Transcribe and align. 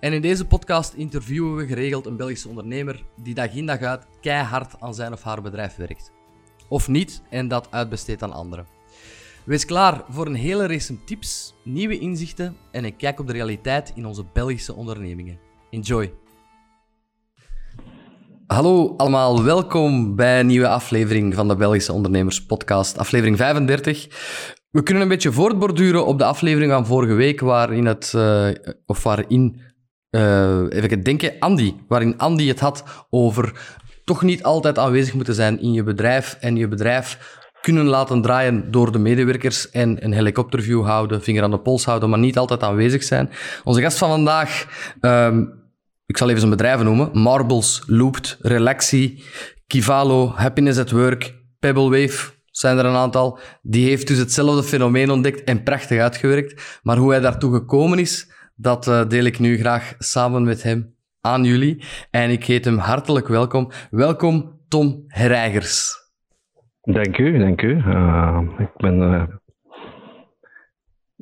En 0.00 0.12
in 0.12 0.20
deze 0.20 0.46
podcast 0.46 0.92
interviewen 0.92 1.56
we 1.56 1.66
geregeld 1.66 2.06
een 2.06 2.16
Belgische 2.16 2.48
ondernemer 2.48 3.02
die 3.22 3.34
dag 3.34 3.54
in 3.54 3.66
dag 3.66 3.80
uit 3.80 4.06
keihard 4.20 4.80
aan 4.80 4.94
zijn 4.94 5.12
of 5.12 5.22
haar 5.22 5.42
bedrijf 5.42 5.76
werkt. 5.76 6.12
Of 6.68 6.88
niet 6.88 7.22
en 7.30 7.48
dat 7.48 7.68
uitbesteedt 7.70 8.22
aan 8.22 8.32
anderen. 8.32 8.66
Wees 9.44 9.64
klaar 9.64 10.04
voor 10.08 10.26
een 10.26 10.34
hele 10.34 10.66
race 10.66 11.04
tips, 11.04 11.54
nieuwe 11.64 11.98
inzichten 11.98 12.56
en 12.70 12.84
een 12.84 12.96
kijk 12.96 13.20
op 13.20 13.26
de 13.26 13.32
realiteit 13.32 13.92
in 13.94 14.06
onze 14.06 14.24
Belgische 14.32 14.74
ondernemingen. 14.74 15.38
Enjoy! 15.70 16.12
Hallo 18.46 18.94
allemaal, 18.96 19.42
welkom 19.44 20.16
bij 20.16 20.40
een 20.40 20.46
nieuwe 20.46 20.68
aflevering 20.68 21.34
van 21.34 21.48
de 21.48 21.56
Belgische 21.56 21.92
Ondernemers 21.92 22.46
Podcast, 22.46 22.98
aflevering 22.98 23.36
35. 23.36 24.08
We 24.70 24.82
kunnen 24.82 25.02
een 25.02 25.08
beetje 25.08 25.32
voortborduren 25.32 26.06
op 26.06 26.18
de 26.18 26.24
aflevering 26.24 26.72
van 26.72 26.86
vorige 26.86 27.14
week, 27.14 27.40
waarin 27.40 27.86
het, 27.86 28.12
uh, 28.16 28.48
of 28.86 29.02
waarin 29.02 29.69
uh, 30.10 30.62
even 30.68 31.02
denken, 31.02 31.32
Andy, 31.38 31.74
waarin 31.88 32.18
Andy 32.18 32.48
het 32.48 32.60
had 32.60 32.84
over 33.10 33.52
toch 34.04 34.22
niet 34.22 34.42
altijd 34.42 34.78
aanwezig 34.78 35.14
moeten 35.14 35.34
zijn 35.34 35.60
in 35.60 35.72
je 35.72 35.82
bedrijf 35.82 36.36
en 36.40 36.56
je 36.56 36.68
bedrijf 36.68 37.38
kunnen 37.60 37.84
laten 37.84 38.22
draaien 38.22 38.70
door 38.70 38.92
de 38.92 38.98
medewerkers 38.98 39.70
en 39.70 40.04
een 40.04 40.12
helikopterview 40.12 40.84
houden, 40.84 41.22
vinger 41.22 41.42
aan 41.42 41.50
de 41.50 41.60
pols 41.60 41.84
houden, 41.84 42.10
maar 42.10 42.18
niet 42.18 42.38
altijd 42.38 42.62
aanwezig 42.62 43.02
zijn. 43.02 43.30
Onze 43.64 43.80
gast 43.80 43.98
van 43.98 44.08
vandaag, 44.08 44.66
um, 45.00 45.52
ik 46.06 46.16
zal 46.16 46.26
even 46.26 46.40
zijn 46.40 46.52
bedrijven 46.52 46.84
noemen, 46.84 47.10
Marbles, 47.12 47.82
Looped, 47.86 48.36
Relaxi, 48.40 49.22
Kivalo, 49.66 50.32
Happiness 50.34 50.78
at 50.78 50.90
Work, 50.90 51.34
Pebble 51.58 51.90
Wave, 51.90 52.32
zijn 52.50 52.78
er 52.78 52.84
een 52.84 52.96
aantal. 52.96 53.38
Die 53.62 53.88
heeft 53.88 54.06
dus 54.06 54.18
hetzelfde 54.18 54.62
fenomeen 54.62 55.10
ontdekt 55.10 55.44
en 55.44 55.62
prachtig 55.62 56.00
uitgewerkt. 56.00 56.80
Maar 56.82 56.96
hoe 56.96 57.10
hij 57.10 57.20
daartoe 57.20 57.54
gekomen 57.54 57.98
is, 57.98 58.30
dat 58.60 58.86
uh, 58.86 59.08
deel 59.08 59.24
ik 59.24 59.38
nu 59.38 59.58
graag 59.58 59.94
samen 59.98 60.44
met 60.44 60.62
hem 60.62 60.94
aan 61.20 61.44
jullie. 61.44 61.84
En 62.10 62.30
ik 62.30 62.44
heet 62.44 62.64
hem 62.64 62.78
hartelijk 62.78 63.28
welkom. 63.28 63.70
Welkom, 63.90 64.60
Tom 64.68 65.04
Herijgers. 65.06 65.98
Dank 66.82 67.18
u, 67.18 67.38
dank 67.38 67.62
u. 67.62 67.76
Uh, 67.76 68.40
ik 68.58 68.76
ben... 68.76 68.98
Uh, 68.98 69.22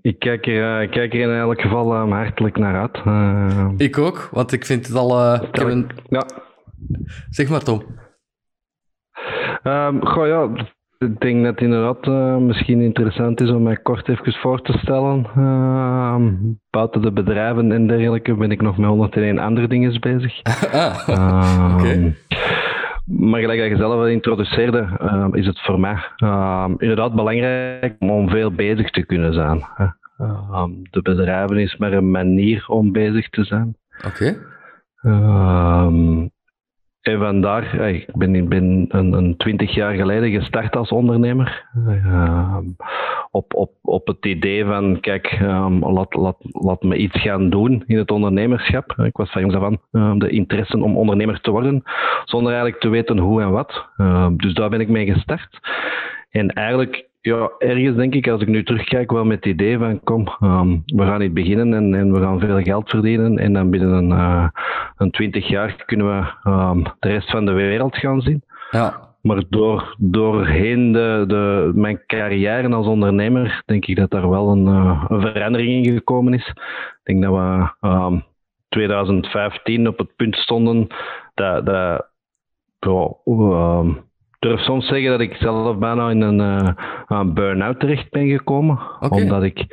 ik 0.00 0.18
kijk 0.18 0.46
er, 0.46 0.82
ik 0.82 0.90
kijk 0.90 1.14
er 1.14 1.20
in 1.20 1.38
elk 1.38 1.60
geval 1.60 2.08
hartelijk 2.08 2.58
naar 2.58 2.80
uit. 2.80 3.80
ik 3.80 3.98
ook, 3.98 4.28
want 4.32 4.52
ik 4.52 4.64
vind 4.64 4.86
het 4.86 4.96
al... 4.96 5.34
ik 5.34 5.54
heb 5.54 5.66
een... 5.66 5.90
Ja. 6.08 6.26
Zeg 7.30 7.48
maar, 7.48 7.62
Tom. 7.62 7.82
Um, 9.62 10.06
goh, 10.06 10.26
ja, 10.26 10.70
ik 10.98 11.20
denk 11.20 11.44
dat 11.44 11.54
het 11.54 11.60
inderdaad 11.60 12.06
uh, 12.06 12.36
misschien 12.36 12.80
interessant 12.80 13.40
is 13.40 13.50
om 13.50 13.62
mij 13.62 13.76
kort 13.76 14.08
even 14.08 14.32
voor 14.32 14.62
te 14.62 14.78
stellen. 14.78 15.26
Uh, 15.36 16.16
buiten 16.70 17.02
de 17.02 17.12
bedrijven 17.12 17.72
en 17.72 17.86
dergelijke 17.86 18.34
ben 18.34 18.50
ik 18.50 18.62
nog 18.62 18.78
met 18.78 18.88
101 18.88 19.38
andere 19.38 19.68
dingen 19.68 20.00
bezig. 20.00 20.42
ah, 20.72 21.08
uh, 21.08 22.12
Maar 23.04 23.40
gelijk 23.40 23.60
dat 23.60 23.68
je 23.68 23.76
zelf 23.76 24.06
introduceerde, 24.06 24.88
ehm, 24.98 25.34
is 25.34 25.46
het 25.46 25.60
voor 25.60 25.80
mij 25.80 25.98
ehm, 26.16 26.74
inderdaad 26.78 27.14
belangrijk 27.14 27.94
om 27.98 28.28
veel 28.28 28.52
bezig 28.52 28.90
te 28.90 29.06
kunnen 29.06 29.34
zijn. 29.34 29.64
de 30.90 31.02
bedrijven 31.02 31.58
is 31.58 31.76
maar 31.76 31.92
een 31.92 32.10
manier 32.10 32.64
om 32.68 32.92
bezig 32.92 33.28
te 33.28 33.44
zijn. 33.44 33.76
Oké. 34.06 34.36
En 37.08 37.18
vandaar, 37.18 37.74
ik 37.74 38.06
ben, 38.14 38.48
ben 38.48 38.86
een, 38.88 39.36
twintig 39.36 39.74
jaar 39.74 39.94
geleden 39.94 40.30
gestart 40.30 40.76
als 40.76 40.90
ondernemer. 40.90 41.66
Uh, 41.88 42.58
op, 43.30 43.54
op, 43.54 43.70
op 43.82 44.06
het 44.06 44.26
idee 44.26 44.64
van, 44.64 45.00
kijk, 45.00 45.38
um, 45.42 45.92
laat, 45.92 46.14
laat, 46.14 46.36
laat 46.40 46.82
me 46.82 46.96
iets 46.96 47.20
gaan 47.20 47.50
doen 47.50 47.82
in 47.86 47.98
het 47.98 48.10
ondernemerschap. 48.10 48.92
Ik 48.92 49.16
was 49.16 49.30
van 49.30 49.40
jongs 49.40 49.56
af 49.56 49.62
aan 49.62 49.78
uh, 49.92 50.12
de 50.18 50.28
interesse 50.28 50.82
om 50.82 50.96
ondernemer 50.96 51.40
te 51.40 51.50
worden, 51.50 51.82
zonder 52.24 52.52
eigenlijk 52.52 52.80
te 52.80 52.88
weten 52.88 53.18
hoe 53.18 53.42
en 53.42 53.50
wat. 53.50 53.86
Uh, 53.96 54.28
dus 54.36 54.54
daar 54.54 54.68
ben 54.70 54.80
ik 54.80 54.88
mee 54.88 55.12
gestart. 55.12 55.58
En 56.30 56.48
eigenlijk 56.48 57.07
ja, 57.20 57.50
ergens 57.58 57.96
denk 57.96 58.14
ik, 58.14 58.28
als 58.28 58.40
ik 58.40 58.48
nu 58.48 58.64
terugkijk, 58.64 59.10
wel 59.10 59.24
met 59.24 59.44
het 59.44 59.52
idee 59.52 59.78
van 59.78 60.00
kom, 60.04 60.28
um, 60.42 60.82
we 60.86 61.04
gaan 61.04 61.20
niet 61.20 61.34
beginnen 61.34 61.74
en, 61.74 61.94
en, 61.94 62.12
we 62.12 62.20
gaan 62.20 62.40
veel 62.40 62.62
geld 62.62 62.90
verdienen. 62.90 63.38
En 63.38 63.52
dan 63.52 63.70
binnen 63.70 63.92
een, 63.92 64.10
uh, 64.10 64.48
een 64.96 65.10
20 65.10 65.48
jaar 65.48 65.82
kunnen 65.86 66.06
we 66.06 66.50
um, 66.50 66.82
de 66.98 67.08
rest 67.08 67.30
van 67.30 67.46
de 67.46 67.52
wereld 67.52 67.96
gaan 67.96 68.20
zien. 68.20 68.42
Ja. 68.70 69.06
Maar 69.22 69.42
door, 69.48 69.94
doorheen 69.98 70.92
de, 70.92 71.24
de, 71.26 71.72
mijn 71.74 72.02
carrière 72.06 72.68
als 72.68 72.86
ondernemer 72.86 73.62
denk 73.66 73.86
ik 73.86 73.96
dat 73.96 74.10
daar 74.10 74.28
wel 74.30 74.48
een, 74.48 74.66
uh, 74.66 75.04
een 75.08 75.20
verandering 75.20 75.86
in 75.86 75.92
gekomen 75.92 76.34
is. 76.34 76.48
Ik 76.48 77.00
denk 77.02 77.22
dat 77.22 77.32
we 77.32 77.88
um, 77.88 78.24
2015 78.68 79.88
op 79.88 79.98
het 79.98 80.16
punt 80.16 80.36
stonden 80.36 80.86
dat, 81.34 81.66
dat 81.66 82.06
durf 84.38 84.60
soms 84.60 84.86
zeggen 84.86 85.10
dat 85.10 85.20
ik 85.20 85.34
zelf 85.34 85.78
bijna 85.78 86.10
in 86.10 86.20
een, 86.20 86.40
uh, 86.40 86.68
een 87.06 87.34
burn-out 87.34 87.80
terecht 87.80 88.10
ben 88.10 88.28
gekomen. 88.28 88.78
Omdat 89.00 89.42
ik 89.42 89.66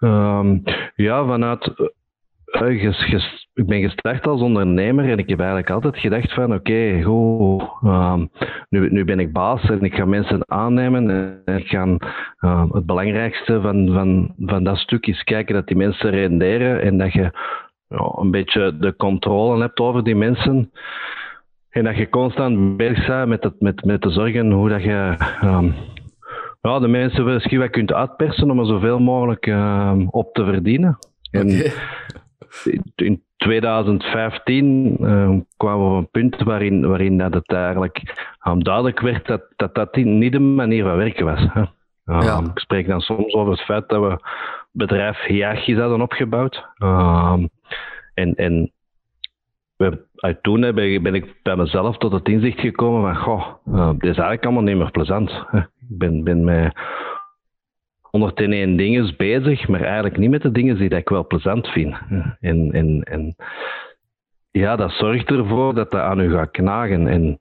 um, 0.00 0.62
ja, 0.94 1.26
vanuit. 1.26 1.72
Uh, 1.76 2.80
ges, 2.80 3.04
ges, 3.04 3.48
ik 3.54 3.66
ben 3.66 3.80
gestart 3.80 4.26
als 4.26 4.40
ondernemer 4.40 5.10
en 5.10 5.18
ik 5.18 5.28
heb 5.28 5.38
eigenlijk 5.38 5.70
altijd 5.70 5.98
gedacht 5.98 6.32
van 6.32 6.54
oké, 6.54 6.54
okay, 6.54 7.02
um, 8.12 8.30
nu, 8.68 8.90
nu 8.90 9.04
ben 9.04 9.20
ik 9.20 9.32
baas 9.32 9.62
en 9.62 9.82
ik 9.82 9.94
ga 9.94 10.04
mensen 10.04 10.50
aannemen 10.50 11.10
en 11.44 11.56
ik 11.56 11.66
ga 11.66 11.86
uh, 12.40 12.64
het 12.70 12.86
belangrijkste 12.86 13.60
van, 13.60 13.92
van, 13.92 14.34
van 14.38 14.64
dat 14.64 14.76
stuk 14.76 15.06
is 15.06 15.22
kijken 15.22 15.54
dat 15.54 15.66
die 15.66 15.76
mensen 15.76 16.10
renderen 16.10 16.82
en 16.82 16.98
dat 16.98 17.12
je 17.12 17.30
ja, 17.88 18.12
een 18.16 18.30
beetje 18.30 18.76
de 18.78 18.96
controle 18.96 19.60
hebt 19.60 19.80
over 19.80 20.04
die 20.04 20.16
mensen. 20.16 20.70
En 21.76 21.84
dat 21.84 21.96
je 21.96 22.08
constant 22.08 22.76
bezig 22.76 23.06
bent 23.06 23.28
met, 23.28 23.42
het, 23.42 23.60
met, 23.60 23.84
met 23.84 24.00
te 24.00 24.10
zorgen 24.10 24.50
hoe 24.50 24.68
dat 24.68 24.82
je 24.82 25.16
um, 25.42 25.74
ja, 26.62 26.78
de 26.78 26.88
mensen 26.88 27.24
misschien 27.24 27.58
wat 27.58 27.70
kunt 27.70 27.92
uitpersen 27.92 28.50
om 28.50 28.58
er 28.58 28.66
zoveel 28.66 28.98
mogelijk 28.98 29.46
um, 29.46 30.08
op 30.08 30.34
te 30.34 30.44
verdienen. 30.44 30.98
En 31.30 31.72
in 32.94 33.22
2015 33.36 34.96
uh, 35.00 35.30
kwamen 35.56 35.90
we 35.90 35.96
op 35.96 35.98
een 35.98 36.10
punt 36.10 36.42
waarin, 36.42 36.88
waarin 36.88 37.18
dat 37.18 37.34
het 37.34 37.52
eigenlijk 37.52 38.28
duidelijk 38.58 39.00
werd 39.00 39.26
dat, 39.26 39.42
dat 39.56 39.74
dat 39.74 39.96
niet 39.96 40.32
de 40.32 40.38
manier 40.38 40.84
van 40.84 40.96
werken 40.96 41.24
was. 41.24 41.46
Hè. 41.52 41.64
Ja. 42.04 42.38
Ik 42.38 42.58
spreek 42.58 42.86
dan 42.86 43.00
soms 43.00 43.34
over 43.34 43.52
het 43.52 43.62
feit 43.62 43.88
dat 43.88 44.02
we 44.02 44.10
het 44.10 44.22
bedrijf 44.70 45.24
hiërarchisch 45.24 45.78
hadden 45.78 46.00
opgebouwd. 46.00 46.64
en, 48.14 48.34
en 48.34 48.72
uit 50.16 50.42
toen 50.42 50.60
ben, 50.60 51.14
ik 51.14 51.40
bij 51.42 51.56
mezelf 51.56 51.96
tot 51.96 52.12
het 52.12 52.28
inzicht 52.28 52.60
gekomen 52.60 53.14
van, 53.14 53.22
goh, 53.22 53.46
dit 53.92 54.10
is 54.10 54.16
eigenlijk 54.16 54.44
allemaal 54.44 54.62
niet 54.62 54.76
meer 54.76 54.90
plezant. 54.90 55.30
Ik 55.88 55.98
ben, 55.98 56.24
ben 56.24 56.44
met 56.44 56.76
101 58.02 58.76
dingen 58.76 59.14
bezig, 59.16 59.68
maar 59.68 59.80
eigenlijk 59.80 60.16
niet 60.16 60.30
met 60.30 60.42
de 60.42 60.52
dingen 60.52 60.76
die 60.76 60.88
ik 60.88 61.08
wel 61.08 61.26
plezant 61.26 61.66
vind. 61.66 61.94
En, 62.40 62.72
en, 62.72 63.02
en 63.02 63.36
ja, 64.50 64.76
dat 64.76 64.92
zorgt 64.92 65.30
ervoor 65.30 65.74
dat 65.74 65.90
dat 65.90 66.00
aan 66.00 66.20
u 66.20 66.32
gaat 66.32 66.50
knagen. 66.50 67.06
En 67.06 67.38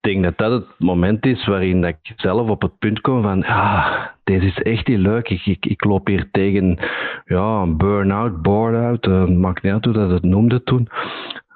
ik 0.00 0.12
denk 0.12 0.24
dat 0.24 0.38
dat 0.38 0.60
het 0.60 0.78
moment 0.78 1.26
is 1.26 1.46
waarin 1.46 1.80
dat 1.80 1.90
ik 1.90 2.12
zelf 2.16 2.48
op 2.48 2.62
het 2.62 2.78
punt 2.78 3.00
kom 3.00 3.22
van, 3.22 3.38
ja, 3.38 4.14
deze 4.24 4.46
is 4.46 4.58
echt 4.62 4.86
niet 4.86 4.98
leuk. 4.98 5.28
Ik, 5.28 5.46
ik, 5.46 5.66
ik 5.66 5.84
loop 5.84 6.06
hier 6.06 6.28
tegen 6.30 6.78
ja, 7.24 7.60
een 7.60 7.76
burn-out, 7.76 8.42
bored-out, 8.42 9.06
uh, 9.06 9.24
maakt 9.24 9.62
niet 9.62 9.72
uit 9.72 9.84
hoe 9.84 9.94
dat 9.94 10.10
het 10.10 10.22
noemde 10.22 10.62
toen. 10.62 10.88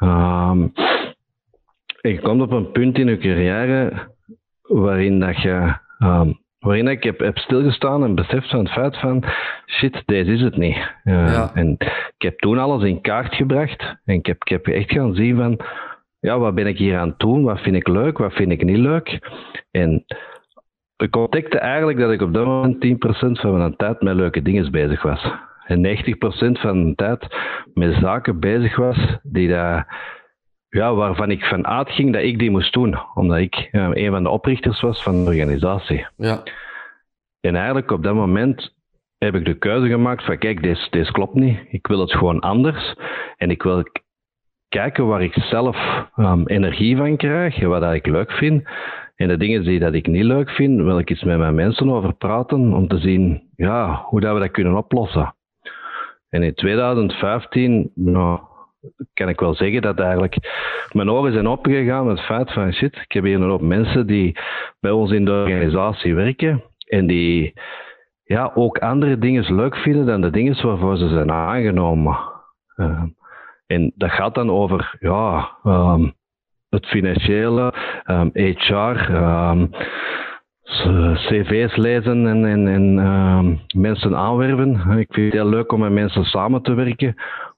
Um, 0.00 0.73
je 2.00 2.20
komt 2.23 2.43
op 2.43 2.52
een 2.52 2.70
punt 2.70 2.99
in 2.99 3.06
je 3.06 3.19
carrière 3.19 3.93
waarin 4.62 5.20
dat 5.20 5.43
je, 5.43 5.75
um, 5.99 6.41
waarin 6.58 6.88
ik 6.88 7.02
heb, 7.02 7.19
heb 7.19 7.38
stilgestaan 7.38 8.05
en 8.05 8.14
beseft 8.14 8.50
van 8.50 8.58
het 8.58 8.73
feit 8.73 8.99
van, 8.99 9.25
shit, 9.67 10.02
deze 10.06 10.32
is 10.32 10.41
het 10.41 10.56
niet. 10.56 10.76
Uh, 11.05 11.32
ja. 11.32 11.50
En 11.55 11.76
ik 12.17 12.23
heb 12.23 12.38
toen 12.38 12.58
alles 12.58 12.82
in 12.82 13.00
kaart 13.00 13.35
gebracht 13.35 13.96
en 14.05 14.14
ik 14.14 14.26
heb, 14.26 14.37
ik 14.37 14.49
heb 14.49 14.67
echt 14.67 14.93
gaan 14.93 15.14
zien 15.14 15.37
van, 15.37 15.61
ja, 16.24 16.38
wat 16.38 16.54
ben 16.54 16.66
ik 16.66 16.78
hier 16.78 16.98
aan 16.98 17.08
het 17.08 17.18
doen? 17.18 17.42
Wat 17.42 17.60
vind 17.60 17.76
ik 17.76 17.88
leuk? 17.88 18.18
Wat 18.18 18.32
vind 18.32 18.52
ik 18.52 18.64
niet 18.64 18.78
leuk? 18.78 19.18
En 19.70 20.04
ik 20.96 21.16
ontdekte 21.16 21.58
eigenlijk 21.58 21.98
dat 21.98 22.10
ik 22.10 22.22
op 22.22 22.34
dat 22.34 22.46
moment 22.46 22.84
10% 22.84 23.40
van 23.40 23.56
mijn 23.56 23.76
tijd 23.76 24.00
met 24.00 24.14
leuke 24.14 24.42
dingen 24.42 24.70
bezig 24.70 25.02
was. 25.02 25.32
en 25.64 25.82
90% 25.82 26.60
van 26.60 26.84
de 26.84 26.94
tijd 26.94 27.36
met 27.74 27.94
zaken 27.94 28.40
bezig 28.40 28.76
was 28.76 29.18
die 29.22 29.48
daar, 29.48 29.96
ja, 30.68 30.94
waarvan 30.94 31.30
ik 31.30 31.44
van 31.44 31.66
uitging 31.66 32.12
dat 32.12 32.22
ik 32.22 32.38
die 32.38 32.50
moest 32.50 32.72
doen, 32.72 32.98
omdat 33.14 33.38
ik 33.38 33.68
een 33.72 34.10
van 34.10 34.22
de 34.22 34.30
oprichters 34.30 34.80
was 34.80 35.02
van 35.02 35.24
de 35.24 35.30
organisatie. 35.30 36.06
Ja. 36.16 36.42
En 37.40 37.54
eigenlijk 37.56 37.90
op 37.90 38.02
dat 38.02 38.14
moment 38.14 38.74
heb 39.18 39.34
ik 39.34 39.44
de 39.44 39.58
keuze 39.58 39.88
gemaakt 39.88 40.24
van 40.24 40.38
kijk, 40.38 40.62
deze 40.90 41.12
klopt 41.12 41.34
niet, 41.34 41.58
ik 41.68 41.86
wil 41.86 42.00
het 42.00 42.12
gewoon 42.12 42.40
anders 42.40 42.94
en 43.36 43.50
ik 43.50 43.62
wil 43.62 43.82
kijken 44.74 45.06
waar 45.06 45.22
ik 45.22 45.34
zelf 45.34 45.76
um, 46.16 46.46
energie 46.46 46.96
van 46.96 47.16
krijg 47.16 47.60
en 47.60 47.68
wat 47.68 47.80
dat 47.80 47.94
ik 47.94 48.06
leuk 48.06 48.32
vind. 48.32 48.62
En 49.16 49.28
de 49.28 49.36
dingen 49.36 49.62
die 49.62 49.78
dat 49.78 49.94
ik 49.94 50.06
niet 50.06 50.24
leuk 50.24 50.50
vind, 50.50 50.82
wil 50.82 50.98
ik 50.98 51.10
eens 51.10 51.22
met 51.22 51.38
mijn 51.38 51.54
mensen 51.54 51.90
over 51.90 52.14
praten 52.14 52.72
om 52.72 52.88
te 52.88 52.98
zien 52.98 53.42
ja, 53.56 54.04
hoe 54.06 54.20
dat 54.20 54.34
we 54.34 54.40
dat 54.40 54.50
kunnen 54.50 54.76
oplossen. 54.76 55.34
En 56.28 56.42
in 56.42 56.54
2015 56.54 57.90
nou, 57.94 58.40
kan 59.12 59.28
ik 59.28 59.40
wel 59.40 59.54
zeggen 59.54 59.82
dat 59.82 59.98
eigenlijk 60.00 60.36
mijn 60.92 61.10
ogen 61.10 61.32
zijn 61.32 61.46
opgegaan 61.46 62.06
met 62.06 62.16
het 62.16 62.26
feit 62.26 62.52
van 62.52 62.72
shit, 62.72 62.96
ik 62.96 63.12
heb 63.12 63.24
hier 63.24 63.34
een 63.34 63.50
hoop 63.50 63.60
mensen 63.60 64.06
die 64.06 64.36
bij 64.80 64.90
ons 64.90 65.10
in 65.10 65.24
de 65.24 65.32
organisatie 65.32 66.14
werken 66.14 66.62
en 66.88 67.06
die 67.06 67.52
ja, 68.24 68.52
ook 68.54 68.78
andere 68.78 69.18
dingen 69.18 69.54
leuk 69.54 69.76
vinden 69.76 70.06
dan 70.06 70.20
de 70.20 70.30
dingen 70.30 70.66
waarvoor 70.66 70.96
ze 70.96 71.08
zijn 71.08 71.30
aangenomen. 71.30 72.18
Uh, 72.76 73.02
en 73.66 73.93
dat 73.94 74.11
gaat 74.11 74.34
dan 74.34 74.50
over 74.50 74.96
ja, 75.00 75.50
um, 75.64 76.14
het 76.69 76.87
financiële, 76.87 77.75
um, 78.06 78.31
HR, 78.32 79.12
um, 79.12 79.70
cv's 81.14 81.76
lezen 81.76 82.26
en, 82.26 82.44
en, 82.44 82.69
en 82.69 83.61
mensen 83.76 84.16
aanwerven. 84.16 84.99
Ik 84.99 85.12
vind 85.12 85.32
het 85.32 85.43
heel 85.43 85.49
leuk 85.49 85.72
om 85.72 85.81
met 85.81 85.93
mensen 85.93 86.25
samen 86.25 86.62
te 86.62 86.75
werken. 86.75 87.14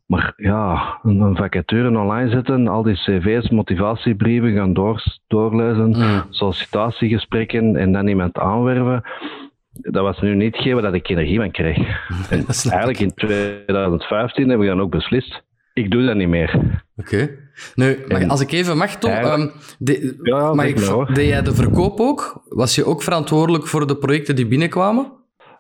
Maar 0.07 0.33
ja, 0.37 0.99
een 1.03 1.37
vacature 1.37 1.99
online 1.99 2.31
zetten, 2.31 2.69
al 2.69 2.83
die 2.83 2.95
cv's, 2.95 3.51
motivatiebrieven 3.51 4.55
gaan 4.55 4.73
door, 4.73 5.03
doorlezen, 5.27 5.89
mm. 5.89 6.23
sollicitatiegesprekken 6.31 7.77
en 7.77 7.93
dan 7.93 8.07
iemand 8.07 8.39
aanwerven 8.39 9.03
dat 9.81 10.03
was 10.03 10.21
nu 10.21 10.35
niet 10.35 10.57
geven 10.57 10.83
dat 10.83 10.95
ik 10.95 11.09
energie 11.09 11.39
van 11.39 11.51
kreeg. 11.51 11.79
En 12.31 12.47
eigenlijk 12.47 12.99
in 12.99 13.15
2015 13.15 14.49
heb 14.49 14.61
ik 14.61 14.67
dan 14.67 14.81
ook 14.81 14.91
beslist 14.91 15.45
ik 15.77 15.91
doe 15.91 16.07
dat 16.07 16.17
niet 16.17 16.29
meer. 16.29 16.83
Oké. 16.97 17.29
Nu, 17.75 18.07
als 18.29 18.41
ik 18.41 18.53
even 18.53 18.77
mag, 18.77 18.97
Tom, 18.97 19.11
um, 19.13 19.51
de, 19.79 20.19
ja, 20.23 20.55
mag 20.55 20.67
ik, 20.67 21.15
deed 21.15 21.29
jij 21.29 21.43
de 21.43 21.55
verkoop 21.55 22.01
ook? 22.01 22.43
Was 22.49 22.75
je 22.75 22.85
ook 22.85 23.03
verantwoordelijk 23.03 23.67
voor 23.67 23.87
de 23.87 23.97
projecten 23.97 24.37
die 24.37 24.47
binnenkwamen? 24.47 25.13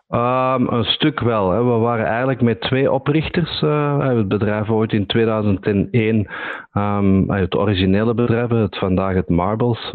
Um, 0.09 0.69
een 0.69 0.85
stuk 0.85 1.21
wel. 1.21 1.51
Hè. 1.51 1.65
We 1.65 1.79
waren 1.79 2.07
eigenlijk 2.07 2.41
met 2.41 2.61
twee 2.61 2.93
oprichters. 2.93 3.63
Uh, 3.63 4.09
het 4.09 4.29
bedrijf 4.29 4.71
ooit 4.71 4.93
in 4.93 5.07
2001, 5.07 6.27
um, 6.73 7.31
het 7.31 7.55
originele 7.55 8.15
bedrijf, 8.15 8.49
het 8.49 8.79
vandaag 8.79 9.15
het 9.15 9.29
Marbles, 9.29 9.95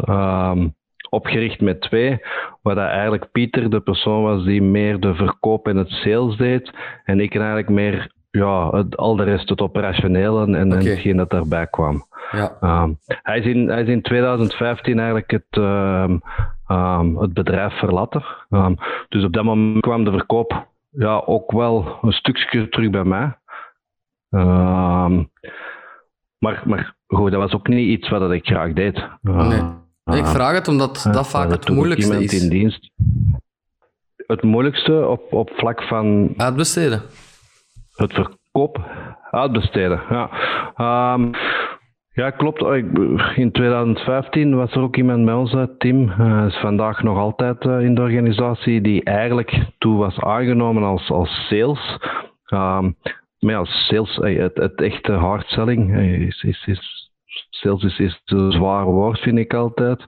opgericht 1.10 1.60
met 1.60 1.80
twee. 1.80 2.20
Waar 2.62 2.74
dat 2.74 2.88
eigenlijk 2.88 3.32
Pieter 3.32 3.70
de 3.70 3.80
persoon 3.80 4.22
was 4.22 4.44
die 4.44 4.62
meer 4.62 5.00
de 5.00 5.14
verkoop 5.14 5.68
en 5.68 5.76
het 5.76 5.90
sales 5.90 6.36
deed. 6.36 6.70
En 7.04 7.20
ik 7.20 7.34
eigenlijk 7.34 7.68
meer 7.68 8.10
ja, 8.32 8.70
het, 8.70 8.96
al 8.96 9.16
de 9.16 9.22
rest, 9.22 9.48
het 9.48 9.60
operationele 9.60 10.42
en, 10.46 10.54
en 10.54 10.70
hetgeen 10.70 11.16
dat 11.16 11.30
daarbij 11.30 11.66
kwam. 11.66 12.06
Ja. 12.30 12.56
Um, 12.82 12.98
hij, 13.06 13.38
is 13.38 13.46
in, 13.46 13.68
hij 13.68 13.82
is 13.82 13.88
in 13.88 14.02
2015 14.02 14.98
eigenlijk 14.98 15.30
het, 15.30 15.56
um, 15.58 16.20
um, 16.68 17.18
het 17.18 17.32
bedrijf 17.32 17.78
verlaten. 17.78 18.24
dus 19.08 19.24
op 19.24 19.32
dat 19.32 19.44
moment 19.44 19.80
kwam 19.80 20.04
de 20.04 20.10
verkoop 20.10 20.66
ja, 20.90 21.22
ook 21.26 21.52
wel 21.52 21.98
een 22.02 22.12
stukje 22.12 22.68
terug 22.68 22.90
bij 22.90 23.04
mij. 23.04 23.36
maar, 26.38 26.62
maar 26.64 26.94
goed, 27.06 27.30
dat 27.30 27.40
was 27.40 27.52
ook 27.52 27.68
niet 27.68 27.88
iets 27.98 28.08
wat 28.08 28.32
ik 28.32 28.46
graag 28.46 28.72
deed. 28.72 29.08
nee. 29.20 29.62
Ik 30.04 30.26
vraag 30.26 30.54
het 30.54 30.68
omdat 30.68 31.08
dat 31.12 31.28
vaak 31.28 31.50
het 31.50 31.68
moeilijkste 31.68 32.22
is. 32.22 32.42
In 32.42 32.48
dienst. 32.48 32.90
Het 34.26 34.42
moeilijkste 34.42 35.06
op, 35.06 35.32
op 35.32 35.50
vlak 35.54 35.82
van... 35.82 36.34
Uitbesteden 36.36 37.02
het 37.94 38.12
verkoop 38.12 38.80
uitbesteden. 39.30 40.02
Ja, 40.08 40.30
um, 41.14 41.30
ja 42.12 42.30
klopt. 42.30 42.62
In 43.36 43.52
2015 43.52 44.56
was 44.56 44.72
er 44.72 44.80
ook 44.80 44.96
iemand 44.96 45.24
bij 45.24 45.34
ons, 45.34 45.56
Tim, 45.78 46.08
uh, 46.08 46.44
is 46.46 46.56
vandaag 46.56 47.02
nog 47.02 47.18
altijd 47.18 47.64
uh, 47.64 47.80
in 47.80 47.94
de 47.94 48.00
organisatie, 48.00 48.80
die 48.80 49.04
eigenlijk 49.04 49.66
toen 49.78 49.96
was 49.96 50.18
aangenomen 50.18 50.82
als, 50.82 51.10
als 51.10 51.46
sales. 51.48 51.98
Um, 52.52 52.96
maar 53.38 53.54
ja, 53.54 53.64
sales, 53.64 54.16
het, 54.16 54.56
het 54.56 54.80
echte 54.80 55.12
hardselling 55.12 55.96
is, 56.26 56.42
is, 56.42 56.66
is 56.66 57.10
sales 57.62 57.82
is, 57.82 57.98
is 57.98 58.20
een 58.24 58.52
zwaar 58.52 58.84
woord, 58.84 59.18
vind 59.18 59.38
ik 59.38 59.54
altijd. 59.54 60.06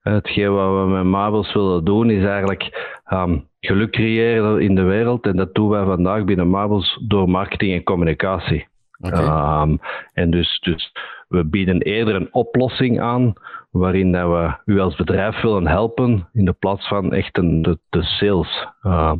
Hetgeen 0.00 0.52
wat 0.52 0.84
we 0.84 0.90
met 0.90 1.04
Marbles 1.04 1.52
willen 1.52 1.84
doen, 1.84 2.10
is 2.10 2.24
eigenlijk 2.24 2.98
um, 3.12 3.48
geluk 3.66 3.90
creëren 3.90 4.60
in 4.60 4.74
de 4.74 4.82
wereld. 4.82 5.26
En 5.26 5.36
dat 5.36 5.54
doen 5.54 5.68
wij 5.68 5.84
vandaag 5.84 6.24
binnen 6.24 6.48
Marbles 6.48 7.02
door 7.06 7.28
marketing 7.28 7.72
en 7.72 7.82
communicatie. 7.82 8.70
Okay. 9.00 9.78
en 10.12 10.30
dus, 10.30 10.60
dus 10.60 10.92
we 11.28 11.44
bieden 11.44 11.82
eerder 11.82 12.14
een 12.14 12.34
oplossing 12.34 13.00
aan 13.00 13.32
waarin 13.70 14.12
dat 14.12 14.28
we 14.28 14.72
u 14.72 14.80
als 14.80 14.96
bedrijf 14.96 15.40
willen 15.40 15.66
helpen 15.66 16.28
in 16.32 16.44
de 16.44 16.52
plaats 16.52 16.88
van 16.88 17.12
echt 17.12 17.38
een, 17.38 17.62
de, 17.62 17.78
de 17.88 18.02
sales. 18.02 18.68
Uh, 18.82 19.12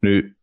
nu, 0.00 0.34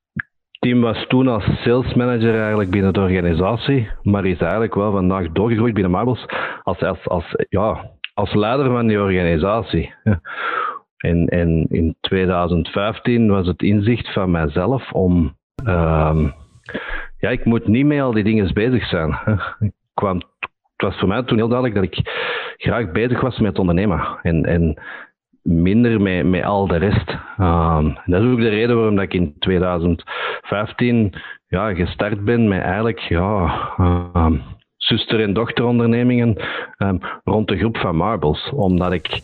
Tim 0.59 0.81
was 0.81 1.05
toen 1.07 1.27
als 1.27 1.43
sales 1.63 1.93
manager 1.93 2.39
eigenlijk 2.39 2.71
binnen 2.71 2.93
de 2.93 2.99
organisatie, 2.99 3.89
maar 4.01 4.25
is 4.25 4.39
eigenlijk 4.39 4.75
wel 4.75 4.91
vandaag 4.91 5.31
doorgegroeid 5.31 5.73
binnen 5.73 5.91
Marbles 5.91 6.25
als, 6.63 6.79
als, 6.79 7.07
als, 7.07 7.25
ja, 7.49 7.91
als 8.13 8.33
leider 8.33 8.65
van 8.65 8.87
die 8.87 9.01
organisatie. 9.01 9.93
En, 11.03 11.27
en 11.27 11.65
in 11.69 11.95
2015 12.01 13.27
was 13.27 13.47
het 13.47 13.61
inzicht 13.61 14.13
van 14.13 14.31
mijzelf 14.31 14.91
om, 14.91 15.37
uh, 15.65 16.29
ja, 17.17 17.29
ik 17.29 17.45
moet 17.45 17.67
niet 17.67 17.85
met 17.85 18.01
al 18.01 18.11
die 18.11 18.23
dingen 18.23 18.53
bezig 18.53 18.87
zijn. 18.87 19.19
Kwam, 19.93 20.15
het 20.15 20.81
was 20.81 20.99
voor 20.99 21.07
mij 21.07 21.23
toen 21.23 21.37
heel 21.37 21.47
duidelijk 21.47 21.75
dat 21.75 21.97
ik 21.97 22.09
graag 22.57 22.91
bezig 22.91 23.21
was 23.21 23.39
met 23.39 23.59
ondernemen. 23.59 24.19
En, 24.21 24.45
en 24.45 24.81
minder 25.41 26.01
met, 26.01 26.25
met 26.25 26.43
al 26.43 26.67
de 26.67 26.77
rest. 26.77 27.17
Uh, 27.37 27.85
dat 28.05 28.21
is 28.21 28.31
ook 28.31 28.39
de 28.39 28.49
reden 28.49 28.75
waarom 28.75 28.99
ik 28.99 29.13
in 29.13 29.35
2015 29.39 31.13
ja, 31.47 31.73
gestart 31.73 32.23
ben 32.23 32.47
met 32.47 32.61
eigenlijk 32.61 32.99
ja, 32.99 33.59
uh, 33.77 34.31
zuster- 34.77 35.21
en 35.21 35.33
dochterondernemingen 35.33 36.37
rond 37.23 37.47
de 37.47 37.57
groep 37.57 37.77
van 37.77 37.95
Marbles. 37.95 38.49
Omdat 38.49 38.91
ik 38.91 39.21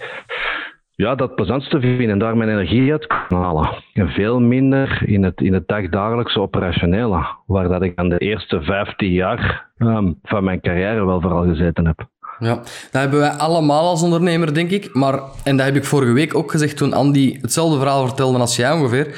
ja, 1.05 1.15
dat 1.15 1.35
plezantste 1.35 1.79
vind 1.79 2.09
en 2.09 2.19
daar 2.19 2.37
mijn 2.37 2.49
energie 2.49 2.91
uit 2.91 3.07
kan 3.07 3.41
halen. 3.41 3.83
En 3.93 4.09
veel 4.09 4.39
minder 4.39 5.03
in 5.05 5.23
het, 5.23 5.41
in 5.41 5.53
het 5.53 5.67
dagdagelijkse 5.67 6.39
operationele, 6.39 7.25
waar 7.45 7.67
dat 7.67 7.81
ik 7.81 7.91
aan 7.95 8.09
de 8.09 8.17
eerste 8.17 8.61
15 8.61 9.11
jaar 9.11 9.69
um, 9.77 10.19
van 10.23 10.43
mijn 10.43 10.61
carrière 10.61 11.05
wel 11.05 11.21
vooral 11.21 11.43
gezeten 11.43 11.85
heb. 11.85 12.07
Ja, 12.39 12.55
dat 12.55 13.01
hebben 13.01 13.19
wij 13.19 13.29
allemaal 13.29 13.87
als 13.87 14.03
ondernemer, 14.03 14.53
denk 14.53 14.69
ik. 14.69 14.93
Maar, 14.93 15.19
en 15.43 15.57
dat 15.57 15.65
heb 15.65 15.75
ik 15.75 15.85
vorige 15.85 16.11
week 16.11 16.35
ook 16.35 16.51
gezegd 16.51 16.77
toen 16.77 16.93
Andy 16.93 17.37
hetzelfde 17.41 17.77
verhaal 17.77 18.07
vertelde 18.07 18.39
als 18.39 18.55
jij 18.55 18.71
ongeveer. 18.71 19.17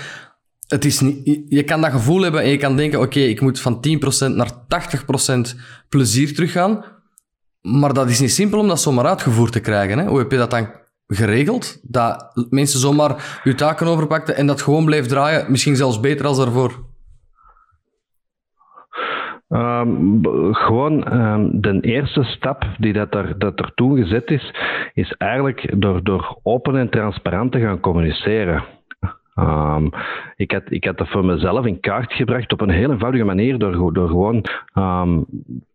Het 0.68 0.86
is 0.86 1.00
niet, 1.00 1.46
je 1.50 1.64
kan 1.64 1.82
dat 1.82 1.92
gevoel 1.92 2.22
hebben 2.22 2.42
en 2.42 2.50
je 2.50 2.58
kan 2.58 2.76
denken, 2.76 3.00
oké, 3.00 3.20
ik 3.20 3.42
moet 3.42 3.60
van 3.60 3.80
10% 4.30 4.36
naar 4.36 4.52
80% 5.52 5.58
plezier 5.90 6.34
teruggaan. 6.34 6.84
Maar 7.62 7.94
dat 7.94 8.10
is 8.10 8.20
niet 8.20 8.32
simpel 8.32 8.60
om 8.60 8.68
dat 8.68 8.82
zomaar 8.82 9.06
uitgevoerd 9.06 9.52
te 9.52 9.60
krijgen. 9.60 9.98
Hè? 9.98 10.06
Hoe 10.06 10.20
heb 10.20 10.32
je 10.32 10.38
dat 10.38 10.52
dan 10.52 10.80
geregeld? 11.16 11.80
Dat 11.82 12.32
mensen 12.50 12.80
zomaar 12.80 13.40
je 13.44 13.56
taken 13.56 13.88
overpakten 13.88 14.36
en 14.36 14.48
dat 14.48 14.62
gewoon 14.62 14.86
bleef 14.86 15.08
draaien, 15.08 15.52
misschien 15.52 15.76
zelfs 15.76 16.00
beter 16.00 16.26
als 16.26 16.38
daarvoor? 16.38 16.90
Um, 19.50 20.22
gewoon 20.56 21.14
um, 21.14 21.62
de 21.62 21.80
eerste 21.82 22.24
stap 22.24 22.66
die 22.78 22.94
dat 22.94 23.14
er, 23.14 23.40
dat 23.40 23.60
er 23.60 23.72
toen 23.76 23.98
gezet 23.98 24.30
is, 24.30 24.54
is 24.94 25.14
eigenlijk 25.18 25.82
door, 25.82 26.04
door 26.04 26.40
open 26.44 26.76
en 26.76 26.90
transparant 26.90 27.52
te 27.52 27.60
gaan 27.60 27.80
communiceren. 27.80 28.64
Um, 29.36 29.90
ik, 30.36 30.52
had, 30.52 30.64
ik 30.66 30.84
had 30.84 30.98
dat 30.98 31.08
voor 31.08 31.26
mezelf 31.26 31.66
in 31.66 31.80
kaart 31.80 32.14
gebracht 32.14 32.52
op 32.52 32.62
een 32.62 32.70
heel 32.70 32.92
eenvoudige 32.92 33.24
manier 33.24 33.58
door, 33.58 33.94
door 33.94 34.08
gewoon 34.08 34.46
um, 34.76 35.26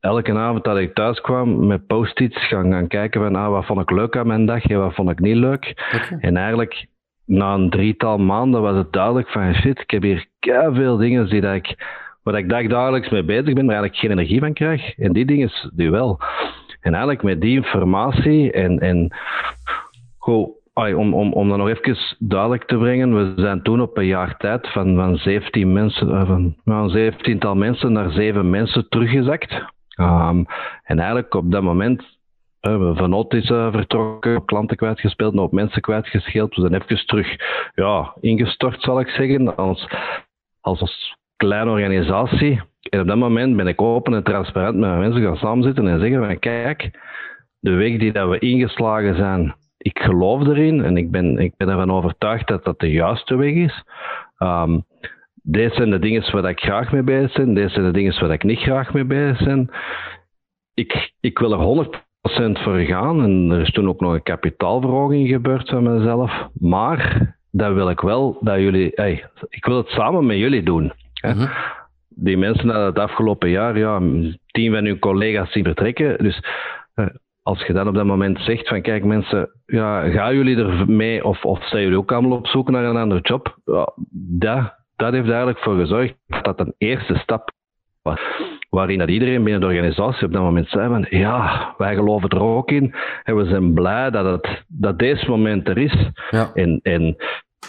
elke 0.00 0.32
avond 0.32 0.64
dat 0.64 0.78
ik 0.78 0.94
thuis 0.94 1.20
kwam 1.20 1.66
met 1.66 1.86
post-its 1.86 2.46
gaan, 2.46 2.72
gaan 2.72 2.88
kijken 2.88 3.20
van 3.20 3.36
ah, 3.36 3.50
wat 3.50 3.66
vond 3.66 3.80
ik 3.80 3.90
leuk 3.90 4.16
aan 4.16 4.26
mijn 4.26 4.46
dag 4.46 4.64
en 4.64 4.78
wat 4.78 4.94
vond 4.94 5.10
ik 5.10 5.18
niet 5.18 5.36
leuk. 5.36 5.74
En 6.20 6.36
eigenlijk 6.36 6.86
na 7.24 7.54
een 7.54 7.70
drietal 7.70 8.18
maanden 8.18 8.62
was 8.62 8.76
het 8.76 8.92
duidelijk 8.92 9.28
van 9.28 9.54
shit, 9.54 9.80
ik 9.80 9.90
heb 9.90 10.02
hier 10.02 10.28
veel 10.72 10.96
dingen 10.96 11.28
die 11.28 11.40
dat 11.40 11.54
ik, 11.54 11.74
waar 12.22 12.38
ik 12.38 12.48
dagelijks 12.48 13.08
mee 13.08 13.24
bezig 13.24 13.44
ben, 13.44 13.64
maar 13.64 13.74
eigenlijk 13.74 13.96
geen 13.96 14.10
energie 14.10 14.40
van 14.40 14.52
krijg. 14.52 14.98
En 14.98 15.12
die 15.12 15.24
dingen 15.24 15.50
die 15.74 15.90
wel. 15.90 16.20
En 16.80 16.92
eigenlijk 16.92 17.22
met 17.22 17.40
die 17.40 17.56
informatie 17.56 18.52
en, 18.52 18.78
en 18.78 19.14
om, 20.76 21.14
om, 21.14 21.32
om 21.32 21.48
dat 21.48 21.58
nog 21.58 21.68
even 21.68 22.16
duidelijk 22.18 22.64
te 22.64 22.76
brengen, 22.76 23.14
we 23.14 23.42
zijn 23.42 23.62
toen 23.62 23.80
op 23.80 23.96
een 23.96 24.06
jaar 24.06 24.36
tijd 24.36 24.72
van, 24.72 24.94
van 24.96 25.16
17 25.16 25.72
mensen, 25.72 26.10
eh, 26.10 26.26
van 26.26 26.54
een 26.64 27.12
17-tal 27.12 27.54
mensen 27.54 27.92
naar 27.92 28.10
7 28.10 28.50
mensen 28.50 28.88
teruggezakt. 28.88 29.52
Um, 30.00 30.46
en 30.82 30.98
eigenlijk 30.98 31.34
op 31.34 31.50
dat 31.50 31.62
moment, 31.62 32.02
uh, 32.62 32.96
Van 32.96 33.12
Ot 33.12 33.34
is 33.34 33.50
uh, 33.50 33.72
vertrokken, 33.72 34.44
klanten 34.44 34.76
kwijtgespeeld, 34.76 35.34
nog 35.34 35.50
mensen 35.50 35.80
kwijtgescheeld. 35.80 36.54
We 36.54 36.60
zijn 36.60 36.82
even 36.82 37.06
terug 37.06 37.36
ja, 37.74 38.14
ingestort, 38.20 38.82
zal 38.82 39.00
ik 39.00 39.08
zeggen, 39.08 39.56
als, 39.56 39.88
als, 40.60 40.80
als 40.80 41.16
kleine 41.36 41.70
organisatie. 41.70 42.60
En 42.80 43.00
op 43.00 43.06
dat 43.06 43.16
moment 43.16 43.56
ben 43.56 43.66
ik 43.66 43.80
open 43.80 44.14
en 44.14 44.24
transparant 44.24 44.76
met 44.76 44.98
mensen 44.98 45.22
gaan 45.22 45.36
samenzitten 45.36 45.88
en 45.88 46.00
zeggen 46.00 46.26
van 46.26 46.38
kijk, 46.38 46.90
de 47.60 47.70
weg 47.70 47.98
die 47.98 48.12
dat 48.12 48.28
we 48.28 48.38
ingeslagen 48.38 49.16
zijn, 49.16 49.54
ik 49.86 49.98
geloof 49.98 50.46
erin 50.46 50.84
en 50.84 50.96
ik 50.96 51.10
ben, 51.10 51.38
ik 51.38 51.56
ben 51.56 51.68
ervan 51.68 51.90
overtuigd 51.90 52.48
dat 52.48 52.64
dat 52.64 52.80
de 52.80 52.90
juiste 52.90 53.36
weg 53.36 53.52
is. 53.52 53.84
Um, 54.38 54.84
deze 55.42 55.74
zijn 55.74 55.90
de 55.90 55.98
dingen 55.98 56.32
waar 56.32 56.50
ik 56.50 56.60
graag 56.60 56.92
mee 56.92 57.02
bezig 57.02 57.32
ben, 57.32 57.54
deze 57.54 57.68
zijn 57.68 57.84
de 57.84 57.92
dingen 57.92 58.20
waar 58.20 58.30
ik 58.30 58.42
niet 58.42 58.58
graag 58.58 58.92
mee 58.92 59.04
bezig 59.04 59.44
ben. 59.44 59.70
Ik, 60.74 61.12
ik 61.20 61.38
wil 61.38 61.52
er 61.52 61.86
100% 62.58 62.62
voor 62.62 62.78
gaan 62.78 63.22
en 63.22 63.50
er 63.50 63.60
is 63.60 63.70
toen 63.70 63.88
ook 63.88 64.00
nog 64.00 64.12
een 64.12 64.22
kapitaalverhoging 64.22 65.28
gebeurd 65.28 65.68
van 65.68 65.82
mezelf. 65.82 66.48
Maar 66.60 67.34
dat 67.50 67.74
wil 67.74 67.90
ik 67.90 68.00
wel 68.00 68.38
dat 68.40 68.58
jullie, 68.58 68.90
hey, 68.94 69.24
ik 69.48 69.64
wil 69.64 69.76
het 69.76 69.88
samen 69.88 70.26
met 70.26 70.36
jullie 70.36 70.62
doen. 70.62 70.92
Mhm. 71.20 71.46
Die 72.08 72.36
mensen 72.36 72.68
hadden 72.68 72.86
het 72.86 72.98
afgelopen 72.98 73.50
jaar, 73.50 73.78
ja, 73.78 73.98
tien 74.46 74.72
van 74.72 74.84
hun 74.84 74.98
collega's 74.98 75.52
zien 75.52 75.64
vertrekken. 75.64 76.18
Dus 76.18 76.40
als 77.46 77.66
je 77.66 77.72
dan 77.72 77.88
op 77.88 77.94
dat 77.94 78.04
moment 78.04 78.40
zegt 78.40 78.68
van 78.68 78.82
kijk 78.82 79.04
mensen, 79.04 79.50
ja, 79.66 80.10
gaan 80.10 80.34
jullie 80.34 80.56
er 80.56 80.90
mee 80.90 81.24
of, 81.24 81.44
of 81.44 81.68
zijn 81.68 81.82
jullie 81.82 81.98
ook 81.98 82.12
allemaal 82.12 82.38
op 82.38 82.46
zoek 82.46 82.70
naar 82.70 82.84
een 82.84 82.96
andere 82.96 83.20
job? 83.20 83.58
Ja, 83.64 83.92
dat, 84.38 84.74
dat 84.96 85.12
heeft 85.12 85.28
eigenlijk 85.28 85.58
voor 85.58 85.76
gezorgd 85.76 86.14
dat 86.26 86.44
dat 86.44 86.60
een 86.60 86.74
eerste 86.78 87.14
stap 87.14 87.50
was. 88.02 88.20
Waarin 88.70 88.98
dat 88.98 89.08
iedereen 89.08 89.42
binnen 89.42 89.60
de 89.60 89.66
organisatie 89.66 90.26
op 90.26 90.32
dat 90.32 90.42
moment 90.42 90.68
zei 90.68 90.88
van 90.88 91.06
ja, 91.08 91.74
wij 91.78 91.94
geloven 91.94 92.28
er 92.28 92.40
ook 92.40 92.70
in 92.70 92.94
en 93.22 93.36
we 93.36 93.44
zijn 93.44 93.74
blij 93.74 94.10
dat, 94.10 94.24
het, 94.24 94.64
dat 94.68 94.98
deze 94.98 95.30
moment 95.30 95.68
er 95.68 95.78
is. 95.78 96.10
Ja. 96.30 96.50
En, 96.54 96.80
en 96.82 97.16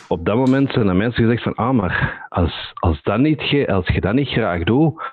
op 0.08 0.26
dat 0.26 0.36
moment 0.36 0.72
zijn 0.72 0.88
er 0.88 0.96
mensen 0.96 1.24
gezegd 1.24 1.44
van 1.44 1.56
ah, 1.56 1.76
maar 1.76 2.26
als, 2.30 2.72
als, 2.74 3.02
dat 3.04 3.20
niet, 3.20 3.66
als 3.68 3.88
je 3.88 4.02
dat 4.02 4.14
niet 4.14 4.30
graag 4.30 4.64
doet, 4.64 5.04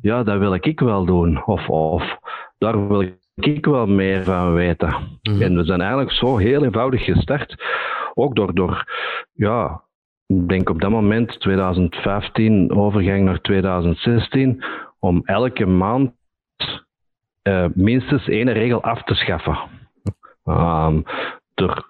ja, 0.00 0.22
dat 0.22 0.38
wil 0.38 0.54
ik 0.54 0.80
wel 0.80 1.04
doen. 1.04 1.44
Of, 1.44 1.68
of 1.68 2.18
daar 2.58 2.88
wil 2.88 3.00
ik 3.00 3.24
ik 3.44 3.66
wel 3.66 3.86
meer 3.86 4.24
van 4.24 4.54
weten. 4.54 5.18
Mhm. 5.22 5.42
En 5.42 5.56
we 5.56 5.64
zijn 5.64 5.80
eigenlijk 5.80 6.12
zo 6.12 6.36
heel 6.36 6.64
eenvoudig 6.64 7.04
gestart. 7.04 7.64
Ook 8.14 8.36
door, 8.36 8.54
door 8.54 8.84
ja, 9.32 9.82
ik 10.26 10.48
denk 10.48 10.68
op 10.68 10.80
dat 10.80 10.90
moment, 10.90 11.40
2015, 11.40 12.76
overgang 12.76 13.24
naar 13.24 13.40
2016, 13.40 14.64
om 14.98 15.22
elke 15.24 15.66
maand 15.66 16.12
uh, 17.42 17.66
minstens 17.74 18.28
één 18.28 18.52
regel 18.52 18.82
af 18.82 19.02
te 19.02 19.14
schaffen. 19.14 19.58
Um, 20.44 21.04
door, 21.54 21.86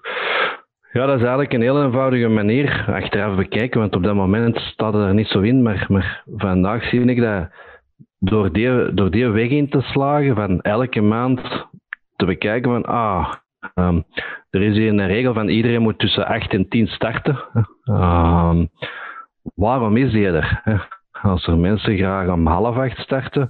ja, 0.93 1.07
dat 1.07 1.15
is 1.15 1.21
eigenlijk 1.21 1.53
een 1.53 1.61
heel 1.61 1.85
eenvoudige 1.85 2.29
manier 2.29 2.85
achteraf 2.89 3.37
bekijken, 3.37 3.81
want 3.81 3.95
op 3.95 4.03
dat 4.03 4.15
moment 4.15 4.59
staat 4.59 4.93
het 4.93 5.03
er 5.03 5.15
niet 5.15 5.29
zo 5.29 5.41
in, 5.41 5.63
maar, 5.63 5.87
maar 5.89 6.23
vandaag 6.37 6.85
zie 6.85 7.05
ik 7.05 7.21
dat 7.21 7.49
door 8.31 8.53
die, 8.53 8.95
door 8.95 9.11
die 9.11 9.29
weg 9.29 9.51
in 9.51 9.69
te 9.69 9.81
slagen 9.81 10.35
van 10.35 10.61
elke 10.61 11.01
maand 11.01 11.41
te 12.17 12.25
bekijken 12.25 12.71
van 12.71 12.85
ah, 12.85 13.33
um, 13.75 14.05
er 14.51 14.63
is 14.63 14.77
hier 14.77 14.89
een 14.89 15.07
regel 15.07 15.35
van 15.35 15.49
iedereen 15.49 15.83
moet 15.83 15.99
tussen 15.99 16.27
8 16.27 16.53
en 16.53 16.69
10 16.69 16.87
starten. 16.87 17.39
Um, 17.85 18.69
waarom 19.55 19.97
is 19.97 20.13
die 20.13 20.27
er? 20.27 20.63
Als 21.23 21.47
er 21.47 21.59
mensen 21.59 21.97
graag 21.97 22.29
om 22.29 22.47
half 22.47 22.77
acht 22.77 22.99
starten 22.99 23.49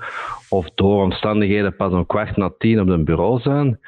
of 0.49 0.71
door 0.75 1.03
omstandigheden 1.03 1.77
pas 1.77 1.93
om 1.93 2.07
kwart 2.07 2.37
na 2.37 2.51
tien 2.59 2.81
op 2.81 2.89
een 2.89 3.05
bureau 3.05 3.41
zijn, 3.41 3.81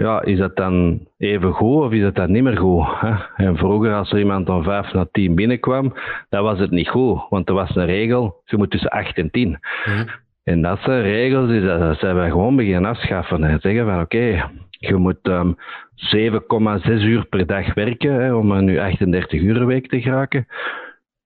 ja, 0.00 0.22
is 0.22 0.38
dat 0.38 0.56
dan 0.56 1.00
even 1.18 1.52
goed 1.52 1.84
of 1.84 1.92
is 1.92 2.02
dat 2.02 2.14
dan 2.14 2.32
niet 2.32 2.42
meer 2.42 2.56
goed? 2.56 2.86
Hè? 3.00 3.14
En 3.44 3.56
vroeger, 3.56 3.94
als 3.94 4.12
er 4.12 4.18
iemand 4.18 4.48
om 4.48 4.62
vijf 4.62 4.92
na 4.92 5.08
tien 5.12 5.34
binnenkwam, 5.34 5.94
dan 6.28 6.42
was 6.42 6.58
het 6.58 6.70
niet 6.70 6.88
goed, 6.88 7.20
want 7.28 7.48
er 7.48 7.54
was 7.54 7.76
een 7.76 7.86
regel, 7.86 8.42
je 8.44 8.56
moet 8.56 8.70
tussen 8.70 8.90
acht 8.90 9.16
en 9.16 9.30
tien. 9.30 9.58
Mhm. 9.84 10.06
En 10.44 10.62
dat 10.62 10.78
zijn 10.82 11.02
regels 11.02 11.48
die 11.48 11.60
dat 11.60 11.98
zijn 11.98 12.14
wij 12.14 12.30
gewoon 12.30 12.56
beginnen 12.56 12.90
afschaffen 12.90 13.44
en 13.44 13.60
zeggen 13.60 13.86
van 13.86 14.00
oké, 14.00 14.50
je 14.70 14.96
moet 14.96 15.18
um, 15.22 15.56
ehm, 15.94 16.32
7,6 16.86 17.02
uur 17.02 17.24
per 17.24 17.46
dag 17.46 17.74
werken 17.74 18.14
hè, 18.14 18.34
om 18.34 18.64
nu 18.64 18.78
38 18.78 19.40
uur 19.40 19.66
week 19.66 19.88
te 19.88 20.00
geraken. 20.00 20.46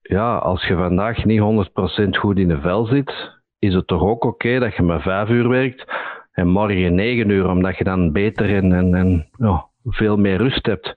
Ja, 0.03 0.37
als 0.37 0.67
je 0.67 0.75
vandaag 0.75 1.25
niet 1.25 1.41
100% 1.41 2.17
goed 2.17 2.39
in 2.39 2.49
de 2.49 2.61
vel 2.61 2.85
zit, 2.85 3.33
is 3.59 3.75
het 3.75 3.87
toch 3.87 4.03
ook 4.03 4.25
oké 4.25 4.59
dat 4.59 4.77
je 4.77 4.83
maar 4.83 5.01
5 5.01 5.29
uur 5.29 5.49
werkt 5.49 5.85
en 6.35 6.49
morgen 6.49 6.95
9 6.95 7.29
uur, 7.29 7.49
omdat 7.49 7.79
je 7.79 7.85
dan 7.85 8.13
beter 8.13 8.55
en, 8.55 8.95
en, 8.95 9.29
ja, 9.39 9.67
veel 9.85 10.17
meer 10.17 10.37
rust 10.37 10.67
hebt. 10.67 10.97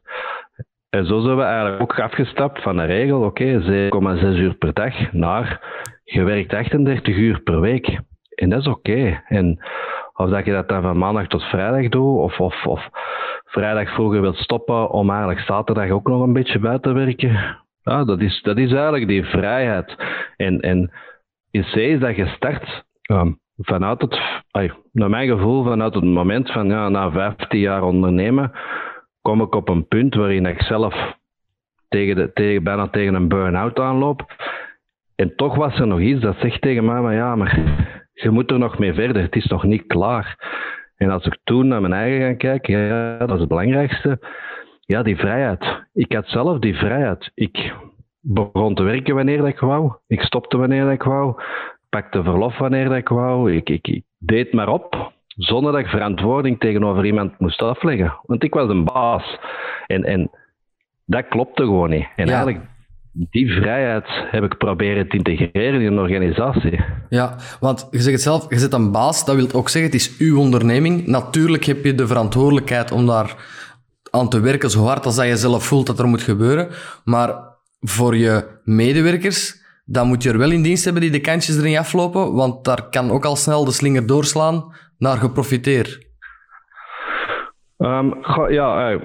En 0.90 1.06
zo 1.06 1.20
zijn 1.20 1.38
we 1.38 1.44
eigenlijk 1.44 1.82
ook 1.82 2.00
afgestapt 2.00 2.62
van 2.62 2.78
de 2.78 2.84
regel, 2.84 3.22
oké, 3.22 3.62
7,6 3.62 4.22
uur 4.22 4.54
per 4.54 4.74
dag, 4.74 5.12
naar 5.12 5.62
je 6.04 6.24
werkt 6.24 6.54
38 6.54 7.16
uur 7.16 7.42
per 7.42 7.60
week. 7.60 8.00
En 8.36 8.50
dat 8.50 8.60
is 8.60 8.68
oké. 8.68 9.22
En 9.28 9.60
of 10.14 10.30
dat 10.30 10.46
je 10.46 10.52
dat 10.52 10.70
dan 10.70 10.82
van 10.82 10.98
maandag 10.98 11.28
tot 11.28 11.44
vrijdag 11.44 11.90
doet, 11.90 12.18
of, 12.18 12.40
of, 12.40 12.66
of 12.66 12.90
vrijdag 13.46 13.94
vroeger 13.94 14.22
wilt 14.22 14.38
stoppen 14.38 14.90
om 14.90 15.10
eigenlijk 15.10 15.40
zaterdag 15.40 15.90
ook 15.90 16.08
nog 16.08 16.22
een 16.22 16.34
beetje 16.34 16.60
bij 16.60 16.80
te 16.80 16.92
werken. 16.92 17.58
Ja, 17.84 18.04
dat 18.04 18.22
is, 18.22 18.42
dat 18.42 18.58
is 18.58 18.72
eigenlijk 18.72 19.08
die 19.08 19.26
vrijheid. 19.26 19.96
En, 20.38 20.60
en 20.60 20.92
in 21.52 21.62
C 21.62 21.76
is 21.76 22.00
dat 22.00 22.16
je 22.16 22.28
start 22.28 22.84
um, 23.12 23.40
vanuit 23.58 24.02
het, 24.02 24.20
naar 24.92 25.10
mijn 25.10 25.28
gevoel, 25.28 25.64
vanuit 25.64 25.94
het 25.94 26.04
moment 26.04 26.52
van 26.52 26.68
ja, 26.68 26.90
na 26.90 27.12
15 27.12 27.60
jaar 27.60 27.84
ondernemen, 27.84 28.52
kom 29.22 29.42
ik 29.42 29.56
op 29.56 29.70
een 29.70 29.88
punt 29.88 30.16
waarin 30.16 30.46
ik 30.46 30.62
zelf 30.62 31.16
tegen 31.88 32.16
de, 32.16 32.34
tegen, 32.34 32.64
bijna 32.64 32.88
tegen 32.88 33.14
een 33.14 33.28
burn-out 33.28 33.80
aanloop. 33.80 34.36
En 35.16 35.36
toch 35.36 35.56
was 35.56 35.80
er 35.80 35.88
nog 35.88 36.00
iets 36.00 36.22
dat 36.22 36.36
zegt 36.40 36.62
tegen 36.62 36.86
mij, 36.86 37.02
maar 37.02 37.14
ja, 37.14 37.36
maar 37.36 37.60
je 38.14 38.30
moet 38.30 38.52
er 38.52 38.60
nog 38.60 38.78
mee 38.78 38.94
verder, 38.94 39.22
het 39.22 39.36
is 39.36 39.46
nog 39.46 39.64
niet 39.64 39.88
klaar. 39.88 40.56
En 40.98 41.10
als 41.10 41.26
ik 41.26 41.38
toen 41.44 41.68
naar 41.68 41.82
mijn 41.82 41.94
eigen 41.94 42.28
ga 42.28 42.34
kijken, 42.34 42.80
ja, 42.80 43.18
dat 43.18 43.32
is 43.32 43.40
het 43.40 43.48
belangrijkste. 43.48 44.20
Ja, 44.80 45.04
die 45.04 45.18
vrijheid. 45.18 45.86
Ik 45.94 46.14
had 46.14 46.28
zelf 46.28 46.60
die 46.60 46.76
vrijheid. 46.76 47.32
Ik 47.34 47.74
begon 48.22 48.76
te 48.76 48.84
werken 48.84 49.16
wanneer 49.16 49.48
ik 49.48 49.60
wou. 49.60 49.94
Ik 50.08 50.22
stopte 50.22 50.58
wanneer 50.58 50.92
ik 50.92 51.04
wou 51.04 51.42
pakte 51.98 52.24
verlof 52.24 52.58
wanneer 52.58 52.96
ik 52.96 53.08
wou. 53.08 53.54
Ik, 53.56 53.70
ik, 53.70 53.88
ik 53.88 54.04
deed 54.18 54.54
maar 54.54 54.68
op, 54.68 55.12
zonder 55.28 55.72
dat 55.72 55.82
ik 55.82 55.88
verantwoording 55.88 56.60
tegenover 56.60 57.06
iemand 57.06 57.40
moest 57.40 57.62
afleggen. 57.62 58.20
Want 58.24 58.44
ik 58.44 58.54
was 58.54 58.70
een 58.70 58.84
baas. 58.84 59.40
En, 59.88 60.04
en 60.04 60.30
dat 61.06 61.28
klopte 61.28 61.64
gewoon 61.64 61.90
niet. 61.90 62.08
En 62.16 62.28
eigenlijk 62.28 62.60
die 63.12 63.52
vrijheid 63.52 64.06
heb 64.08 64.44
ik 64.44 64.58
proberen 64.58 65.10
te 65.10 65.18
integreren 65.18 65.82
in 65.82 65.92
een 65.92 66.00
organisatie. 66.00 66.80
Ja, 67.10 67.36
want 67.60 67.88
je 67.92 68.00
zegt 68.00 68.12
het 68.12 68.22
zelf, 68.22 68.50
je 68.50 68.60
zit 68.60 68.74
een 68.74 68.92
baas, 68.92 69.26
dat 69.26 69.36
wil 69.36 69.52
ook 69.54 69.70
zeggen, 69.70 69.92
het 69.92 70.02
is 70.02 70.18
uw 70.18 70.40
onderneming. 70.40 71.08
Natuurlijk 71.08 71.66
heb 71.66 71.84
je 71.84 71.96
de 71.96 72.08
verantwoordelijkheid 72.08 72.92
om 72.92 73.06
daar 73.06 73.36
aan 74.12 74.30
te 74.30 74.40
werken, 74.40 74.70
zo 74.70 74.84
hard 74.84 75.06
als 75.06 75.16
dat 75.16 75.28
je 75.28 75.38
zelf 75.38 75.64
voelt 75.64 75.88
dat 75.88 76.00
er 76.00 76.08
moet 76.08 76.22
gebeuren. 76.22 76.68
Maar 77.04 77.36
voor 77.80 78.16
je 78.16 78.46
medewerkers 78.64 79.66
dan 79.90 80.08
moet 80.08 80.24
je 80.24 80.32
er 80.32 80.38
wel 80.38 80.52
in 80.52 80.62
dienst 80.62 80.84
hebben 80.84 81.02
die 81.02 81.12
de 81.12 81.22
kantjes 81.22 81.58
erin 81.58 81.78
aflopen, 81.78 82.34
want 82.34 82.66
daar 82.66 82.90
kan 82.90 83.12
ook 83.12 83.26
al 83.26 83.36
snel 83.36 83.66
de 83.66 83.72
slinger 83.72 84.08
doorslaan 84.08 84.74
naar 84.98 85.18
geprofiteer. 85.18 86.06
Um, 87.78 88.14
ja, 88.50 88.92
uh, 88.92 89.00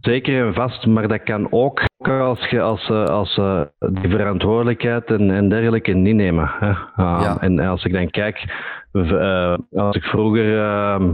zeker 0.00 0.46
en 0.46 0.54
vast, 0.54 0.86
maar 0.86 1.08
dat 1.08 1.22
kan 1.22 1.46
ook 1.50 1.80
als 1.98 2.48
je 2.48 2.60
als, 2.60 2.88
uh, 2.88 3.04
als 3.04 3.36
uh, 3.36 3.60
die 3.78 4.10
verantwoordelijkheid 4.10 5.04
en, 5.04 5.30
en 5.30 5.48
dergelijke 5.48 5.92
niet 5.92 6.14
nemen. 6.14 6.50
Hè. 6.58 6.68
Um, 7.04 7.38
En 7.38 7.58
als 7.58 7.84
ik 7.84 7.92
dan 7.92 8.10
kijk, 8.10 8.44
als 9.72 9.96
ik 9.96 10.02
vroeger 10.02 10.58
ehm, 10.58 11.12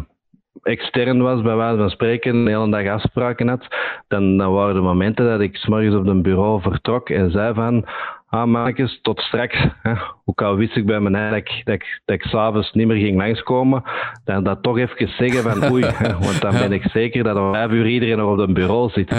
extern 0.62 1.22
was, 1.22 1.42
bij 1.42 1.56
wijze 1.56 1.78
van 1.78 1.90
spreken, 1.90 2.44
de 2.44 2.50
hele 2.50 2.70
dag 2.70 2.86
afspraken 2.86 3.48
had, 3.48 3.66
dan, 4.08 4.36
dan 4.36 4.52
waren 4.52 4.74
de 4.74 4.80
momenten 4.80 5.26
dat 5.26 5.40
ik 5.40 5.56
s'morgens 5.56 5.94
op 5.94 6.06
een 6.06 6.22
bureau 6.22 6.60
vertrok 6.60 7.10
en 7.10 7.30
zei 7.30 7.54
van 7.54 7.84
ah 8.32 8.46
mannetjes, 8.46 8.98
tot 9.02 9.20
straks. 9.20 9.66
Hè. 9.82 9.92
Ook 10.24 10.42
al 10.42 10.56
wist 10.56 10.76
ik 10.76 10.86
bij 10.86 11.00
mijn 11.00 11.30
dat 11.30 11.38
ik, 11.38 11.60
dat 11.64 11.74
ik, 11.74 12.00
dat 12.04 12.16
ik 12.16 12.22
s'avonds 12.22 12.72
niet 12.72 12.86
meer 12.86 12.96
ging 12.96 13.16
langskomen, 13.16 13.82
dan 14.24 14.44
dat 14.44 14.62
toch 14.62 14.78
even 14.78 15.08
zeggen 15.08 15.42
van 15.42 15.72
oei, 15.72 15.82
want 16.26 16.40
dan 16.40 16.52
ben 16.52 16.72
ik 16.72 16.82
zeker 16.82 17.24
dat 17.24 17.36
om 17.36 17.52
vijf 17.52 17.70
uur 17.70 17.86
iedereen 17.86 18.16
nog 18.16 18.30
op 18.30 18.38
een 18.38 18.54
bureau 18.54 18.90
zit. 18.90 19.10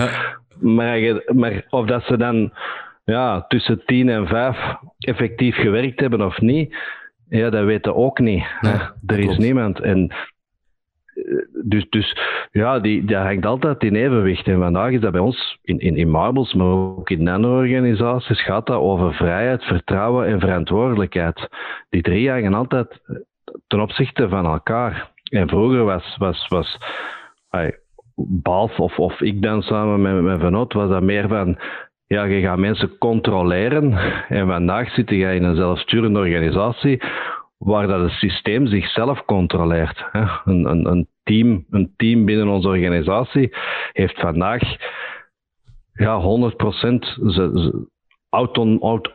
Maar, 0.59 1.23
maar 1.25 1.65
of 1.69 1.85
dat 1.85 2.03
ze 2.03 2.17
dan 2.17 2.51
ja, 3.05 3.45
tussen 3.47 3.85
tien 3.85 4.09
en 4.09 4.27
vijf 4.27 4.57
effectief 4.97 5.55
gewerkt 5.55 5.99
hebben 5.99 6.21
of 6.21 6.41
niet, 6.41 6.75
ja, 7.29 7.49
dat 7.49 7.65
weten 7.65 7.95
ook 7.95 8.19
niet. 8.19 8.43
er 9.05 9.19
is 9.19 9.37
niemand. 9.37 9.79
En 9.79 10.13
dus, 11.63 11.89
dus 11.89 12.17
ja, 12.51 12.79
die, 12.79 13.05
dat 13.05 13.23
hangt 13.23 13.45
altijd 13.45 13.83
in 13.83 13.95
evenwicht. 13.95 14.47
En 14.47 14.59
vandaag 14.59 14.91
is 14.91 15.01
dat 15.01 15.11
bij 15.11 15.21
ons 15.21 15.57
in, 15.61 15.79
in, 15.79 15.95
in 15.95 16.09
Marbles, 16.09 16.53
maar 16.53 16.67
ook 16.67 17.09
in 17.09 17.27
andere 17.27 17.53
organisaties, 17.53 18.43
gaat 18.43 18.67
dat 18.67 18.79
over 18.79 19.13
vrijheid, 19.13 19.63
vertrouwen 19.63 20.27
en 20.27 20.39
verantwoordelijkheid. 20.39 21.49
Die 21.89 22.01
drie 22.01 22.29
hangen 22.29 22.53
altijd 22.53 23.01
ten 23.67 23.81
opzichte 23.81 24.29
van 24.29 24.45
elkaar. 24.45 25.11
En 25.23 25.47
vroeger 25.47 25.83
was, 25.83 26.15
was, 26.17 26.47
was 26.47 26.77
behalve 28.15 28.81
of, 28.81 28.99
of 28.99 29.21
ik 29.21 29.41
dan 29.41 29.61
samen 29.61 30.01
met 30.01 30.21
mijn 30.21 30.39
vennoot, 30.39 30.73
was 30.73 30.89
dat 30.89 31.03
meer 31.03 31.27
van 31.27 31.57
ja, 32.07 32.23
je 32.23 32.41
gaat 32.41 32.57
mensen 32.57 32.97
controleren. 32.97 33.93
En 34.29 34.47
vandaag 34.47 34.89
zit 34.89 35.09
je 35.09 35.35
in 35.35 35.43
een 35.43 35.55
zelfsturende 35.55 36.19
organisatie 36.19 37.01
waar 37.63 37.87
dat 37.87 38.01
het 38.01 38.11
systeem 38.11 38.67
zichzelf 38.67 39.25
controleert. 39.25 40.05
Een, 40.45 40.65
een, 40.65 40.85
een, 40.85 41.07
team, 41.23 41.65
een 41.69 41.93
team 41.95 42.25
binnen 42.25 42.47
onze 42.47 42.67
organisatie 42.67 43.55
heeft 43.91 44.19
vandaag 44.19 44.61
ja, 45.93 46.21
100% 46.21 46.25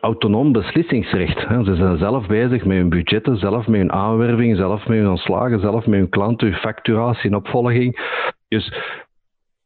autonoom 0.00 0.52
beslissingsrecht. 0.52 1.38
Ze 1.64 1.74
zijn 1.74 1.98
zelf 1.98 2.26
bezig 2.26 2.64
met 2.64 2.76
hun 2.76 2.88
budgetten, 2.88 3.36
zelf 3.36 3.66
met 3.66 3.80
hun 3.80 3.92
aanwerving, 3.92 4.56
zelf 4.56 4.86
met 4.86 4.98
hun 4.98 5.08
ontslagen, 5.08 5.60
zelf 5.60 5.86
met 5.86 5.98
hun 5.98 6.08
klanten, 6.08 6.54
facturatie 6.54 7.30
en 7.30 7.36
opvolging. 7.36 7.98
Dus 8.48 8.72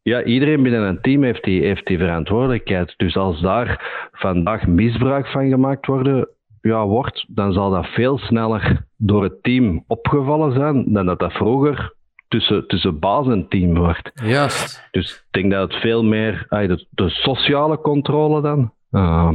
ja, 0.02 0.22
iedereen 0.22 0.62
binnen 0.62 0.82
een 0.82 1.00
team 1.00 1.22
heeft 1.22 1.44
die, 1.44 1.62
heeft 1.62 1.86
die 1.86 1.98
verantwoordelijkheid. 1.98 2.94
Dus 2.96 3.16
als 3.16 3.40
daar 3.40 3.80
vandaag 4.12 4.66
misbruik 4.66 5.26
van 5.26 5.48
gemaakt 5.48 5.86
worden, 5.86 6.28
ja, 6.62 6.86
wordt, 6.86 7.24
dan 7.28 7.52
zal 7.52 7.70
dat 7.70 7.86
veel 7.86 8.18
sneller 8.18 8.86
door 8.96 9.22
het 9.22 9.42
team 9.42 9.84
opgevallen 9.86 10.52
zijn 10.52 10.92
dan 10.92 11.06
dat 11.06 11.18
dat 11.18 11.32
vroeger 11.32 11.94
tussen, 12.28 12.66
tussen 12.66 12.98
baas 12.98 13.26
en 13.26 13.48
team 13.48 13.74
wordt. 13.74 14.10
Juist. 14.14 14.88
Dus 14.90 15.12
ik 15.12 15.26
denk 15.30 15.52
dat 15.52 15.72
het 15.72 15.80
veel 15.80 16.04
meer, 16.04 16.46
de, 16.48 16.86
de 16.90 17.10
sociale 17.10 17.80
controle 17.80 18.40
dan, 18.40 18.72
uh, 18.90 19.32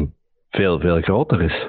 veel, 0.49 0.79
veel 0.79 1.01
groter 1.01 1.41
is. 1.41 1.67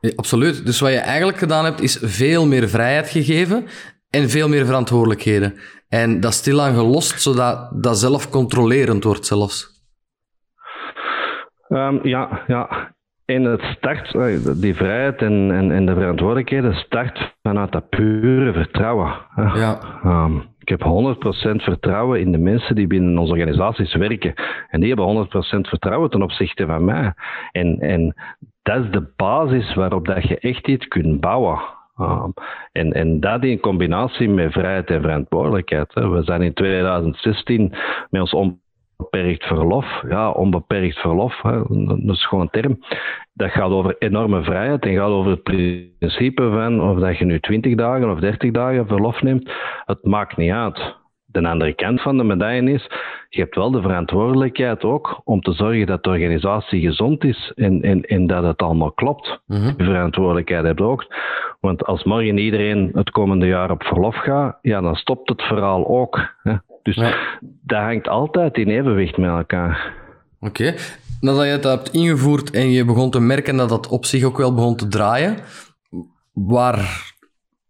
Ja, 0.00 0.12
absoluut. 0.16 0.66
Dus 0.66 0.80
wat 0.80 0.92
je 0.92 0.98
eigenlijk 0.98 1.38
gedaan 1.38 1.64
hebt, 1.64 1.80
is 1.80 1.98
veel 2.02 2.46
meer 2.46 2.68
vrijheid 2.68 3.08
gegeven 3.08 3.66
en 4.10 4.28
veel 4.28 4.48
meer 4.48 4.66
verantwoordelijkheden. 4.66 5.54
En 5.88 6.20
dat 6.20 6.32
stilaan 6.32 6.74
gelost, 6.74 7.20
zodat 7.20 7.82
dat 7.82 7.98
zelf 7.98 8.30
controlerend 8.30 9.04
wordt 9.04 9.26
zelfs. 9.26 9.78
Um, 11.68 12.06
ja, 12.06 12.44
ja. 12.46 12.94
En 13.30 13.44
het 13.44 13.62
start, 13.62 14.14
eh, 14.14 14.60
die 14.60 14.74
vrijheid 14.74 15.22
en, 15.22 15.50
en, 15.52 15.70
en 15.70 15.86
de 15.86 15.94
verantwoordelijkheden 15.94 16.74
start 16.74 17.34
vanuit 17.42 17.72
dat 17.72 17.88
pure 17.88 18.52
vertrouwen. 18.52 19.12
Ja. 19.36 19.78
Um, 20.04 20.42
ik 20.58 20.68
heb 20.68 20.82
100% 20.82 21.62
vertrouwen 21.62 22.20
in 22.20 22.32
de 22.32 22.38
mensen 22.38 22.74
die 22.74 22.86
binnen 22.86 23.18
onze 23.18 23.32
organisaties 23.32 23.94
werken. 23.94 24.34
En 24.68 24.80
die 24.80 24.94
hebben 24.94 25.26
100% 25.26 25.30
vertrouwen 25.68 26.10
ten 26.10 26.22
opzichte 26.22 26.66
van 26.66 26.84
mij. 26.84 27.12
En, 27.52 27.78
en 27.78 28.14
dat 28.62 28.84
is 28.84 28.90
de 28.90 29.12
basis 29.16 29.74
waarop 29.74 30.06
dat 30.06 30.28
je 30.28 30.38
echt 30.38 30.68
iets 30.68 30.88
kunt 30.88 31.20
bouwen. 31.20 31.60
Um, 32.00 32.32
en, 32.72 32.92
en 32.92 33.20
dat 33.20 33.44
in 33.44 33.60
combinatie 33.60 34.28
met 34.28 34.52
vrijheid 34.52 34.90
en 34.90 35.00
verantwoordelijkheid. 35.00 35.94
Hè. 35.94 36.08
We 36.08 36.22
zijn 36.22 36.42
in 36.42 36.54
2016 36.54 37.74
met 38.10 38.20
ons 38.20 38.32
onbeperkt 39.00 39.44
verlof. 39.44 40.02
Ja, 40.08 40.30
onbeperkt 40.30 40.98
verlof, 40.98 41.42
hè, 41.42 41.62
dat 42.04 42.16
is 42.16 42.26
gewoon 42.26 42.44
een 42.44 42.60
term. 42.62 42.78
Dat 43.32 43.50
gaat 43.50 43.70
over 43.70 43.96
enorme 43.98 44.42
vrijheid 44.42 44.84
en 44.84 44.94
gaat 44.94 45.08
over 45.08 45.30
het 45.30 45.42
principe 45.42 46.50
van 46.50 46.82
of 46.82 46.98
dat 46.98 47.18
je 47.18 47.24
nu 47.24 47.40
20 47.40 47.74
dagen 47.74 48.10
of 48.10 48.20
30 48.20 48.50
dagen 48.50 48.86
verlof 48.86 49.22
neemt. 49.22 49.50
Het 49.84 50.04
maakt 50.04 50.36
niet 50.36 50.52
uit. 50.52 50.98
De 51.26 51.48
andere 51.48 51.74
kant 51.74 52.02
van 52.02 52.16
de 52.16 52.24
medaille 52.24 52.72
is, 52.72 52.90
je 53.28 53.40
hebt 53.40 53.54
wel 53.54 53.70
de 53.70 53.80
verantwoordelijkheid 53.80 54.84
ook 54.84 55.20
om 55.24 55.40
te 55.40 55.52
zorgen 55.52 55.86
dat 55.86 56.02
de 56.02 56.10
organisatie 56.10 56.80
gezond 56.80 57.24
is 57.24 57.52
en, 57.54 57.82
en, 57.82 58.02
en 58.02 58.26
dat 58.26 58.42
het 58.42 58.62
allemaal 58.62 58.92
klopt. 58.92 59.40
Mm 59.46 59.74
Die 59.76 59.86
verantwoordelijkheid 59.86 60.64
heb 60.64 60.78
je 60.78 60.84
ook. 60.84 61.06
Want 61.60 61.84
als 61.84 62.04
morgen 62.04 62.38
iedereen 62.38 62.90
het 62.94 63.10
komende 63.10 63.46
jaar 63.46 63.70
op 63.70 63.82
verlof 63.82 64.16
gaat, 64.16 64.58
ja, 64.62 64.80
dan 64.80 64.94
stopt 64.94 65.28
het 65.28 65.42
verhaal 65.42 65.86
ook. 65.86 66.34
Hè. 66.42 66.54
Dus 66.82 66.96
dat 67.62 67.78
hangt 67.78 68.08
altijd 68.08 68.56
in 68.56 68.68
evenwicht 68.68 69.16
met 69.16 69.30
elkaar. 69.30 69.94
Oké. 70.40 70.74
Nadat 71.20 71.44
je 71.44 71.50
het 71.50 71.64
hebt 71.64 71.92
ingevoerd 71.92 72.50
en 72.50 72.70
je 72.70 72.84
begon 72.84 73.10
te 73.10 73.20
merken 73.20 73.56
dat 73.56 73.68
dat 73.68 73.88
op 73.88 74.04
zich 74.04 74.24
ook 74.24 74.36
wel 74.36 74.54
begon 74.54 74.76
te 74.76 74.88
draaien, 74.88 75.36
waar 76.32 77.12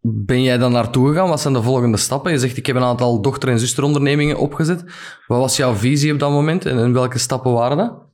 ben 0.00 0.42
jij 0.42 0.58
dan 0.58 0.72
naartoe 0.72 1.08
gegaan? 1.08 1.28
Wat 1.28 1.40
zijn 1.40 1.54
de 1.54 1.62
volgende 1.62 1.96
stappen? 1.96 2.32
Je 2.32 2.38
zegt, 2.38 2.56
ik 2.56 2.66
heb 2.66 2.76
een 2.76 2.82
aantal 2.82 3.22
dochter- 3.22 3.48
en 3.48 3.58
zusterondernemingen 3.58 4.38
opgezet. 4.38 4.84
Wat 5.26 5.38
was 5.38 5.56
jouw 5.56 5.72
visie 5.72 6.12
op 6.12 6.18
dat 6.18 6.30
moment 6.30 6.66
en, 6.66 6.92
welke 6.92 7.18
stappen 7.18 7.52
waren 7.52 7.76
dat? 7.76 8.08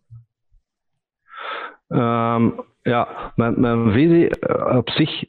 Um, 1.89 2.55
ja, 2.83 3.33
mijn, 3.35 3.61
mijn 3.61 3.93
visie 3.93 4.29
eh, 4.29 4.77
op 4.77 4.91
zich 4.91 5.25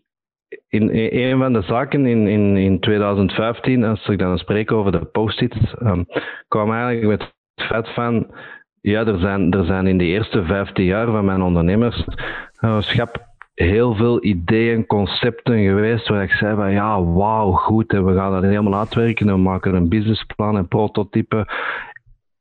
in, 0.69 0.89
een 0.93 1.37
van 1.37 1.53
de 1.53 1.61
zaken 1.61 2.05
in, 2.05 2.27
in, 2.27 2.57
in 2.57 2.79
2015, 2.79 3.83
als 3.83 4.07
ik 4.07 4.19
dan 4.19 4.37
spreek 4.37 4.71
over 4.71 4.91
de 4.91 5.05
post-its, 5.05 5.75
um, 5.81 6.05
kwam 6.47 6.71
eigenlijk 6.71 7.07
met 7.07 7.33
het 7.55 7.67
feit 7.67 7.89
van, 7.93 8.27
ja, 8.81 9.05
er 9.05 9.19
zijn, 9.19 9.51
er 9.51 9.65
zijn 9.65 9.87
in 9.87 9.97
de 9.97 10.05
eerste 10.05 10.43
15 10.43 10.85
jaar 10.85 11.05
van 11.05 11.25
mijn 11.25 11.41
ondernemerschap 11.41 13.25
heel 13.57 13.95
veel 13.95 14.23
ideeën, 14.23 14.85
concepten 14.85 15.63
geweest 15.63 16.07
waar 16.07 16.23
ik 16.23 16.31
zei 16.31 16.55
van 16.55 16.71
ja, 16.71 17.03
wauw, 17.03 17.51
goed, 17.51 17.93
en 17.93 18.05
we 18.05 18.15
gaan 18.15 18.31
dat 18.31 18.43
helemaal 18.43 18.79
uitwerken 18.79 19.27
en 19.27 19.33
we 19.33 19.39
maken 19.39 19.75
een 19.75 19.89
businessplan 19.89 20.57
en 20.57 20.67
prototype. 20.67 21.47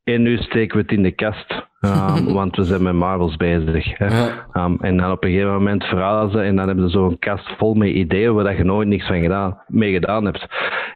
En 0.07 0.23
nu 0.23 0.37
steken 0.37 0.77
we 0.77 0.83
het 0.83 0.92
in 0.92 1.03
de 1.03 1.11
kast, 1.11 1.66
um, 1.81 2.33
want 2.38 2.57
we 2.57 2.64
zijn 2.64 2.83
met 2.83 2.95
Marvels 2.95 3.37
bezig. 3.37 3.99
Hè. 3.99 4.29
Um, 4.62 4.79
en 4.81 4.97
dan 4.97 5.11
op 5.11 5.25
een 5.25 5.31
gegeven 5.31 5.53
moment 5.53 5.85
verhalen 5.85 6.31
ze 6.31 6.40
en 6.40 6.57
dan 6.57 6.66
hebben 6.66 6.90
ze 6.90 6.99
zo'n 6.99 7.19
kast 7.19 7.55
vol 7.59 7.75
met 7.75 7.88
ideeën 7.88 8.35
waar 8.35 8.57
je 8.57 8.64
nooit 8.64 8.88
niks 8.88 9.07
van 9.07 9.21
gedaan, 9.21 9.62
mee 9.66 9.92
gedaan 9.92 10.25
hebt. 10.25 10.47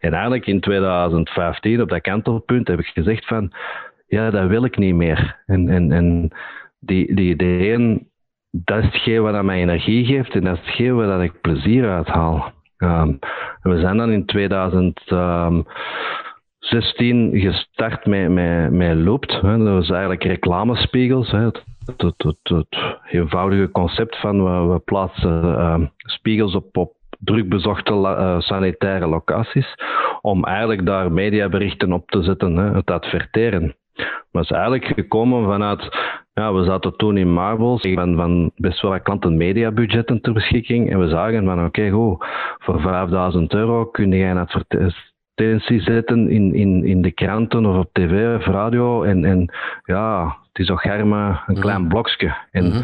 En 0.00 0.12
eigenlijk 0.12 0.46
in 0.46 0.60
2015, 0.60 1.80
op 1.80 1.88
dat 1.88 2.00
kantelpunt, 2.00 2.68
heb 2.68 2.78
ik 2.78 2.86
gezegd 2.86 3.26
van 3.26 3.52
ja, 4.06 4.30
dat 4.30 4.48
wil 4.48 4.64
ik 4.64 4.76
niet 4.76 4.94
meer. 4.94 5.42
En, 5.46 5.68
en, 5.68 5.92
en 5.92 6.30
die, 6.80 7.14
die 7.14 7.30
ideeën, 7.30 8.08
dat 8.50 8.78
is 8.78 8.84
hetgeen 8.84 9.22
wat 9.22 9.42
mij 9.42 9.60
energie 9.60 10.04
geeft 10.04 10.34
en 10.34 10.44
dat 10.44 10.54
is 10.54 10.66
hetgeen 10.66 10.96
waar 10.96 11.24
ik 11.24 11.40
plezier 11.40 11.90
uit 11.90 12.08
haal. 12.08 12.52
Um, 12.78 13.18
we 13.62 13.80
zijn 13.80 13.96
dan 13.96 14.10
in 14.10 14.26
2000. 14.26 15.02
16 16.60 17.30
gestart 17.40 18.06
met, 18.06 18.30
met, 18.30 18.72
met 18.72 18.96
Loopt. 18.96 19.40
Dat 19.42 19.62
was 19.62 19.90
eigenlijk 19.90 20.24
reclamespiegels. 20.24 21.30
Hè. 21.30 21.44
Het, 21.44 21.62
het, 21.96 22.14
het, 22.22 22.36
het, 22.42 22.98
eenvoudige 23.10 23.70
concept 23.70 24.16
van 24.16 24.44
we, 24.44 24.72
we 24.72 24.78
plaatsen 24.78 25.42
uh, 25.44 25.80
spiegels 25.96 26.54
op, 26.54 26.76
op 26.76 26.92
drukbezochte 27.18 27.92
uh, 27.92 28.40
sanitaire 28.40 29.06
locaties 29.06 29.74
om 30.20 30.44
eigenlijk 30.44 30.86
daar 30.86 31.12
mediaberichten 31.12 31.92
op 31.92 32.10
te 32.10 32.22
zetten, 32.22 32.56
hè, 32.56 32.74
het 32.74 32.90
adverteren. 32.90 33.74
Maar 34.30 34.42
het 34.42 34.50
is 34.50 34.56
eigenlijk 34.56 34.84
gekomen 34.84 35.44
vanuit, 35.44 35.98
ja, 36.32 36.52
we 36.52 36.64
zaten 36.64 36.96
toen 36.96 37.16
in 37.16 37.32
Marbles, 37.32 37.88
van, 37.94 38.16
van 38.16 38.50
best 38.56 38.80
wel 38.80 39.00
klanten 39.00 39.36
mediabudgetten 39.36 40.20
ter 40.20 40.32
beschikking 40.32 40.90
en 40.90 40.98
we 40.98 41.08
zagen 41.08 41.44
van 41.44 41.58
oké, 41.58 41.66
okay, 41.66 41.90
goed, 41.90 42.24
voor 42.58 42.80
5000 42.80 43.52
euro 43.52 43.86
kun 43.86 44.12
je 44.12 44.24
een 44.24 44.38
advertentie 44.38 45.09
advertentie 45.40 45.80
zetten 45.80 46.30
in, 46.30 46.54
in, 46.54 46.84
in 46.84 47.02
de 47.02 47.10
kranten 47.10 47.66
of 47.66 47.76
op 47.76 47.88
tv 47.92 48.36
of 48.36 48.46
radio. 48.46 49.02
En, 49.02 49.24
en 49.24 49.52
ja, 49.84 50.36
het 50.48 50.58
is 50.58 50.70
ook 50.70 50.80
germa 50.80 51.28
een 51.46 51.52
mhm. 51.52 51.60
klein 51.60 51.88
blokje. 51.88 52.36
En 52.50 52.68
mhm. 52.68 52.82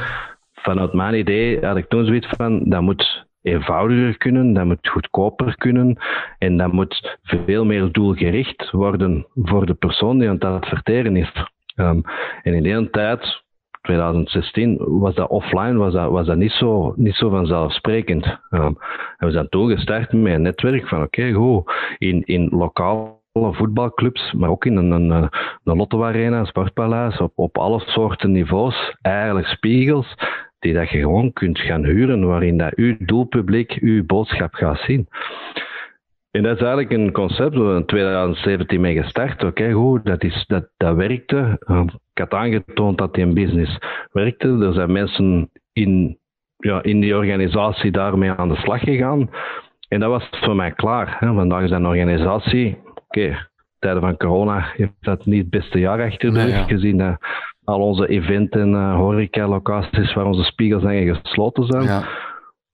vanuit 0.54 0.92
mijn 0.92 1.14
idee 1.14 1.66
had 1.66 1.76
ik 1.76 1.88
toen 1.88 2.06
zoiets 2.06 2.28
van, 2.36 2.62
dat 2.64 2.82
moet 2.82 3.24
eenvoudiger 3.42 4.16
kunnen, 4.16 4.52
dat 4.52 4.64
moet 4.64 4.88
goedkoper 4.88 5.56
kunnen 5.56 5.96
en 6.38 6.56
dat 6.56 6.72
moet 6.72 7.18
veel 7.22 7.64
meer 7.64 7.92
doelgericht 7.92 8.70
worden 8.70 9.26
voor 9.34 9.66
de 9.66 9.74
persoon 9.74 10.18
die 10.18 10.28
aan 10.28 10.34
het 10.34 10.44
adverteren 10.44 11.16
is. 11.16 11.32
Um, 11.76 12.02
en 12.42 12.54
in 12.54 12.62
die 12.62 12.90
tijd 12.90 13.44
2016 13.86 14.76
was 14.78 15.14
dat 15.14 15.28
offline, 15.28 15.76
was 15.76 15.92
dat, 15.92 16.10
was 16.10 16.26
dat 16.26 16.36
niet, 16.36 16.52
zo, 16.52 16.92
niet 16.96 17.14
zo 17.14 17.28
vanzelfsprekend. 17.28 18.26
Um, 18.50 18.76
en 19.16 19.26
we 19.26 19.30
zijn 19.30 19.48
toen 19.48 19.70
gestart 19.70 20.12
met 20.12 20.32
een 20.32 20.42
netwerk 20.42 20.88
van 20.88 21.02
oké, 21.02 21.32
goed, 21.32 21.72
in, 21.98 22.22
in 22.24 22.48
lokale 22.50 23.14
voetbalclubs, 23.32 24.32
maar 24.32 24.50
ook 24.50 24.64
in 24.64 24.76
een, 24.76 24.90
een, 24.90 25.10
een 25.64 25.76
Lotto 25.76 26.04
Arena, 26.04 26.38
een 26.38 26.46
Sportpaleis, 26.46 27.18
op, 27.18 27.32
op 27.34 27.58
alle 27.58 27.80
soorten 27.80 28.32
niveaus, 28.32 28.96
eigenlijk 29.02 29.46
spiegels 29.46 30.14
die 30.58 30.74
dat 30.74 30.90
je 30.90 30.98
gewoon 30.98 31.32
kunt 31.32 31.58
gaan 31.58 31.84
huren, 31.84 32.26
waarin 32.26 32.58
dat 32.58 32.74
uw 32.74 32.96
doelpubliek 32.98 33.78
uw 33.80 34.04
boodschap 34.06 34.54
gaat 34.54 34.78
zien. 34.78 35.08
En 36.36 36.42
dat 36.42 36.56
is 36.56 36.62
eigenlijk 36.62 36.90
een 36.90 37.12
concept 37.12 37.54
waar 37.54 37.72
we 37.72 37.78
in 37.78 37.86
2017 37.86 38.80
mee 38.80 39.02
gestart. 39.02 39.44
Oké, 39.44 39.72
goed, 39.72 40.04
dat, 40.04 40.22
is, 40.22 40.44
dat, 40.46 40.68
dat 40.76 40.96
werkte. 40.96 41.56
Ehm, 41.66 41.86
ik 42.12 42.18
had 42.18 42.34
aangetoond 42.34 42.98
dat 42.98 43.14
die 43.14 43.24
een 43.24 43.34
business 43.34 43.78
werkte. 44.12 44.48
Er 44.48 44.72
zijn 44.72 44.92
mensen 44.92 45.50
in, 45.72 46.18
ja, 46.56 46.82
in 46.82 47.00
die 47.00 47.16
organisatie 47.16 47.90
daarmee 47.90 48.30
aan 48.30 48.48
de 48.48 48.56
slag 48.56 48.80
gegaan. 48.80 49.30
En 49.88 50.00
dat 50.00 50.10
was 50.10 50.28
voor 50.30 50.56
mij 50.56 50.72
klaar. 50.72 51.16
Hè. 51.18 51.34
Vandaag 51.34 51.62
is 51.62 51.70
een 51.70 51.86
organisatie, 51.86 52.78
oké, 52.94 53.48
tijden 53.78 54.00
van 54.00 54.16
corona 54.16 54.72
heeft 54.76 54.92
dat 55.00 55.26
niet 55.26 55.40
het 55.40 55.50
beste 55.50 55.78
jaar 55.78 56.02
achter 56.02 56.32
de 56.32 56.44
rug, 56.44 56.66
gezien 56.66 56.98
dat 56.98 57.16
al 57.64 57.80
onze 57.80 58.08
eventen 58.08 58.60
en 58.60 58.70
uh, 58.70 58.94
horeca-locaties 58.94 60.14
waar 60.14 60.26
onze 60.26 60.44
spiegels 60.44 60.82
gesloten 61.22 61.66
zijn. 61.66 61.82
Ja. 61.82 62.04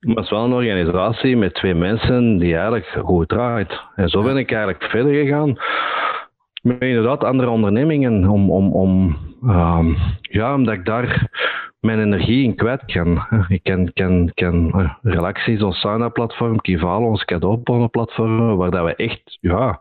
Maar 0.06 0.14
het 0.14 0.24
is 0.24 0.30
wel 0.30 0.44
een 0.44 0.52
organisatie 0.52 1.36
met 1.36 1.54
twee 1.54 1.74
mensen 1.74 2.38
die 2.38 2.54
eigenlijk 2.54 2.86
goed 3.04 3.28
draait. 3.28 3.80
En 3.94 4.08
zo 4.08 4.22
ben 4.22 4.36
ik 4.36 4.50
eigenlijk 4.50 4.84
verder 4.84 5.14
gegaan 5.14 5.58
met 6.62 6.80
inderdaad 6.80 7.24
andere 7.24 7.48
ondernemingen 7.48 8.28
om, 8.28 8.50
om, 8.50 8.72
om 8.72 9.16
um, 9.44 9.96
ja, 10.20 10.54
omdat 10.54 10.74
ik 10.74 10.84
daar 10.84 11.30
mijn 11.80 12.00
energie 12.00 12.44
in 12.44 12.54
kwijt 12.54 12.84
kan. 12.84 13.26
Ik 13.48 13.62
ken, 13.62 13.92
ken, 13.92 14.30
ken 14.34 14.72
uh, 14.76 14.94
Relaxis, 15.02 15.62
ons 15.62 15.80
sauna-platform, 15.80 16.60
Kivalo, 16.60 17.06
ons 17.06 17.24
cadeaubonnenplatform, 17.24 18.56
waar 18.56 18.70
dat 18.70 18.84
we 18.84 18.94
echt 18.94 19.38
ja, 19.40 19.80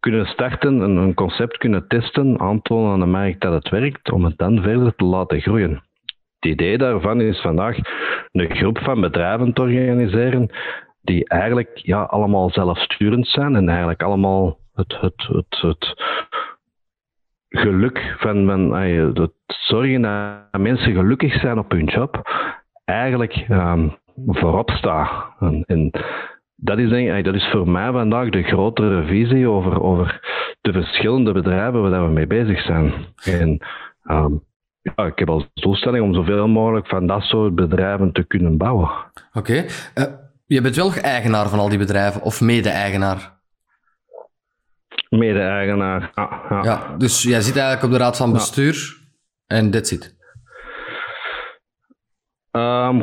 kunnen 0.00 0.26
starten, 0.26 0.80
een, 0.80 0.96
een 0.96 1.14
concept 1.14 1.58
kunnen 1.58 1.88
testen, 1.88 2.40
aantonen 2.40 2.92
aan 2.92 3.00
de 3.00 3.06
markt 3.06 3.40
dat 3.40 3.52
het 3.52 3.68
werkt, 3.68 4.10
om 4.10 4.24
het 4.24 4.38
dan 4.38 4.62
verder 4.62 4.94
te 4.94 5.04
laten 5.04 5.40
groeien. 5.40 5.82
Het 6.40 6.50
idee 6.52 6.78
daarvan 6.78 7.20
is 7.20 7.40
vandaag 7.40 7.76
een 8.32 8.56
groep 8.56 8.78
van 8.78 9.00
bedrijven 9.00 9.52
te 9.52 9.60
organiseren 9.60 10.50
die 11.02 11.28
eigenlijk 11.28 11.70
ja, 11.74 12.02
allemaal 12.02 12.50
zelfsturend 12.50 13.26
zijn 13.26 13.56
en 13.56 13.68
eigenlijk 13.68 14.02
allemaal 14.02 14.58
het, 14.74 14.96
het, 15.00 15.26
het, 15.28 15.60
het 15.60 15.94
geluk 17.48 18.14
van, 18.18 18.46
van 18.46 18.74
het 18.74 19.32
zorgen 19.46 20.02
dat 20.02 20.60
mensen 20.60 20.94
gelukkig 20.94 21.40
zijn 21.40 21.58
op 21.58 21.70
hun 21.70 21.84
job, 21.84 22.30
eigenlijk 22.84 23.46
um, 23.48 23.96
voorop 24.26 24.70
staat. 24.70 25.10
En, 25.66 25.90
dat 26.62 26.78
is, 26.78 26.88
denk 26.88 27.24
dat 27.24 27.34
is 27.34 27.48
voor 27.50 27.68
mij 27.68 27.92
vandaag 27.92 28.28
de 28.28 28.42
grotere 28.42 29.06
visie 29.06 29.48
over, 29.48 29.82
over 29.82 30.20
de 30.60 30.72
verschillende 30.72 31.32
bedrijven 31.32 31.90
waar 31.90 32.06
we 32.06 32.12
mee 32.12 32.26
bezig 32.26 32.60
zijn. 32.60 32.92
En 33.24 33.58
um, 34.10 34.42
ja, 34.82 35.06
ik 35.06 35.18
heb 35.18 35.28
als 35.28 35.46
doelstelling 35.54 36.04
om 36.04 36.14
zoveel 36.14 36.48
mogelijk 36.48 36.86
van 36.86 37.06
dat 37.06 37.22
soort 37.22 37.54
bedrijven 37.54 38.12
te 38.12 38.26
kunnen 38.26 38.56
bouwen. 38.56 38.90
Oké. 39.32 39.64
Uh, 39.94 40.04
je 40.46 40.60
bent 40.60 40.76
wel 40.76 40.92
eigenaar 40.94 41.48
van 41.48 41.58
al 41.58 41.68
die 41.68 41.78
bedrijven, 41.78 42.22
of 42.22 42.40
mede-eigenaar? 42.40 43.38
Mede-eigenaar, 45.08 46.12
ja, 46.14 46.42
ja. 46.48 46.62
ja, 46.62 46.96
Dus 46.96 47.22
jij 47.22 47.40
zit 47.40 47.56
eigenlijk 47.56 47.84
op 47.84 47.90
de 47.90 48.04
raad 48.04 48.16
van 48.16 48.32
bestuur 48.32 48.98
en 49.46 49.70
that's 49.70 49.92
it. 49.92 50.18
Um, 52.52 52.98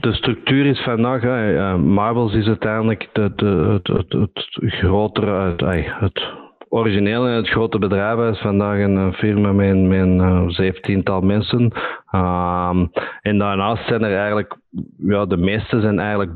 de 0.00 0.12
structuur 0.12 0.66
is 0.66 0.82
vandaag, 0.82 1.22
hè, 1.22 1.54
uh, 1.54 1.74
Marbles 1.74 2.34
is 2.34 2.46
uiteindelijk 2.46 3.08
de, 3.12 3.32
de, 3.34 3.80
het, 3.82 3.86
het, 3.86 4.12
het, 4.12 4.72
grotere, 4.74 5.50
het, 5.50 5.60
het 6.00 6.43
origineel 6.74 7.24
het 7.24 7.48
grote 7.48 7.78
bedrijf 7.78 8.34
is 8.34 8.40
vandaag 8.40 8.78
een 8.78 9.12
firma 9.12 9.52
met, 9.52 9.76
met 9.76 10.00
een 10.00 10.16
uh, 10.16 10.48
zeventiental 10.48 11.20
mensen. 11.20 11.62
Um, 12.12 12.90
en 13.22 13.38
daarnaast 13.38 13.86
zijn 13.86 14.02
er 14.02 14.16
eigenlijk, 14.16 14.56
ja, 14.98 15.26
de 15.26 15.36
meeste 15.36 15.80
zijn 15.80 15.98
eigenlijk 15.98 16.32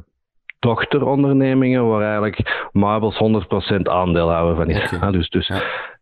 dochterondernemingen 0.59 1.89
waar 1.89 2.03
eigenlijk 2.03 2.69
Marbles 2.73 3.45
100% 3.79 3.83
aandeelhouder 3.83 4.57
van 4.57 4.69
is. 4.71 4.93
Okay. 4.93 5.11
dus 5.11 5.29
dus 5.29 5.53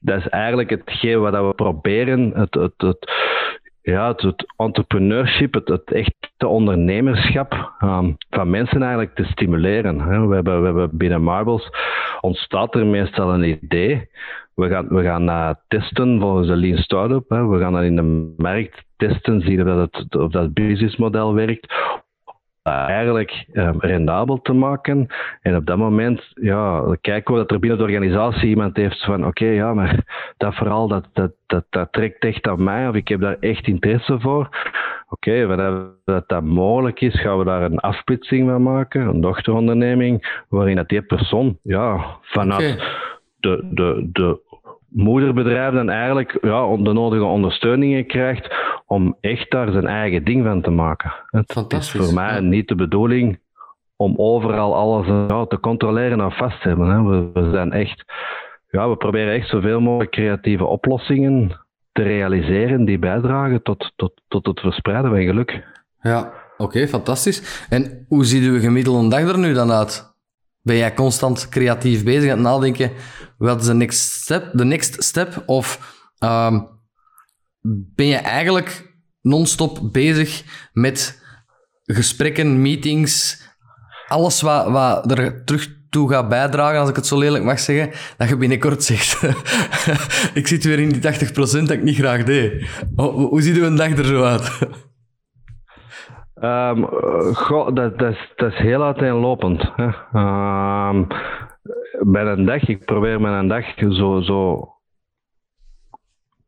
dat 0.00 0.18
is 0.18 0.28
eigenlijk 0.28 0.70
hetgeen 0.70 1.20
wat 1.20 1.32
we 1.32 1.52
proberen, 1.54 2.32
het, 2.34 2.54
het, 2.54 2.74
het, 2.76 3.10
ja, 3.92 4.14
het, 4.16 4.46
entrepreneurship, 4.56 5.54
het, 5.54 5.68
het 5.68 5.92
echte 5.92 6.46
ondernemerschap 6.46 7.72
um, 7.80 8.16
van 8.30 8.50
mensen 8.50 8.82
eigenlijk 8.82 9.14
te 9.14 9.24
stimuleren. 9.24 10.00
Hè. 10.00 10.26
We, 10.26 10.34
hebben, 10.34 10.60
we 10.60 10.66
hebben 10.66 10.90
binnen 10.92 11.22
Marbles 11.22 11.70
ontstaat 12.20 12.74
er 12.74 12.86
meestal 12.86 13.34
een 13.34 13.58
idee. 13.62 14.08
We 14.54 14.68
gaan, 14.68 14.88
we 14.88 15.02
gaan 15.02 15.28
uh, 15.28 15.50
testen 15.68 16.20
volgens 16.20 16.48
de 16.48 16.56
Lean 16.56 16.78
Startup. 16.78 17.28
Hè. 17.28 17.46
We 17.46 17.58
gaan 17.58 17.72
dat 17.72 17.82
in 17.82 17.96
de 17.96 18.34
markt 18.36 18.84
testen, 18.96 19.40
zien 19.40 19.60
of 19.60 19.66
dat, 19.66 19.94
het, 19.94 20.16
of 20.16 20.30
dat 20.30 20.54
businessmodel 20.54 21.34
werkt 21.34 21.74
eigenlijk 22.66 23.46
um, 23.52 23.80
rendabel 23.80 24.40
te 24.42 24.52
maken. 24.52 25.06
En 25.42 25.56
op 25.56 25.66
dat 25.66 25.76
moment, 25.76 26.32
ja, 26.34 26.96
kijken 27.00 27.34
we 27.34 27.40
dat 27.40 27.50
er 27.50 27.58
binnen 27.58 27.78
de 27.78 27.84
organisatie 27.84 28.48
iemand 28.48 28.76
heeft 28.76 29.04
van, 29.04 29.26
oké, 29.26 29.46
ja, 29.46 29.74
maar 29.74 30.04
dat 30.36 30.54
verhaal, 30.54 30.88
dat, 30.88 31.08
dat, 31.12 31.32
dat, 31.46 31.64
dat 31.70 31.92
trekt 31.92 32.24
echt 32.24 32.46
aan 32.46 32.64
mij, 32.64 32.88
of 32.88 32.94
ik 32.94 33.08
heb 33.08 33.20
daar 33.20 33.36
echt 33.40 33.66
interesse 33.66 34.20
voor. 34.20 34.48
Oké, 35.08 35.42
okay, 35.42 35.92
dat 36.04 36.28
dat 36.28 36.42
mogelijk 36.42 37.00
is, 37.00 37.20
gaan 37.20 37.38
we 37.38 37.44
daar 37.44 37.62
een 37.62 37.78
afsplitsing 37.78 38.48
van 38.48 38.62
maken, 38.62 39.00
een 39.00 39.20
dochteronderneming, 39.20 40.44
waarin 40.48 40.76
dat 40.76 40.88
die 40.88 41.02
persoon, 41.02 41.58
ja, 41.62 42.04
vanuit 42.22 42.82
de, 43.40 43.68
de, 43.70 44.08
de 44.12 44.40
moederbedrijf 44.88 45.74
dan 45.74 45.90
eigenlijk 45.90 46.38
ja, 46.42 46.76
de 46.76 46.92
nodige 46.92 47.24
ondersteuningen 47.24 48.06
krijgt 48.06 48.54
om 48.86 49.16
echt 49.20 49.50
daar 49.50 49.70
zijn 49.72 49.86
eigen 49.86 50.24
ding 50.24 50.44
van 50.44 50.62
te 50.62 50.70
maken. 50.70 51.12
Het 51.30 51.72
is 51.72 51.90
voor 51.90 52.14
mij 52.14 52.40
niet 52.40 52.68
de 52.68 52.74
bedoeling 52.74 53.38
om 53.96 54.14
overal 54.16 54.74
alles 54.74 55.06
ja, 55.06 55.46
te 55.46 55.60
controleren 55.60 56.20
en 56.20 56.32
vast 56.32 56.62
te 56.62 56.68
hebben. 56.68 56.88
Hè. 56.88 57.02
We, 57.02 57.40
we, 57.40 57.50
zijn 57.50 57.72
echt, 57.72 58.04
ja, 58.70 58.88
we 58.88 58.96
proberen 58.96 59.34
echt 59.34 59.48
zoveel 59.48 59.80
mogelijk 59.80 60.10
creatieve 60.10 60.64
oplossingen 60.64 61.60
te 61.92 62.02
realiseren 62.02 62.84
die 62.84 62.98
bijdragen 62.98 63.62
tot, 63.62 63.92
tot, 63.96 64.20
tot 64.28 64.46
het 64.46 64.60
verspreiden 64.60 65.10
van 65.10 65.22
geluk. 65.22 65.64
Ja, 66.00 66.32
oké, 66.56 66.86
fantastisch. 66.88 67.66
En 67.68 68.04
hoe 68.08 68.24
ziet 68.24 68.44
uw 68.44 68.60
gemiddelde 68.60 69.08
dag 69.08 69.32
er 69.32 69.38
nu 69.38 69.52
dan 69.52 69.72
uit? 69.72 70.15
Ben 70.66 70.76
jij 70.76 70.94
constant 70.94 71.48
creatief 71.48 72.04
bezig 72.04 72.30
aan 72.30 72.36
het 72.36 72.46
nadenken, 72.46 72.92
wat 73.38 73.60
is 73.60 73.66
de 73.66 73.74
next 73.74 73.98
step? 73.98 74.50
De 74.52 74.64
next 74.64 75.02
step 75.02 75.42
of 75.46 75.94
um, 76.18 76.68
ben 77.94 78.06
je 78.06 78.16
eigenlijk 78.16 78.94
non-stop 79.20 79.92
bezig 79.92 80.42
met 80.72 81.22
gesprekken, 81.84 82.62
meetings, 82.62 83.42
alles 84.06 84.40
wat, 84.40 84.68
wat 84.68 85.18
er 85.18 85.44
terug 85.44 85.74
toe 85.90 86.10
gaat 86.10 86.28
bijdragen, 86.28 86.80
als 86.80 86.88
ik 86.88 86.96
het 86.96 87.06
zo 87.06 87.18
lelijk 87.18 87.44
mag 87.44 87.60
zeggen, 87.60 87.90
dat 88.16 88.28
je 88.28 88.36
binnenkort 88.36 88.84
zegt. 88.84 89.22
ik 90.40 90.46
zit 90.46 90.64
weer 90.64 90.78
in 90.78 90.88
die 90.88 91.12
80% 91.12 91.34
dat 91.36 91.70
ik 91.70 91.82
niet 91.82 91.96
graag 91.96 92.24
deed. 92.24 92.66
Hoe, 92.94 93.10
hoe 93.10 93.42
ziet 93.42 93.56
uw 93.56 93.74
dag 93.74 93.98
er 93.98 94.04
zo 94.04 94.22
uit? 94.24 94.50
Um, 96.42 96.84
goh, 97.34 97.74
dat, 97.74 97.98
dat, 97.98 98.12
is, 98.12 98.32
dat 98.36 98.54
heel 98.54 98.82
uiteenlopend. 98.82 99.72
Hè. 99.76 99.88
Bij 102.00 102.26
een 102.26 102.44
dag, 102.44 102.68
ik 102.68 102.84
probeer 102.84 103.20
mijn 103.20 103.48
dag 103.48 103.64
zo, 103.90 104.20
zo 104.20 104.68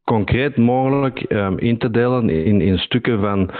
concreet 0.05 0.57
mogelijk 0.57 1.25
um, 1.29 1.59
in 1.59 1.79
te 1.79 1.91
delen 1.91 2.31
in, 2.31 2.61
in 2.61 2.79
stukken 2.79 3.21
van 3.21 3.51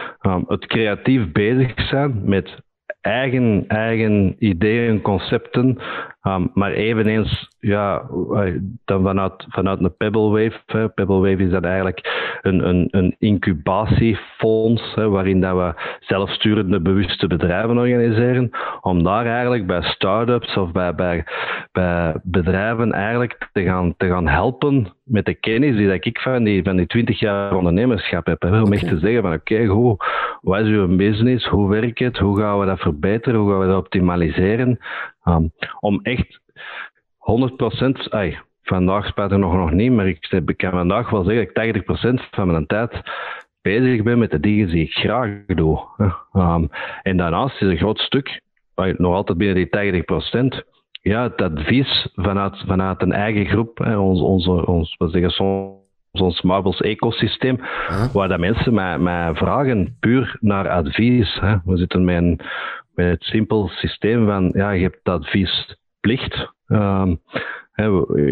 het 0.47 0.67
creatief 0.67 1.33
bezig 1.33 1.81
zijn 1.89 2.21
met 2.25 2.61
eigen, 3.01 3.65
eigen 3.69 4.37
ideeën, 4.39 5.01
concepten, 5.01 5.79
um, 6.23 6.51
maar 6.55 6.73
eveneens 6.73 7.49
ja, 7.61 8.03
dan 8.85 9.03
vanuit, 9.03 9.47
vanuit 9.49 9.81
een 9.81 9.97
Pebblewave. 9.97 10.59
Hè. 10.67 10.89
Pebblewave 10.89 11.43
is 11.43 11.51
dan 11.51 11.65
eigenlijk 11.65 12.29
een, 12.43 12.69
een, 12.69 12.89
een 12.91 13.15
incubatiefonds 13.19 14.95
hè, 14.95 15.09
waarin 15.09 15.41
dat 15.41 15.57
we 15.57 15.75
zelfsturende 16.01 16.81
bewuste 16.81 17.27
bedrijven 17.27 17.79
organiseren, 17.79 18.51
om 18.81 19.03
daar 19.03 19.27
eigenlijk 19.27 19.67
bij 19.67 19.83
start-ups 19.83 20.57
of 20.57 20.73
bij, 20.73 20.95
bij, 20.95 21.25
bij 21.73 22.15
bedrijven 22.23 22.93
eigenlijk 22.93 23.49
te 23.53 23.63
gaan, 23.63 23.95
te 23.97 24.07
gaan 24.07 24.29
helpen 24.29 24.93
met 25.05 25.25
de 25.25 25.35
kennis 25.35 25.77
die 25.77 25.89
dat 25.89 26.05
ik 26.05 26.21
van 26.21 26.45
die, 26.45 26.63
van 26.63 26.77
die 26.77 26.87
20 26.87 27.19
jaar 27.19 27.57
ondernemerschap 27.57 28.27
heb. 28.27 28.43
Hè, 28.43 28.61
om 28.61 28.73
echt 28.73 28.89
te 28.89 28.99
zeggen 28.99 29.23
van 29.23 29.33
oké, 29.33 29.55
okay, 29.55 29.97
wat 30.41 30.61
is 30.61 30.69
uw 30.69 30.97
business, 30.97 31.47
hoe 31.47 31.69
werkt 31.69 31.99
het, 31.99 32.19
hoe 32.19 32.39
gaan 32.39 32.59
we 32.59 32.67
dat 32.67 32.81
verbeteren, 32.81 33.41
hoe 33.41 33.51
gaan 33.51 33.61
we 33.61 33.67
dat 33.67 33.77
optimaliseren, 33.77 34.79
um, 35.29 35.53
om 35.81 36.01
echt 36.03 36.41
100%, 37.19 38.09
ay, 38.09 38.39
vandaag 38.63 39.07
spijt 39.07 39.31
er 39.31 39.39
nog, 39.39 39.55
nog 39.55 39.73
niet, 39.73 39.93
maar 39.93 40.09
ik, 40.09 40.27
ik 40.47 40.57
kan 40.57 40.71
vandaag 40.71 41.11
wel 41.11 41.25
zeggen 41.25 41.51
dat 41.53 41.65
ik 41.65 41.83
80% 41.83 42.31
van 42.31 42.51
mijn 42.51 42.67
tijd 42.67 43.03
bezig 43.63 44.03
ben 44.03 44.19
met 44.19 44.31
de 44.31 44.41
dingen 44.41 44.69
die 44.69 44.85
ik 44.85 44.93
graag 44.93 45.45
doe. 45.47 45.81
Um, 46.33 46.69
en 47.03 47.17
daarnaast 47.17 47.63
is 47.63 47.69
een 47.69 47.77
groot 47.77 47.99
stuk, 47.99 48.41
nog 48.75 49.15
altijd 49.15 49.39
binnen 49.39 49.69
die 49.71 50.03
80%, 50.63 50.67
ja, 51.03 51.23
het 51.23 51.43
advies 51.43 52.09
vanuit, 52.15 52.65
vanuit 52.67 53.03
een 53.03 53.13
eigen 53.13 53.47
groep, 53.47 53.79
hè, 53.79 53.97
ons, 53.97 54.21
onze, 54.21 54.67
ons, 54.67 54.95
we 54.99 55.09
zeggen 55.09 55.31
soms 55.31 55.77
ons 56.13 56.43
Marbles 56.43 56.81
ecosysteem, 56.81 57.61
waar 58.13 58.29
dat 58.29 58.39
mensen 58.39 58.75
mij, 58.75 58.99
mij 58.99 59.35
vragen 59.35 59.97
puur 60.01 60.37
naar 60.41 60.69
advies. 60.69 61.39
Hè. 61.41 61.57
We 61.65 61.77
zitten 61.77 62.05
met, 62.05 62.17
een, 62.17 62.41
met 62.99 63.09
het 63.09 63.23
simpel 63.23 63.69
systeem 63.69 64.27
van, 64.27 64.53
ja, 64.55 64.71
je 64.71 64.83
hebt 64.83 65.09
adviesplicht. 65.09 66.53
Um, 66.67 67.21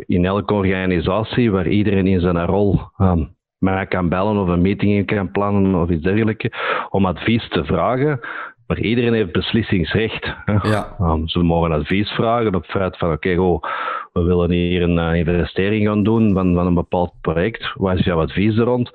in 0.06 0.24
elke 0.24 0.54
organisatie 0.54 1.50
waar 1.50 1.68
iedereen 1.68 2.06
in 2.06 2.20
zijn 2.20 2.44
rol 2.44 2.80
um, 2.98 3.36
mij 3.58 3.86
kan 3.86 4.08
bellen 4.08 4.36
of 4.36 4.48
een 4.48 4.62
meeting 4.62 5.06
kan 5.06 5.30
plannen 5.30 5.74
of 5.74 5.90
iets 5.90 6.02
dergelijks, 6.02 6.48
om 6.90 7.06
advies 7.06 7.48
te 7.48 7.64
vragen, 7.64 8.20
Maar 8.66 8.78
iedereen 8.78 9.12
heeft 9.12 9.32
beslissingsrecht. 9.32 10.34
Ja. 10.62 10.96
Um, 11.00 11.28
ze 11.28 11.38
mogen 11.38 11.72
advies 11.72 12.10
vragen 12.10 12.54
op 12.54 12.64
feit 12.64 12.96
van 12.96 13.12
oké, 13.12 13.38
okay, 13.38 13.70
we 14.12 14.22
willen 14.22 14.50
hier 14.50 14.82
een 14.82 14.98
uh, 14.98 15.14
investering 15.14 15.86
gaan 15.86 16.02
doen 16.02 16.32
van, 16.34 16.54
van 16.54 16.66
een 16.66 16.74
bepaald 16.74 17.12
project. 17.20 17.72
Wat 17.74 17.98
is 17.98 18.04
jouw 18.04 18.20
advies 18.20 18.56
er 18.56 18.64
rond? 18.64 18.90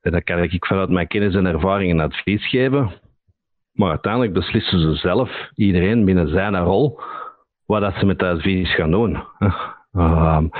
En 0.00 0.10
dan 0.10 0.22
kan 0.22 0.42
ik 0.42 0.66
vanuit 0.66 0.90
mijn 0.90 1.06
kennis 1.06 1.34
en 1.34 1.46
ervaring 1.46 1.90
een 1.92 2.00
advies 2.00 2.48
geven. 2.48 2.90
Maar 3.72 3.90
uiteindelijk 3.90 4.32
beslissen 4.32 4.80
ze 4.80 4.94
zelf, 4.94 5.30
iedereen 5.54 6.04
binnen 6.04 6.28
zijn 6.28 6.56
rol, 6.56 7.00
wat 7.66 7.80
dat 7.80 7.94
ze 7.98 8.06
met 8.06 8.18
dat 8.18 8.36
advies 8.36 8.74
gaan 8.74 8.90
doen. 8.90 9.22
Um, 9.92 10.50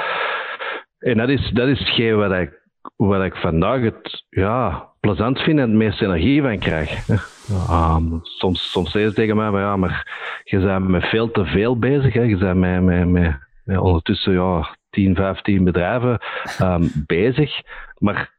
en 1.10 1.16
dat 1.16 1.28
is, 1.28 1.50
dat 1.50 1.68
is 1.68 1.78
hetgeen 1.78 2.16
wat 2.16 2.32
ik, 2.32 2.60
wat 2.96 3.24
ik 3.24 3.36
vandaag 3.36 3.80
het 3.80 4.24
ja, 4.28 4.88
plezant 5.00 5.38
vind 5.38 5.58
en 5.58 5.68
het 5.68 5.78
meeste 5.78 6.04
energie 6.04 6.42
van 6.42 6.58
krijg. 6.58 7.08
Um, 7.70 8.20
soms, 8.38 8.70
soms 8.70 8.90
zeggen 8.90 9.10
ze 9.10 9.16
tegen 9.16 9.36
mij, 9.36 9.50
maar 9.50 9.62
ja, 9.62 9.76
maar 9.76 10.06
je 10.44 10.58
bent 10.58 10.88
met 10.88 11.04
veel 11.04 11.30
te 11.30 11.44
veel 11.44 11.78
bezig. 11.78 12.12
Hè. 12.12 12.22
Je 12.22 12.36
bent 12.36 12.58
met, 12.58 12.82
met, 12.82 13.08
met, 13.64 13.78
ondertussen 13.78 14.32
ja, 14.32 14.76
10, 14.90 15.14
15 15.14 15.64
bedrijven 15.64 16.18
um, 16.60 16.92
bezig. 17.06 17.60
Maar 17.98 18.34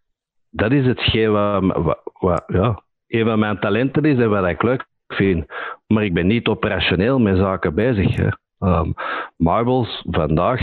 dat 0.49 0.71
is 0.71 0.85
hetgeen 0.85 1.31
wat, 1.31 1.63
wat, 1.83 2.01
wat, 2.19 2.43
ja, 2.47 2.83
een 3.13 3.25
van 3.25 3.39
mijn 3.39 3.59
talenten 3.59 4.05
is 4.05 4.17
en 4.17 4.29
wat 4.29 4.47
ik 4.47 4.63
leuk 4.63 4.85
vind. 5.07 5.45
Maar 5.87 6.03
ik 6.03 6.13
ben 6.13 6.27
niet 6.27 6.47
operationeel 6.47 7.19
met 7.19 7.37
zaken 7.37 7.75
bezig. 7.75 8.15
Hè. 8.15 8.29
Um, 8.59 8.93
marbles 9.37 10.05
vandaag, 10.09 10.61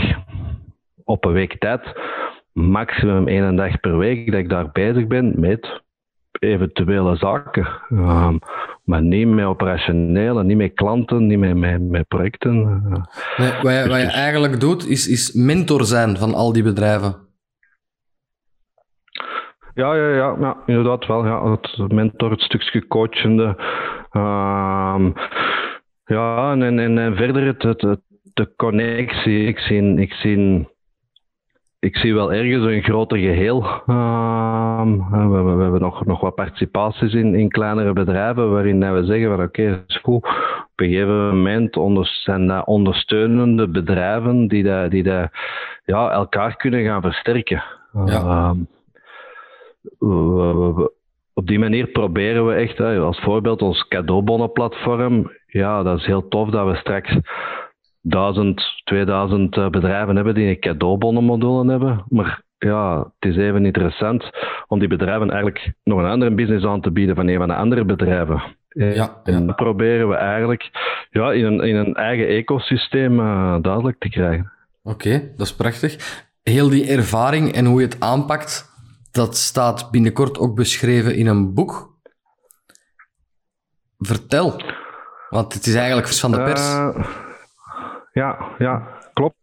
op 1.03 1.25
een 1.25 1.31
week 1.31 1.59
tijd, 1.59 1.81
maximum 2.51 3.27
één 3.27 3.55
dag 3.55 3.79
per 3.79 3.97
week 3.97 4.31
dat 4.31 4.39
ik 4.39 4.49
daar 4.49 4.69
bezig 4.71 5.07
ben 5.07 5.33
met 5.35 5.81
eventuele 6.39 7.15
zaken. 7.15 7.67
Um, 7.89 8.39
maar 8.83 9.01
niet 9.01 9.27
met 9.27 9.45
operationele, 9.45 10.43
niet 10.43 10.57
met 10.57 10.73
klanten, 10.73 11.27
niet 11.27 11.39
met, 11.39 11.55
met, 11.55 11.81
met 11.81 12.07
projecten. 12.07 12.53
Nee, 13.37 13.51
wat, 13.61 13.73
je, 13.73 13.85
wat 13.87 14.01
je 14.01 14.11
eigenlijk 14.11 14.59
doet, 14.59 14.87
is, 14.87 15.07
is 15.07 15.33
mentor 15.33 15.85
zijn 15.85 16.17
van 16.17 16.33
al 16.33 16.53
die 16.53 16.63
bedrijven. 16.63 17.15
Ja, 19.73 19.95
ja, 19.95 20.09
ja, 20.09 20.35
ja 20.39 20.57
inderdaad 20.65 21.05
wel. 21.05 21.25
Ja. 21.25 21.51
Het 21.51 21.91
mentor, 21.91 22.31
het 22.31 22.41
stukje 22.41 22.87
coachende. 22.87 23.45
Um, 24.11 25.13
ja, 26.05 26.51
en, 26.51 26.79
en, 26.79 26.97
en 26.97 27.15
verder 27.15 27.45
het, 27.45 27.63
het, 27.63 27.99
de 28.33 28.53
connectie. 28.55 29.47
Ik 29.47 29.59
zie, 29.59 29.95
ik 29.97 30.13
zie 30.13 30.69
ik 31.81 31.97
zie 31.97 32.13
wel 32.13 32.33
ergens 32.33 32.65
een 32.65 32.83
groter 32.83 33.17
geheel. 33.17 33.63
Uh, 33.87 34.81
we, 35.09 35.41
we, 35.41 35.61
hebben 35.61 35.81
nog, 35.81 36.05
nog 36.05 36.21
wat 36.21 36.35
participaties 36.35 37.13
in, 37.13 37.35
in 37.35 37.49
kleinere 37.49 37.93
bedrijven 37.93 38.51
waarin 38.51 38.93
we 38.93 39.05
zeggen 39.05 39.29
van 39.29 39.45
oké, 39.45 39.61
okay, 39.61 39.83
is 39.87 39.97
goed. 39.97 40.25
Op 40.71 40.71
een 40.75 40.89
gegeven 40.89 41.27
moment 41.27 41.77
onder, 41.77 42.07
zijn 42.23 42.47
dat 42.47 42.65
ondersteunende 42.65 43.67
bedrijven 43.67 44.47
die, 44.47 44.63
dat, 44.63 44.91
die 44.91 45.03
dat, 45.03 45.29
ja, 45.85 46.11
elkaar 46.11 46.55
kunnen 46.55 46.83
gaan 46.83 47.01
versterken. 47.01 47.63
Ja. 48.05 48.21
Uh, 48.21 48.51
op 51.33 51.47
die 51.47 51.59
manier 51.59 51.87
proberen 51.87 52.47
we 52.47 52.53
echt, 52.53 52.79
als 52.79 53.19
voorbeeld 53.19 53.61
ons 53.61 53.87
cadeaubonnenplatform, 53.87 55.31
ja, 55.47 55.83
dat 55.83 55.99
is 55.99 56.05
heel 56.05 56.27
tof 56.27 56.49
dat 56.49 56.67
we 56.67 56.75
straks 56.75 57.17
1000, 58.01 58.81
2000 58.83 59.57
eh, 59.57 59.69
bedrijven 59.69 60.15
hebben 60.15 60.33
die 60.33 60.47
een 60.47 60.59
cadeaubonnenmodule 60.59 61.71
hebben. 61.71 62.03
Maar 62.09 62.41
ja, 62.57 62.97
het 63.19 63.29
is 63.31 63.37
even 63.37 63.65
interessant 63.65 64.29
om 64.67 64.79
die 64.79 64.87
bedrijven 64.87 65.29
eigenlijk 65.29 65.73
nog 65.83 65.99
een 65.99 66.09
andere 66.09 66.31
business 66.31 66.65
aan 66.65 66.81
te 66.81 66.91
bieden 66.91 67.15
van 67.15 67.27
een 67.27 67.37
van 67.37 67.47
de 67.47 67.55
andere 67.55 67.85
bedrijven. 67.85 68.41
Eh, 68.69 68.95
ja, 68.95 69.21
en 69.23 69.45
dat 69.45 69.55
proberen 69.55 70.09
we 70.09 70.15
eigenlijk 70.15 70.69
ja, 71.09 71.31
in, 71.31 71.45
een, 71.45 71.59
in 71.59 71.75
een 71.75 71.95
eigen 71.95 72.27
ecosysteem 72.27 73.19
uh, 73.19 73.55
duidelijk 73.61 73.99
te 73.99 74.09
krijgen. 74.09 74.51
Oké, 74.83 75.31
dat 75.37 75.45
is 75.45 75.55
prachtig. 75.55 76.23
Heel 76.43 76.69
die 76.69 76.87
ervaring 76.87 77.51
en 77.51 77.65
hoe 77.65 77.79
je 77.81 77.87
het 77.87 77.99
aanpakt, 77.99 78.70
dat 79.11 79.35
staat 79.35 79.91
binnenkort 79.91 80.39
ook 80.39 80.55
beschreven 80.55 81.15
in 81.15 81.27
een 81.27 81.53
boek. 81.53 81.89
Vertel, 83.97 84.61
want 85.29 85.53
het 85.53 85.65
is 85.65 85.75
eigenlijk 85.75 86.07
van 86.07 86.31
de 86.31 86.43
pers. 86.43 86.75
Uh, 86.75 87.05
ja, 88.11 88.37
ja, 88.57 88.87
klopt. 89.13 89.35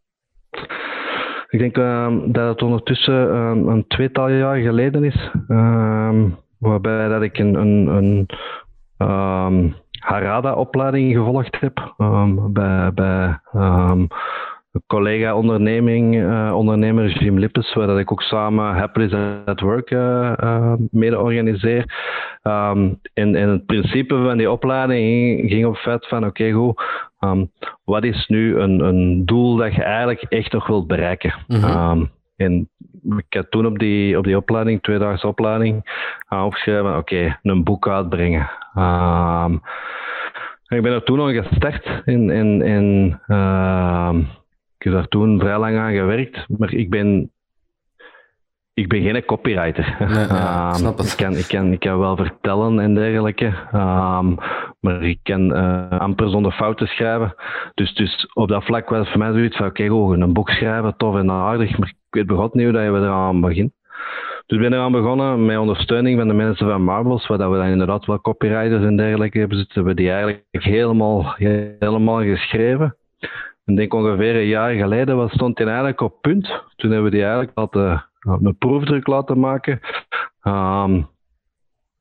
Ik 1.49 1.59
denk 1.59 1.77
uh, 1.77 2.17
dat 2.27 2.49
het 2.49 2.63
ondertussen 2.63 3.15
um, 3.15 3.69
een 3.69 3.87
tweetal 3.87 4.29
jaar 4.29 4.57
geleden 4.57 5.05
is, 5.05 5.31
um, 5.49 6.37
waarbij 6.59 7.09
dat 7.09 7.23
ik 7.23 7.39
een, 7.39 7.55
een, 7.55 8.27
een 8.97 9.77
Harada-opleiding 9.99 11.15
gevolgd 11.15 11.61
heb 11.61 11.95
bij, 12.51 12.93
bij 12.93 13.41
collega-onderneming, 14.87 16.15
uh, 16.15 16.53
ondernemer 16.55 17.09
Jim 17.09 17.39
Lippes, 17.39 17.75
waar 17.75 17.87
dat 17.87 17.99
ik 17.99 18.13
ook 18.13 18.23
samen 18.23 18.75
Happily 18.75 19.41
at 19.45 19.61
Work 19.61 19.91
uh, 19.91 20.33
uh, 20.43 20.73
mede 20.91 21.19
organiseer. 21.19 21.85
Um, 22.43 23.01
en, 23.15 23.35
en 23.35 23.49
het 23.49 23.67
principe 23.67 24.23
van 24.23 24.37
die 24.37 24.51
opleiding 24.51 25.39
ging, 25.39 25.51
ging 25.51 25.67
op 25.67 25.73
het 25.73 25.83
feit 25.83 26.07
van, 26.07 26.19
oké, 26.19 26.29
okay, 26.29 26.53
goed, 26.53 26.83
Um, 27.21 27.51
wat 27.85 28.05
is 28.05 28.27
nu 28.27 28.59
een, 28.59 28.81
een 28.81 29.27
doel 29.27 29.57
dat 29.57 29.75
je 29.75 29.83
eigenlijk 29.83 30.23
echt 30.23 30.53
nog 30.53 30.67
wilt 30.67 30.87
bereiken? 30.87 31.35
Mm 31.47 31.61
-hmm. 31.61 31.91
um, 31.91 32.11
en 32.37 32.69
ik 33.17 33.27
heb 33.29 33.51
toen 33.51 33.67
op 33.67 33.79
die, 33.79 34.19
op 34.19 34.25
die 34.25 34.37
opleiding, 34.37 34.83
tweedaagse 34.83 35.27
opleiding, 35.27 35.91
opgeschreven: 36.29 36.87
oké, 36.89 36.99
okay, 36.99 37.39
een 37.43 37.65
boek 37.65 37.89
uitbrengen. 37.89 38.51
Ik 40.69 40.83
ben 40.83 40.93
er 40.93 41.03
toen 41.05 41.21
al 41.21 41.33
gestart 41.33 42.03
in, 42.05 42.31
in, 42.31 42.63
in 42.63 43.19
ik 44.79 44.85
heb 44.85 44.93
daar 44.93 45.09
toen 45.09 45.41
vrij 45.41 45.59
lang 45.59 45.79
aan 45.79 45.93
gewerkt, 45.93 46.45
maar 46.49 46.73
ik 46.73 46.91
ben 46.91 47.31
ik 48.79 48.89
ben 48.89 49.03
geen 49.03 49.25
copywriter. 49.25 49.97
Nee, 49.99 50.27
ja, 50.27 50.75
um, 50.81 50.89
ik, 50.89 51.15
kan, 51.17 51.37
ik, 51.37 51.47
kan, 51.49 51.73
ik 51.73 51.81
kan 51.81 51.99
wel 51.99 52.17
vertellen 52.17 52.81
en 52.81 52.95
dergelijke, 52.95 53.47
um, 53.73 54.37
maar 54.81 55.03
ik 55.03 55.19
kan 55.23 55.57
uh, 55.57 55.91
amper 55.91 56.31
zonder 56.31 56.53
fouten 56.53 56.87
schrijven. 56.87 57.35
Dus, 57.75 57.95
dus 57.95 58.31
op 58.33 58.49
dat 58.49 58.65
vlak 58.65 58.89
was 58.89 58.99
het 58.99 59.09
voor 59.09 59.19
mij 59.19 59.33
zoiets 59.33 59.57
van, 59.57 59.67
oké, 59.67 59.85
okay, 59.91 60.21
een 60.21 60.33
boek 60.33 60.51
schrijven, 60.51 60.97
tof 60.97 61.17
en 61.17 61.31
aardig, 61.31 61.79
maar 61.79 61.89
ik 61.89 61.97
weet 62.11 62.27
begot 62.27 62.55
niet 62.55 62.65
hoe 62.65 62.73
dat 62.73 62.83
je 62.83 62.89
eraan 62.89 63.41
begint. 63.41 63.73
Dus 64.47 64.57
ik 64.59 64.63
ben 64.63 64.73
eraan 64.73 64.93
begonnen 64.93 65.45
met 65.45 65.59
ondersteuning 65.59 66.19
van 66.19 66.29
de 66.29 66.35
mensen 66.35 66.69
van 66.69 66.83
Marbles, 66.83 67.27
waar 67.27 67.39
dat 67.39 67.51
we 67.51 67.57
dan 67.57 67.67
inderdaad 67.67 68.07
wel 68.07 68.21
copywriters 68.21 68.85
en 68.85 68.97
dergelijke 68.97 69.39
hebben 69.39 69.59
zitten, 69.59 69.75
hebben 69.75 69.97
die 69.97 70.11
eigenlijk 70.11 70.45
helemaal, 70.51 71.35
helemaal 71.37 72.23
geschreven. 72.23 72.98
Ik 73.69 73.77
denk 73.77 73.95
ongeveer 73.95 74.35
een 74.35 74.47
jaar 74.47 74.73
geleden 74.73 75.17
was, 75.17 75.33
stond 75.33 75.59
hij 75.59 75.67
eigenlijk 75.67 76.01
op 76.01 76.21
punt. 76.21 76.47
Toen 76.77 76.91
hebben 76.91 77.11
we 77.11 77.17
die 77.17 77.23
eigenlijk 77.25 77.53
laten 77.55 78.05
een 78.21 78.59
proefdruk 78.59 79.07
laten 79.07 79.41
maken. 79.41 79.81
Um, 80.43 81.09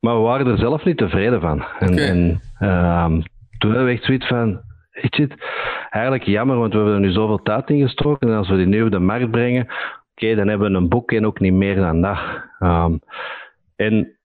maar 0.00 0.14
we 0.14 0.22
waren 0.22 0.46
er 0.46 0.58
zelf 0.58 0.84
niet 0.84 0.96
tevreden 0.96 1.40
van. 1.40 1.64
En, 1.78 1.92
okay. 1.92 2.08
en 2.08 2.40
um, 2.60 3.22
toen 3.58 3.70
hadden 3.70 3.84
we 3.84 3.92
echt 3.92 4.04
zoiets 4.04 4.26
van, 4.26 4.60
weet 4.90 5.16
je, 5.16 5.28
eigenlijk 5.90 6.24
jammer, 6.24 6.56
want 6.56 6.72
we 6.72 6.78
hebben 6.78 6.94
er 6.94 7.00
nu 7.00 7.10
zoveel 7.10 7.42
tijd 7.42 7.70
in 7.70 7.80
gestoken. 7.80 8.28
En 8.28 8.36
als 8.36 8.48
we 8.48 8.56
die 8.56 8.66
nu 8.66 8.82
op 8.82 8.90
de 8.90 8.98
markt 8.98 9.30
brengen, 9.30 9.62
oké, 9.62 9.72
okay, 10.14 10.34
dan 10.34 10.48
hebben 10.48 10.70
we 10.70 10.76
een 10.76 10.88
boek 10.88 11.12
en 11.12 11.26
ook 11.26 11.40
niet 11.40 11.52
meer 11.52 11.76
dan 11.76 12.00
dat. 12.00 12.18
Um, 12.60 13.00
en 13.76 14.17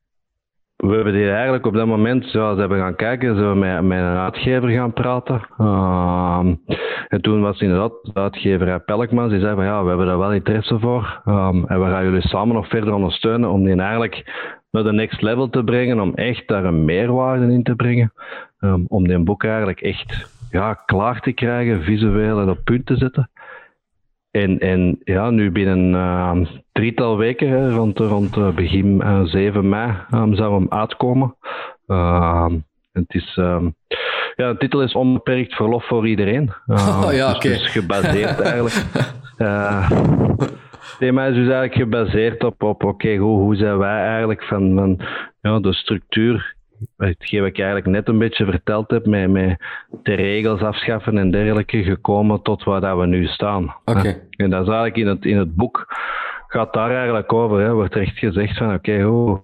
we 0.84 0.96
hebben 0.96 1.14
die 1.14 1.32
eigenlijk 1.32 1.66
op 1.66 1.74
dat 1.74 1.88
moment, 1.88 2.32
ja, 2.32 2.54
ze 2.54 2.60
hebben 2.60 2.78
gaan 2.78 2.96
kijken, 2.96 3.36
ze 3.36 3.42
hebben 3.42 3.60
met, 3.60 3.84
met 3.84 4.00
een 4.00 4.18
uitgever 4.18 4.70
gaan 4.70 4.94
praten. 4.94 5.42
Um, 5.60 6.62
en 7.08 7.22
toen 7.22 7.42
was 7.42 7.62
inderdaad 7.62 7.94
de 8.02 8.14
uitgever 8.14 8.80
Pelkmans, 8.80 9.32
die 9.32 9.40
zei 9.40 9.56
van 9.56 9.64
ja, 9.64 9.82
we 9.82 9.88
hebben 9.88 10.08
daar 10.08 10.18
wel 10.18 10.34
interesse 10.34 10.80
voor. 10.80 11.22
Um, 11.26 11.66
en 11.68 11.84
we 11.84 11.90
gaan 11.90 12.04
jullie 12.04 12.28
samen 12.28 12.56
nog 12.56 12.68
verder 12.68 12.94
ondersteunen 12.94 13.50
om 13.50 13.64
die 13.64 13.76
eigenlijk 13.76 14.32
naar 14.72 14.84
de 14.84 14.94
next 14.94 15.22
level 15.22 15.50
te 15.50 15.64
brengen, 15.64 16.00
om 16.00 16.14
echt 16.14 16.48
daar 16.48 16.66
een 16.66 16.86
meerwaarde 16.86 17.54
in 17.54 17.64
te 17.64 17.76
brengen. 17.76 18.14
Um, 18.60 18.86
om 18.88 19.08
die 19.08 19.20
boek 19.20 19.44
eigenlijk 19.44 19.82
echt 19.82 20.32
ja, 20.52 20.74
klaar 20.74 21.20
te 21.20 21.32
krijgen, 21.32 21.84
visueel 21.84 22.40
en 22.40 22.50
op 22.50 22.60
punt 22.64 22.86
te 22.86 22.96
zetten. 22.96 23.30
En, 24.34 24.60
en 24.60 25.00
ja, 25.04 25.30
nu 25.30 25.52
binnen 25.52 25.90
uh, 25.90 26.48
drietal 26.72 27.18
weken, 27.18 27.50
hè, 27.50 27.72
rond, 27.72 28.00
rond 28.00 28.38
uh, 28.38 28.50
begin 28.50 29.02
uh, 29.04 29.24
7 29.24 29.70
mei, 29.70 29.92
um, 30.14 30.36
zou 30.36 30.54
hem 30.54 30.66
uitkomen. 30.70 31.36
het 32.92 33.14
is, 33.14 33.38
um, 33.40 33.76
ja, 34.36 34.52
de 34.52 34.56
titel 34.58 34.82
is 34.82 34.94
Onbeperkt 34.94 35.54
verlof 35.54 35.86
voor 35.86 36.08
iedereen. 36.08 36.54
oh, 36.68 37.08
ja, 37.12 37.28
dus, 37.28 37.36
okay. 37.36 37.52
dus 37.52 37.72
gebaseerd 37.72 38.40
eigenlijk. 38.40 38.86
het 40.90 40.96
thema 41.00 41.26
is 41.26 41.36
dus 41.36 41.50
eigenlijk 41.50 41.74
gebaseerd 41.74 42.44
op, 42.44 42.64
op 42.64 42.84
oké, 42.84 42.86
okay, 42.86 43.18
hoe, 43.18 43.40
hoe 43.40 43.56
zijn 43.56 43.78
wij 43.78 44.06
eigenlijk 44.06 44.44
van, 44.44 44.76
van 44.76 45.00
ja, 45.42 45.60
de 45.60 45.74
structuur 45.74 46.56
hetgeen 46.98 47.40
wat 47.40 47.50
ik 47.50 47.58
eigenlijk 47.58 47.88
net 47.88 48.08
een 48.08 48.18
beetje 48.18 48.46
verteld 48.46 48.92
heb, 48.92 49.06
met, 49.06 49.30
met 49.30 49.58
de 50.04 50.14
regels 50.14 50.62
afschaffen 50.62 51.18
en 51.18 51.32
dergelijke, 51.32 51.84
gekomen 51.84 52.42
tot 52.42 52.64
waar 52.64 52.82
dat 52.82 52.98
we 52.98 53.06
nu 53.06 53.26
staan. 53.26 53.76
Okay. 53.86 54.22
En 54.34 54.50
dat 54.50 54.62
is 54.62 54.68
eigenlijk 54.68 54.98
in 54.98 55.08
het, 55.08 55.26
in 55.26 55.38
het 55.38 55.56
boek, 55.56 55.86
gaat 56.48 56.74
daar 56.74 56.92
eigenlijk 56.92 57.34
over. 57.34 57.60
Hè. 57.60 57.74
Wordt 57.74 57.96
echt 57.96 58.18
gezegd 58.18 58.58
van, 58.58 58.68
oké, 58.68 58.76
okay, 58.76 59.02
hoe, 59.02 59.40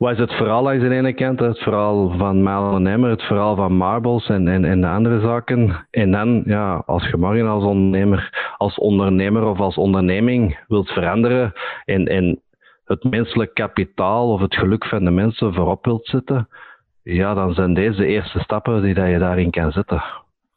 wat 0.00 0.12
is 0.12 0.18
het 0.18 0.32
verhaal 0.32 0.62
langs 0.62 0.82
de 0.82 0.94
ene 0.94 1.12
kant? 1.12 1.40
Het 1.40 1.58
verhaal 1.58 2.10
van 2.18 2.42
Malen 2.42 2.86
Emmer, 2.86 3.10
het 3.10 3.22
verhaal 3.22 3.56
van 3.56 3.72
Marbles 3.72 4.28
en, 4.28 4.48
en, 4.48 4.64
en 4.64 4.80
de 4.80 4.86
andere 4.86 5.20
zaken. 5.20 5.86
En 5.90 6.10
dan, 6.10 6.42
ja, 6.46 6.82
als 6.86 7.08
je 7.08 7.16
morgen 7.16 7.46
als 7.46 7.64
ondernemer, 7.64 8.54
als 8.56 8.78
ondernemer 8.78 9.44
of 9.44 9.58
als 9.58 9.76
onderneming 9.76 10.58
wilt 10.68 10.90
veranderen 10.90 11.52
en, 11.84 12.06
en 12.06 12.40
het 12.90 13.04
menselijk 13.04 13.54
kapitaal 13.54 14.32
of 14.32 14.40
het 14.40 14.54
geluk 14.54 14.86
van 14.86 15.04
de 15.04 15.10
mensen 15.10 15.54
voorop 15.54 15.84
wilt 15.84 16.06
zetten, 16.06 16.48
ja, 17.02 17.34
dan 17.34 17.54
zijn 17.54 17.74
deze 17.74 17.96
de 17.96 18.06
eerste 18.06 18.38
stappen 18.38 18.82
die 18.82 18.94
dat 18.94 19.08
je 19.08 19.18
daarin 19.18 19.50
kan 19.50 19.72
zetten. 19.72 20.02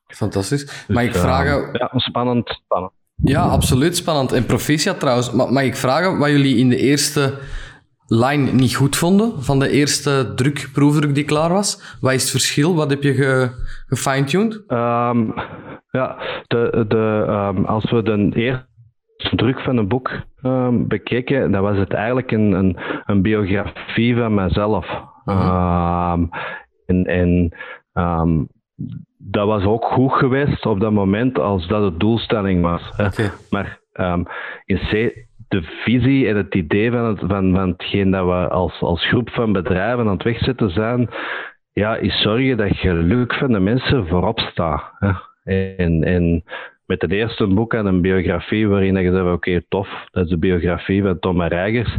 Fantastisch. 0.07 0.65
Dus, 0.65 0.87
mag 0.87 1.03
ik 1.03 1.15
vragen... 1.15 1.59
Uh, 1.59 1.73
ja, 1.73 1.89
spannend, 1.93 2.59
spannend. 2.63 2.91
Ja, 3.15 3.41
absoluut 3.41 3.97
spannend. 3.97 4.31
En 4.31 4.45
proficiat 4.45 4.99
trouwens. 4.99 5.31
Maar 5.31 5.53
mag 5.53 5.63
ik 5.63 5.75
vragen 5.75 6.17
wat 6.17 6.29
jullie 6.29 6.57
in 6.57 6.69
de 6.69 6.77
eerste 6.77 7.33
line 8.07 8.51
niet 8.51 8.75
goed 8.75 8.95
vonden 8.95 9.43
van 9.43 9.59
de 9.59 9.69
eerste 9.69 10.31
druk, 10.35 10.69
proefdruk 10.73 11.15
die 11.15 11.23
klaar 11.23 11.49
was? 11.49 11.97
Wat 12.01 12.13
is 12.13 12.21
het 12.21 12.31
verschil? 12.31 12.75
Wat 12.75 12.89
heb 12.89 13.03
je 13.03 13.13
ge, 13.13 13.49
gefine-tuned? 13.87 14.53
Um, 14.53 15.33
ja, 15.91 16.17
de, 16.47 16.85
de, 16.87 17.25
um, 17.27 17.65
als 17.65 17.91
we 17.91 18.03
de 18.03 18.31
eerste 18.33 19.35
druk 19.35 19.59
van 19.59 19.77
een 19.77 19.87
boek 19.87 20.11
um, 20.43 20.87
bekeken, 20.87 21.51
dan 21.51 21.61
was 21.61 21.77
het 21.77 21.93
eigenlijk 21.93 22.31
een, 22.31 22.51
een, 22.51 22.77
een 23.05 23.21
biografie 23.21 24.15
van 24.15 24.33
mezelf. 24.33 25.01
Uh-huh. 25.25 26.19
en 26.85 27.05
en 27.05 27.53
dat 29.17 29.47
was 29.47 29.63
ook 29.63 29.85
goed 29.85 30.13
geweest 30.13 30.65
op 30.65 30.79
dat 30.79 30.91
moment 30.91 31.39
als 31.39 31.67
dat 31.67 31.91
de 31.91 31.97
doelstelling 31.97 32.61
was. 32.61 32.89
Okay. 32.91 33.31
Maar 33.49 33.79
in 34.65 34.77
C 34.77 35.13
de 35.53 35.61
visie 35.61 36.27
en 36.27 36.35
het 36.35 36.55
idee 36.55 36.91
van, 36.91 37.05
het, 37.05 37.19
van, 37.19 37.55
van 37.55 37.69
hetgeen 37.69 38.11
dat 38.11 38.25
we 38.25 38.47
als, 38.49 38.81
als 38.81 39.07
groep 39.07 39.29
van 39.29 39.53
bedrijven 39.53 40.05
aan 40.05 40.13
het 40.13 40.23
wegzetten 40.23 40.69
zijn, 40.69 41.09
ja, 41.71 41.95
is 41.95 42.21
zorgen 42.21 42.57
dat 42.57 42.75
geluk 42.77 43.33
van 43.33 43.51
de 43.51 43.59
mensen 43.59 44.07
voorop 44.07 44.39
staat. 44.39 44.91
Hè. 44.99 45.11
En, 45.75 46.03
en 46.03 46.43
met 46.85 47.01
het 47.01 47.11
eerste 47.11 47.47
boek 47.47 47.73
en 47.73 47.85
een 47.85 48.01
biografie 48.01 48.67
waarin 48.67 48.95
je 48.95 49.11
zegt, 49.11 49.31
oké, 49.31 49.61
tof, 49.69 50.07
dat 50.11 50.23
is 50.23 50.29
de 50.29 50.37
biografie 50.37 51.01
van 51.03 51.19
Tom 51.19 51.41
Reigers. 51.41 51.97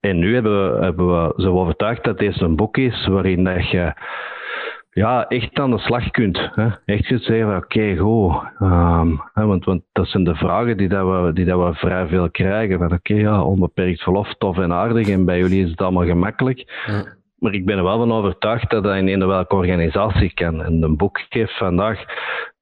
En 0.00 0.18
nu 0.18 0.34
hebben 0.34 0.72
we, 0.72 0.84
hebben 0.84 1.06
we 1.06 1.42
zo 1.42 1.58
overtuigd 1.58 2.04
dat 2.04 2.18
deze 2.18 2.44
een 2.44 2.56
boek 2.56 2.76
is 2.76 3.06
waarin 3.06 3.44
dat 3.44 3.70
je 3.70 3.92
ja, 4.94 5.28
echt 5.28 5.58
aan 5.58 5.70
de 5.70 5.78
slag 5.78 6.10
kunt. 6.10 6.50
Hè. 6.54 6.68
Echt 6.84 7.06
kunt 7.06 7.22
zeggen 7.22 7.56
oké, 7.56 7.56
okay, 7.56 7.96
goed. 7.96 8.42
Um, 8.60 9.22
hè, 9.32 9.46
want, 9.46 9.64
want 9.64 9.82
dat 9.92 10.06
zijn 10.06 10.24
de 10.24 10.34
vragen 10.34 10.76
die, 10.76 10.88
dat 10.88 11.06
we, 11.06 11.32
die 11.32 11.44
dat 11.44 11.68
we 11.68 11.74
vrij 11.74 12.06
veel 12.06 12.30
krijgen. 12.30 12.78
Van 12.78 12.92
oké, 12.92 12.94
okay, 12.94 13.16
ja, 13.16 13.42
onbeperkt 13.42 14.02
verlof, 14.02 14.34
tof 14.34 14.58
en 14.58 14.72
aardig. 14.72 15.08
En 15.08 15.24
bij 15.24 15.38
jullie 15.38 15.64
is 15.64 15.70
het 15.70 15.80
allemaal 15.80 16.04
gemakkelijk. 16.04 16.82
Ja. 16.86 17.04
Maar 17.38 17.52
ik 17.52 17.64
ben 17.64 17.76
er 17.76 17.84
wel 17.84 17.98
van 17.98 18.12
overtuigd 18.12 18.70
dat 18.70 18.82
dat 18.82 18.96
in 18.96 19.08
een 19.08 19.26
welke 19.26 19.54
organisatie 19.54 20.34
kan. 20.34 20.62
En 20.62 20.82
een 20.82 20.96
boek 20.96 21.18
geeft 21.28 21.58
vandaag 21.58 22.04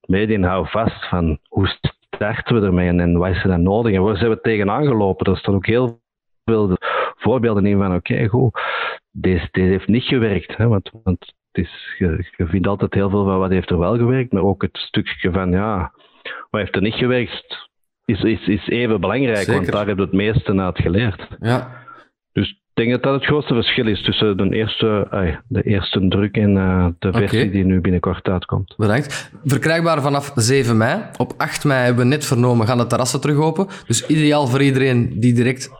medien 0.06 0.42
hou 0.42 0.68
vast 0.68 1.08
van 1.08 1.38
hoe 1.48 1.76
starten 2.10 2.60
we 2.60 2.66
ermee 2.66 2.88
en, 2.88 3.00
en 3.00 3.18
wat 3.18 3.30
is 3.30 3.42
er 3.42 3.48
dan 3.48 3.62
nodig 3.62 3.94
en 3.94 4.02
waar 4.02 4.16
zijn 4.16 4.30
we 4.30 4.40
tegenaan 4.40 4.86
gelopen. 4.86 5.32
Er 5.32 5.38
staan 5.38 5.54
ook 5.54 5.66
heel 5.66 6.00
veel 6.44 6.76
voorbeelden 7.16 7.66
in 7.66 7.78
van 7.78 7.94
oké, 7.94 8.12
okay, 8.12 8.26
goed, 8.26 8.60
deze, 9.10 9.48
deze 9.50 9.68
heeft 9.68 9.88
niet 9.88 10.04
gewerkt. 10.04 10.56
Hè, 10.56 10.68
want, 10.68 10.90
want 11.02 11.34
is, 11.52 11.94
je, 11.98 12.30
je, 12.36 12.46
vindt 12.46 12.66
altijd 12.66 12.94
heel 12.94 13.10
veel 13.10 13.24
van 13.24 13.38
wat 13.38 13.50
heeft 13.50 13.70
er 13.70 13.78
wel 13.78 13.96
gewerkt, 13.96 14.32
maar 14.32 14.42
ook 14.42 14.62
het 14.62 14.76
stukje 14.76 15.32
van 15.32 15.50
ja, 15.50 15.92
wat 16.50 16.60
heeft 16.60 16.74
er 16.74 16.82
niet 16.82 16.94
gewerkt, 16.94 17.68
is, 18.04 18.22
is, 18.22 18.46
is 18.46 18.68
even 18.68 19.00
belangrijk, 19.00 19.36
Zeker. 19.36 19.54
want 19.54 19.72
daar 19.72 19.86
heb 19.86 19.96
je 19.96 20.02
het 20.02 20.12
meeste 20.12 20.60
uit 20.60 20.78
geleerd. 20.78 21.26
Ja. 21.40 21.81
Ik 22.74 22.82
denk 22.82 22.90
dat 22.90 23.02
dat 23.02 23.14
het 23.14 23.24
grootste 23.24 23.54
verschil 23.54 23.86
is 23.86 24.02
tussen 24.02 24.36
de 24.36 24.56
eerste, 24.56 25.06
ay, 25.10 25.40
de 25.48 25.62
eerste 25.62 26.08
druk 26.08 26.36
en 26.36 26.56
uh, 26.56 26.86
de 26.98 27.12
versie 27.12 27.38
okay. 27.38 27.50
die 27.50 27.64
nu 27.64 27.80
binnenkort 27.80 28.28
uitkomt. 28.28 28.74
Bedankt. 28.76 29.30
Verkrijgbaar 29.44 30.02
vanaf 30.02 30.32
7 30.34 30.76
mei. 30.76 31.00
Op 31.16 31.34
8 31.36 31.64
mei 31.64 31.84
hebben 31.84 32.02
we 32.02 32.10
net 32.10 32.24
vernomen, 32.24 32.66
gaan 32.66 32.78
de 32.78 32.86
terrassen 32.86 33.20
terug 33.20 33.36
open. 33.36 33.66
Dus 33.86 34.06
ideaal 34.06 34.46
voor 34.46 34.62
iedereen 34.62 35.20
die 35.20 35.32
direct 35.32 35.70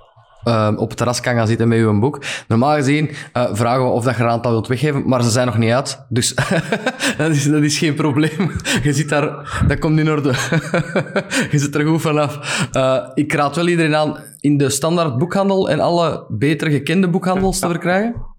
uh, 0.44 0.72
op 0.76 0.88
het 0.88 0.96
terras 0.96 1.20
kan 1.20 1.34
gaan 1.34 1.46
zitten 1.46 1.68
met 1.68 1.78
uw 1.78 1.98
boek. 1.98 2.22
Normaal 2.48 2.74
gezien 2.74 3.10
uh, 3.36 3.48
vragen 3.52 3.84
we 3.84 3.90
of 3.90 4.04
dat 4.04 4.14
je 4.14 4.20
er 4.20 4.26
een 4.26 4.32
aantal 4.32 4.50
wilt 4.50 4.68
weggeven, 4.68 5.08
maar 5.08 5.22
ze 5.22 5.30
zijn 5.30 5.46
nog 5.46 5.58
niet 5.58 5.72
uit. 5.72 6.04
Dus 6.08 6.34
dat, 7.18 7.30
is, 7.30 7.44
dat 7.44 7.62
is 7.62 7.78
geen 7.78 7.94
probleem. 7.94 8.50
je 8.82 8.92
zit 8.92 9.08
daar, 9.08 9.62
dat 9.66 9.78
komt 9.78 9.98
in 9.98 10.10
orde. 10.10 10.28
je 11.52 11.58
zit 11.58 11.74
er 11.74 11.86
goed 11.86 12.00
vanaf. 12.00 12.66
Uh, 12.76 12.98
ik 13.14 13.32
raad 13.32 13.56
wel 13.56 13.68
iedereen 13.68 13.96
aan 13.96 14.16
in 14.42 14.56
de 14.56 14.70
standaard 14.70 15.18
boekhandel 15.18 15.70
en 15.70 15.80
alle 15.80 16.24
beter 16.28 16.70
gekende 16.70 17.08
boekhandels 17.08 17.58
te 17.58 17.68
verkrijgen. 17.68 18.30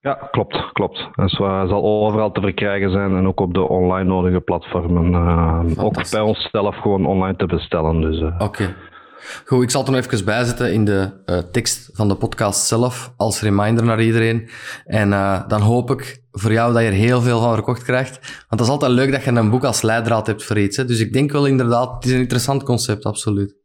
Ja, 0.00 0.14
klopt, 0.30 0.72
klopt. 0.72 1.08
Dat 1.12 1.30
zal 1.30 1.82
overal 1.82 2.32
te 2.32 2.40
verkrijgen 2.40 2.90
zijn 2.90 3.16
en 3.16 3.26
ook 3.26 3.40
op 3.40 3.54
de 3.54 3.68
online 3.68 4.08
nodige 4.08 4.40
platformen. 4.40 5.12
Uh, 5.12 5.84
ook 5.84 6.10
bij 6.10 6.20
ons 6.20 6.48
zelf 6.50 6.76
gewoon 6.76 7.06
online 7.06 7.36
te 7.36 7.46
bestellen. 7.46 8.00
Dus, 8.00 8.20
uh. 8.20 8.26
Oké. 8.26 8.44
Okay. 8.44 8.74
Goed, 9.44 9.62
ik 9.62 9.70
zal 9.70 9.80
het 9.80 9.90
er 9.90 9.96
nog 9.96 10.04
even 10.04 10.24
bijzetten 10.24 10.72
in 10.72 10.84
de 10.84 11.22
uh, 11.26 11.38
tekst 11.38 11.90
van 11.92 12.08
de 12.08 12.14
podcast 12.14 12.66
zelf, 12.66 13.12
als 13.16 13.40
reminder 13.40 13.84
naar 13.84 14.02
iedereen. 14.02 14.48
En 14.84 15.08
uh, 15.08 15.48
dan 15.48 15.60
hoop 15.60 15.90
ik 15.90 16.22
voor 16.30 16.52
jou 16.52 16.72
dat 16.72 16.82
je 16.82 16.88
er 16.88 16.94
heel 16.94 17.20
veel 17.20 17.40
van 17.40 17.54
verkocht 17.54 17.82
krijgt. 17.82 18.20
Want 18.20 18.60
dat 18.60 18.60
is 18.60 18.68
altijd 18.68 18.92
leuk 18.92 19.12
dat 19.12 19.24
je 19.24 19.30
een 19.30 19.50
boek 19.50 19.64
als 19.64 19.82
leidraad 19.82 20.26
hebt 20.26 20.44
voor 20.44 20.58
iets. 20.58 20.76
Hè? 20.76 20.84
Dus 20.84 21.00
ik 21.00 21.12
denk 21.12 21.32
wel 21.32 21.46
inderdaad, 21.46 21.94
het 21.94 22.04
is 22.04 22.12
een 22.12 22.20
interessant 22.20 22.62
concept, 22.62 23.04
absoluut. 23.04 23.61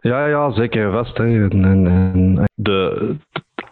Ja, 0.00 0.26
ja 0.26 0.50
zeker 0.50 0.90
vast. 0.90 1.16
Hè. 1.16 1.48
En, 1.48 1.64
en, 1.64 2.44
de 2.54 3.16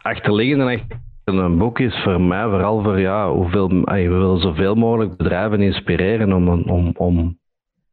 achterliggende 0.02 0.80
een 1.24 1.58
boek 1.58 1.78
is 1.78 2.02
voor 2.02 2.20
mij 2.20 2.44
vooral 2.44 2.82
voor 2.82 3.00
ja, 3.00 3.30
hoeveel, 3.30 3.68
we 3.68 4.08
willen 4.08 4.40
zoveel 4.40 4.74
mogelijk 4.74 5.16
bedrijven 5.16 5.60
inspireren 5.60 6.32
om, 6.32 6.48
om, 6.48 6.92
om 6.96 7.38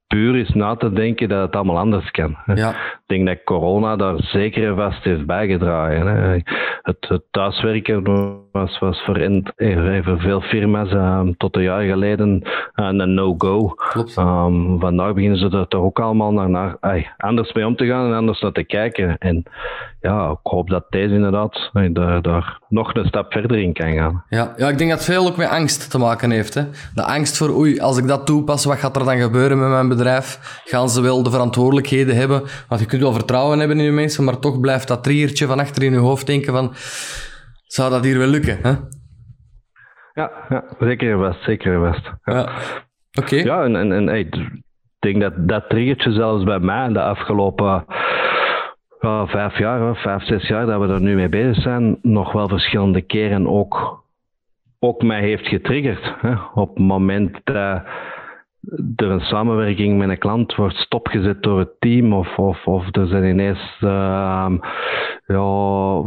puur 0.07 0.35
is 0.35 0.53
na 0.53 0.75
te 0.75 0.93
denken 0.93 1.29
dat 1.29 1.41
het 1.41 1.55
allemaal 1.55 1.77
anders 1.77 2.11
kan. 2.11 2.37
Ja. 2.55 2.69
Ik 2.69 3.03
denk 3.05 3.27
dat 3.27 3.43
corona 3.43 3.95
daar 3.95 4.15
zeker 4.17 4.67
en 4.67 4.75
vast 4.75 5.03
heeft 5.03 5.25
bijgedragen. 5.25 6.07
Hè. 6.07 6.39
Het, 6.81 6.97
het, 7.07 7.21
thuiswerken 7.31 8.03
was, 8.51 8.79
was 8.79 9.03
voor, 9.03 9.17
in, 9.17 9.47
voor 10.03 10.19
veel 10.19 10.41
firma's 10.41 10.91
um, 10.91 11.37
tot 11.37 11.55
een 11.55 11.63
jaar 11.63 11.83
geleden 11.83 12.41
een 12.73 13.13
no-go. 13.13 13.75
Um, 14.17 14.79
vandaag 14.79 15.13
beginnen 15.13 15.39
ze 15.39 15.57
er 15.57 15.67
toch 15.67 15.81
ook 15.81 15.99
allemaal 15.99 16.31
naar, 16.31 16.49
naar 16.49 16.77
ay, 16.79 17.13
anders 17.17 17.53
mee 17.53 17.65
om 17.65 17.75
te 17.75 17.85
gaan 17.85 18.05
en 18.05 18.17
anders 18.17 18.41
naar 18.41 18.51
te 18.51 18.63
kijken. 18.63 19.17
En 19.17 19.43
ja, 20.05 20.29
ik 20.29 20.51
hoop 20.51 20.69
dat 20.69 20.85
deze 20.89 21.13
inderdaad 21.13 21.69
ay, 21.73 21.91
daar, 21.91 22.21
daar 22.21 22.59
nog 22.69 22.93
een 22.93 23.05
stap 23.05 23.31
verder 23.31 23.57
in 23.57 23.73
kan 23.73 23.93
gaan. 23.93 24.23
Ja, 24.29 24.53
ja, 24.57 24.69
ik 24.69 24.77
denk 24.77 24.89
dat 24.89 25.03
veel 25.03 25.27
ook 25.27 25.37
met 25.37 25.49
angst 25.49 25.91
te 25.91 25.97
maken 25.97 26.31
heeft. 26.31 26.53
Hè. 26.53 26.63
De 26.93 27.03
angst 27.03 27.37
voor, 27.37 27.49
oei, 27.49 27.79
als 27.79 27.97
ik 27.97 28.07
dat 28.07 28.25
toepas, 28.25 28.65
wat 28.65 28.77
gaat 28.77 28.95
er 28.95 29.05
dan 29.05 29.17
gebeuren 29.17 29.59
met 29.59 29.69
mijn 29.69 29.87
bedrijf? 29.87 30.61
Gaan 30.65 30.89
ze 30.89 31.01
wel 31.01 31.23
de 31.23 31.31
verantwoordelijkheden 31.31 32.15
hebben? 32.15 32.41
Want 32.67 32.81
je 32.81 32.87
kunt 32.87 33.01
wel 33.01 33.13
vertrouwen 33.13 33.59
hebben 33.59 33.77
in 33.77 33.83
je 33.83 33.91
mensen, 33.91 34.23
maar 34.23 34.39
toch 34.39 34.59
blijft 34.59 34.87
dat 34.87 35.03
triertje 35.03 35.47
van 35.47 35.59
achter 35.59 35.83
in 35.83 35.91
je 35.91 35.97
hoofd 35.97 36.27
denken 36.27 36.53
van, 36.53 36.71
zou 37.63 37.89
dat 37.89 38.03
hier 38.03 38.17
wel 38.17 38.27
lukken? 38.27 38.59
Hè? 38.61 38.73
Ja, 40.13 40.31
ja, 40.49 40.63
zeker 40.79 41.17
best, 41.19 41.43
zeker 41.43 41.81
best. 41.81 42.11
Ja, 42.23 42.33
ja. 42.33 42.49
oké. 43.21 43.35
Ja, 43.35 43.63
en, 43.63 43.75
en, 43.75 43.91
en 43.91 44.07
hey, 44.07 44.19
ik 44.19 44.61
denk 44.99 45.21
dat 45.21 45.33
dat 45.37 45.69
triggertje 45.69 46.11
zelfs 46.11 46.43
bij 46.43 46.59
mij 46.59 46.87
de 46.87 47.01
afgelopen 47.01 47.85
uh, 49.01 49.27
vijf 49.27 49.57
jaar, 49.57 49.95
vijf, 49.95 50.23
zes 50.23 50.47
jaar 50.47 50.65
dat 50.65 50.81
we 50.81 50.93
er 50.93 51.01
nu 51.01 51.15
mee 51.15 51.29
bezig 51.29 51.63
zijn, 51.63 51.97
nog 52.01 52.31
wel 52.31 52.47
verschillende 52.47 53.01
keren 53.01 53.47
ook, 53.47 54.03
ook 54.79 55.03
mij 55.03 55.21
heeft 55.21 55.47
getriggerd. 55.47 56.13
Hè. 56.21 56.33
Op 56.53 56.69
het 56.75 56.85
moment 56.85 57.39
dat 57.43 57.83
er 58.95 59.09
een 59.09 59.19
samenwerking 59.19 59.97
met 59.97 60.09
een 60.09 60.17
klant 60.17 60.55
wordt 60.55 60.75
stopgezet 60.75 61.43
door 61.43 61.59
het 61.59 61.79
team 61.79 62.13
of, 62.13 62.37
of, 62.37 62.65
of 62.65 62.95
er 62.95 63.07
zijn 63.07 63.23
ineens 63.23 63.77
uh, 63.81 64.51
ja, 65.25 66.01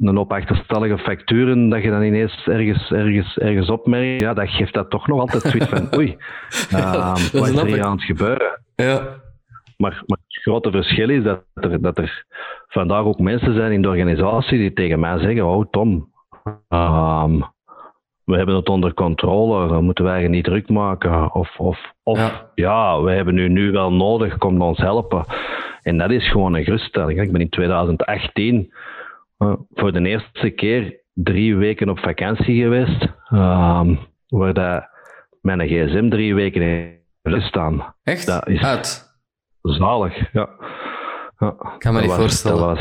een 0.00 0.16
hoop 0.16 0.32
achterstallige 0.32 0.98
facturen 0.98 1.68
dat 1.68 1.82
je 1.82 1.90
dan 1.90 2.02
ineens 2.02 2.46
ergens, 2.46 2.90
ergens, 2.90 3.38
ergens 3.38 3.70
opmerkt, 3.70 4.20
ja, 4.20 4.34
dat 4.34 4.48
geeft 4.48 4.74
dat 4.74 4.90
toch 4.90 5.06
nog 5.06 5.20
altijd 5.20 5.42
zoiets 5.42 5.68
van 5.68 5.88
oei, 5.98 6.16
uh, 6.72 7.14
wat 7.32 7.48
is 7.48 7.56
er 7.56 7.66
hier 7.66 7.84
aan 7.84 7.96
het 7.96 8.04
gebeuren? 8.04 8.60
Ja. 8.76 9.20
Maar, 9.76 10.02
grote 10.42 10.70
verschil 10.70 11.08
is 11.08 11.22
dat 11.22 11.44
er, 11.54 11.82
dat 11.82 11.98
er 11.98 12.24
vandaag 12.66 13.04
ook 13.04 13.18
mensen 13.18 13.54
zijn 13.54 13.72
in 13.72 13.82
de 13.82 13.88
organisatie 13.88 14.58
die 14.58 14.72
tegen 14.72 15.00
mij 15.00 15.18
zeggen, 15.18 15.46
oh 15.46 15.64
Tom, 15.70 16.12
um, 16.68 17.44
we 18.24 18.36
hebben 18.36 18.54
het 18.54 18.68
onder 18.68 18.94
controle, 18.94 19.68
dan 19.68 19.84
moeten 19.84 20.04
wij 20.04 20.28
niet 20.28 20.44
druk 20.44 20.68
maken. 20.68 21.34
Of, 21.34 21.58
of, 21.58 21.92
of 22.02 22.18
ja. 22.18 22.50
ja, 22.54 23.02
we 23.02 23.12
hebben 23.12 23.36
u 23.38 23.48
nu 23.48 23.70
wel 23.70 23.92
nodig, 23.92 24.38
kom 24.38 24.62
ons 24.62 24.78
helpen. 24.78 25.24
En 25.82 25.98
dat 25.98 26.10
is 26.10 26.30
gewoon 26.30 26.54
een 26.54 26.64
geruststelling. 26.64 27.20
Ik 27.20 27.32
ben 27.32 27.40
in 27.40 27.48
2018 27.48 28.72
uh, 29.38 29.52
voor 29.74 29.92
de 29.92 30.06
eerste 30.06 30.50
keer 30.50 31.00
drie 31.14 31.56
weken 31.56 31.88
op 31.88 31.98
vakantie 31.98 32.62
geweest, 32.62 33.02
um, 33.32 33.98
waar 34.28 34.54
dat 34.54 34.88
mijn 35.40 35.68
gsm 35.68 36.08
drie 36.08 36.34
weken 36.34 36.62
heeft 37.22 37.46
staan. 37.46 37.94
Echt? 38.02 38.26
Dat 38.26 38.48
is 38.48 38.62
Uit? 38.62 39.11
Zalig, 39.62 40.32
ja. 40.32 40.48
ja. 41.38 41.54
kan 41.78 41.94
me 41.94 42.00
niet 42.00 42.08
was, 42.08 42.18
voorstellen. 42.18 42.66
Was, 42.66 42.80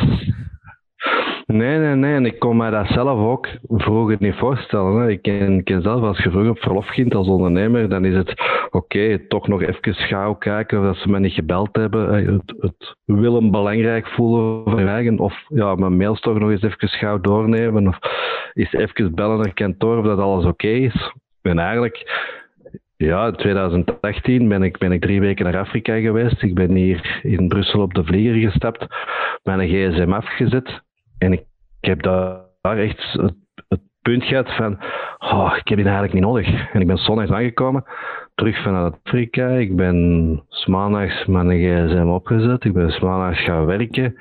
Nee, 1.52 1.78
nee, 1.78 1.96
nee. 1.96 2.16
En 2.16 2.26
ik 2.26 2.40
kon 2.40 2.58
mij 2.58 2.70
dat 2.70 2.88
zelf 2.88 3.20
ook 3.20 3.48
vroeger 3.68 4.16
niet 4.20 4.36
voorstellen. 4.36 5.02
Hè. 5.02 5.10
Ik, 5.10 5.22
ken, 5.22 5.64
ken 5.64 5.82
zelf, 5.82 6.02
als 6.02 6.18
je 6.18 6.30
vroeger 6.30 6.52
op 6.52 6.60
verlof 6.60 6.88
ging 6.88 7.14
als 7.16 7.28
ondernemer, 7.28 7.90
dan 7.90 8.06
is 8.06 8.16
het 8.16 8.34
oké, 8.70 9.28
toch 9.28 9.48
nog 9.48 9.62
even 9.62 9.94
gauw 9.94 10.34
kijken 10.34 10.80
of 10.80 10.86
dat 10.86 10.96
ze 10.96 11.10
mij 11.10 11.20
niet 11.20 11.34
gebeld 11.34 11.76
hebben. 11.76 12.14
Het, 12.34 12.54
het 12.60 12.96
willen 13.06 13.52
belangrijk 13.52 14.08
voelen 14.08 14.64
van 14.64 14.88
eigen. 14.88 15.20
Of 15.20 15.44
ja, 15.48 15.76
mijn 15.76 15.98
mails 15.98 16.20
toch 16.20 16.40
nog 16.40 16.50
eens 16.50 16.62
even 16.62 16.90
gauw 16.90 17.20
doornemen. 17.20 17.88
Of 17.88 17.98
eens 18.54 18.74
even 18.74 19.16
bellen 19.16 19.38
naar 19.38 19.54
kantoor 19.54 19.98
of 19.98 20.06
dat 20.06 20.20
alles 20.20 20.46
oké 20.46 20.68
is. 20.68 21.14
En 21.42 21.60
eigenlijk 21.60 22.04
ja, 23.06 23.28
in 23.28 23.36
2018 23.36 24.48
ben 24.48 24.64
ik, 24.64 24.78
ben 24.78 24.92
ik 24.92 25.02
drie 25.02 25.20
weken 25.20 25.46
naar 25.46 25.58
Afrika 25.58 26.00
geweest. 26.00 26.42
Ik 26.42 26.54
ben 26.54 26.72
hier 26.76 27.20
in 27.24 27.48
Brussel 27.48 27.82
op 27.82 27.94
de 27.94 28.04
vlieger 28.04 28.52
gestapt, 28.52 28.86
mijn 29.44 29.68
gsm 29.68 30.14
afgezet. 30.14 30.82
En 31.18 31.34
ik, 31.34 31.44
heb 31.80 32.02
daar 32.02 32.78
echt 32.78 33.12
het, 33.12 33.36
punt 34.02 34.24
gehad 34.24 34.56
van, 34.56 34.80
oh, 35.20 35.54
ik 35.58 35.68
heb 35.68 35.78
die 35.78 35.86
eigenlijk 35.88 36.14
niet 36.14 36.24
nodig. 36.24 36.74
En 36.74 36.82
ik 36.82 36.88
ben 36.88 36.98
zondags 36.98 37.32
aangekomen, 37.32 37.84
terug 38.36 38.64
vanuit 38.64 38.96
Afrika. 39.04 39.48
Ik 39.48 39.76
ben 39.76 40.44
maandags 40.66 41.26
mijn 41.26 41.50
gsm 41.50 42.08
opgezet. 42.08 42.64
Ik 42.64 42.74
ben 42.74 42.96
maandags 43.02 43.44
gaan 43.44 43.66
werken. 43.66 44.16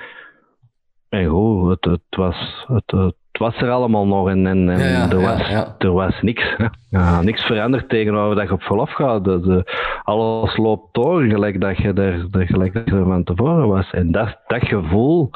En 1.08 1.26
goed, 1.26 1.70
het, 1.70 1.84
het 1.84 2.16
was, 2.16 2.64
het, 2.66 3.14
was 3.41 3.57
er 3.57 3.70
allemaal 3.70 4.07
nog 4.07 4.28
en, 4.28 4.47
en, 4.47 4.68
er, 4.68 5.20
was, 5.20 5.49
er 5.78 5.93
was 5.93 6.22
niks. 6.22 6.57
niks 7.22 7.45
veranderd 7.45 7.88
tegenover 7.88 8.36
dat 8.36 8.47
je 8.47 8.53
op 8.53 8.62
verlof 8.62 8.93
gaat. 8.93 9.24
De, 9.24 9.62
alles 10.03 10.57
loopt 10.57 10.95
door 10.95 11.22
gelijk 11.22 11.61
dat 11.61 11.76
je 11.76 11.93
er, 11.93 12.28
gelijk 12.30 12.74
dat 12.74 12.82
je 12.84 12.95
er 12.95 13.05
van 13.05 13.24
tevoren 13.24 13.68
was. 13.68 13.91
En 13.91 14.12
dat, 14.12 14.36
dat 14.47 14.66
gevoel 14.66 15.30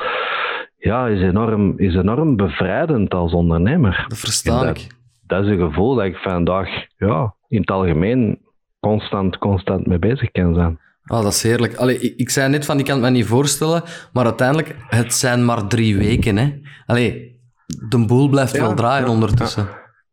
ja, 0.78 1.06
is, 1.06 1.20
enorm, 1.20 1.74
is 1.76 1.94
enorm 1.94 2.36
bevrijdend 2.36 3.14
als 3.14 3.32
ondernemer. 3.32 4.04
Dat 4.08 4.18
versta 4.18 4.68
ik. 4.68 4.86
Dat 5.26 5.44
is 5.44 5.50
een 5.50 5.68
gevoel 5.68 5.94
dat 5.94 6.04
ik 6.04 6.16
vandaag 6.16 6.68
ja, 6.96 7.34
in 7.48 7.60
het 7.60 7.70
algemeen 7.70 8.38
constant, 8.80 9.38
constant 9.38 9.86
mee 9.86 9.98
bezig 9.98 10.30
kan 10.30 10.54
zijn. 10.54 10.78
Oh, 11.06 11.22
dat 11.22 11.32
is 11.32 11.42
heerlijk. 11.42 11.76
Allee, 11.76 11.98
ik, 11.98 12.16
ik 12.16 12.30
zei 12.30 12.48
net 12.48 12.64
van, 12.64 12.78
ik 12.78 12.84
kan 12.84 12.94
het 12.94 13.04
me 13.04 13.10
niet 13.10 13.26
voorstellen, 13.26 13.82
maar 14.12 14.24
uiteindelijk, 14.24 14.76
het 14.88 15.14
zijn 15.14 15.44
maar 15.44 15.66
drie 15.66 15.96
weken. 15.96 16.36
Hè? 16.36 16.52
Allee, 16.86 17.33
de 17.66 18.04
boel 18.06 18.28
blijft 18.28 18.58
wel 18.58 18.74
draaien 18.74 19.08
ondertussen. 19.08 19.68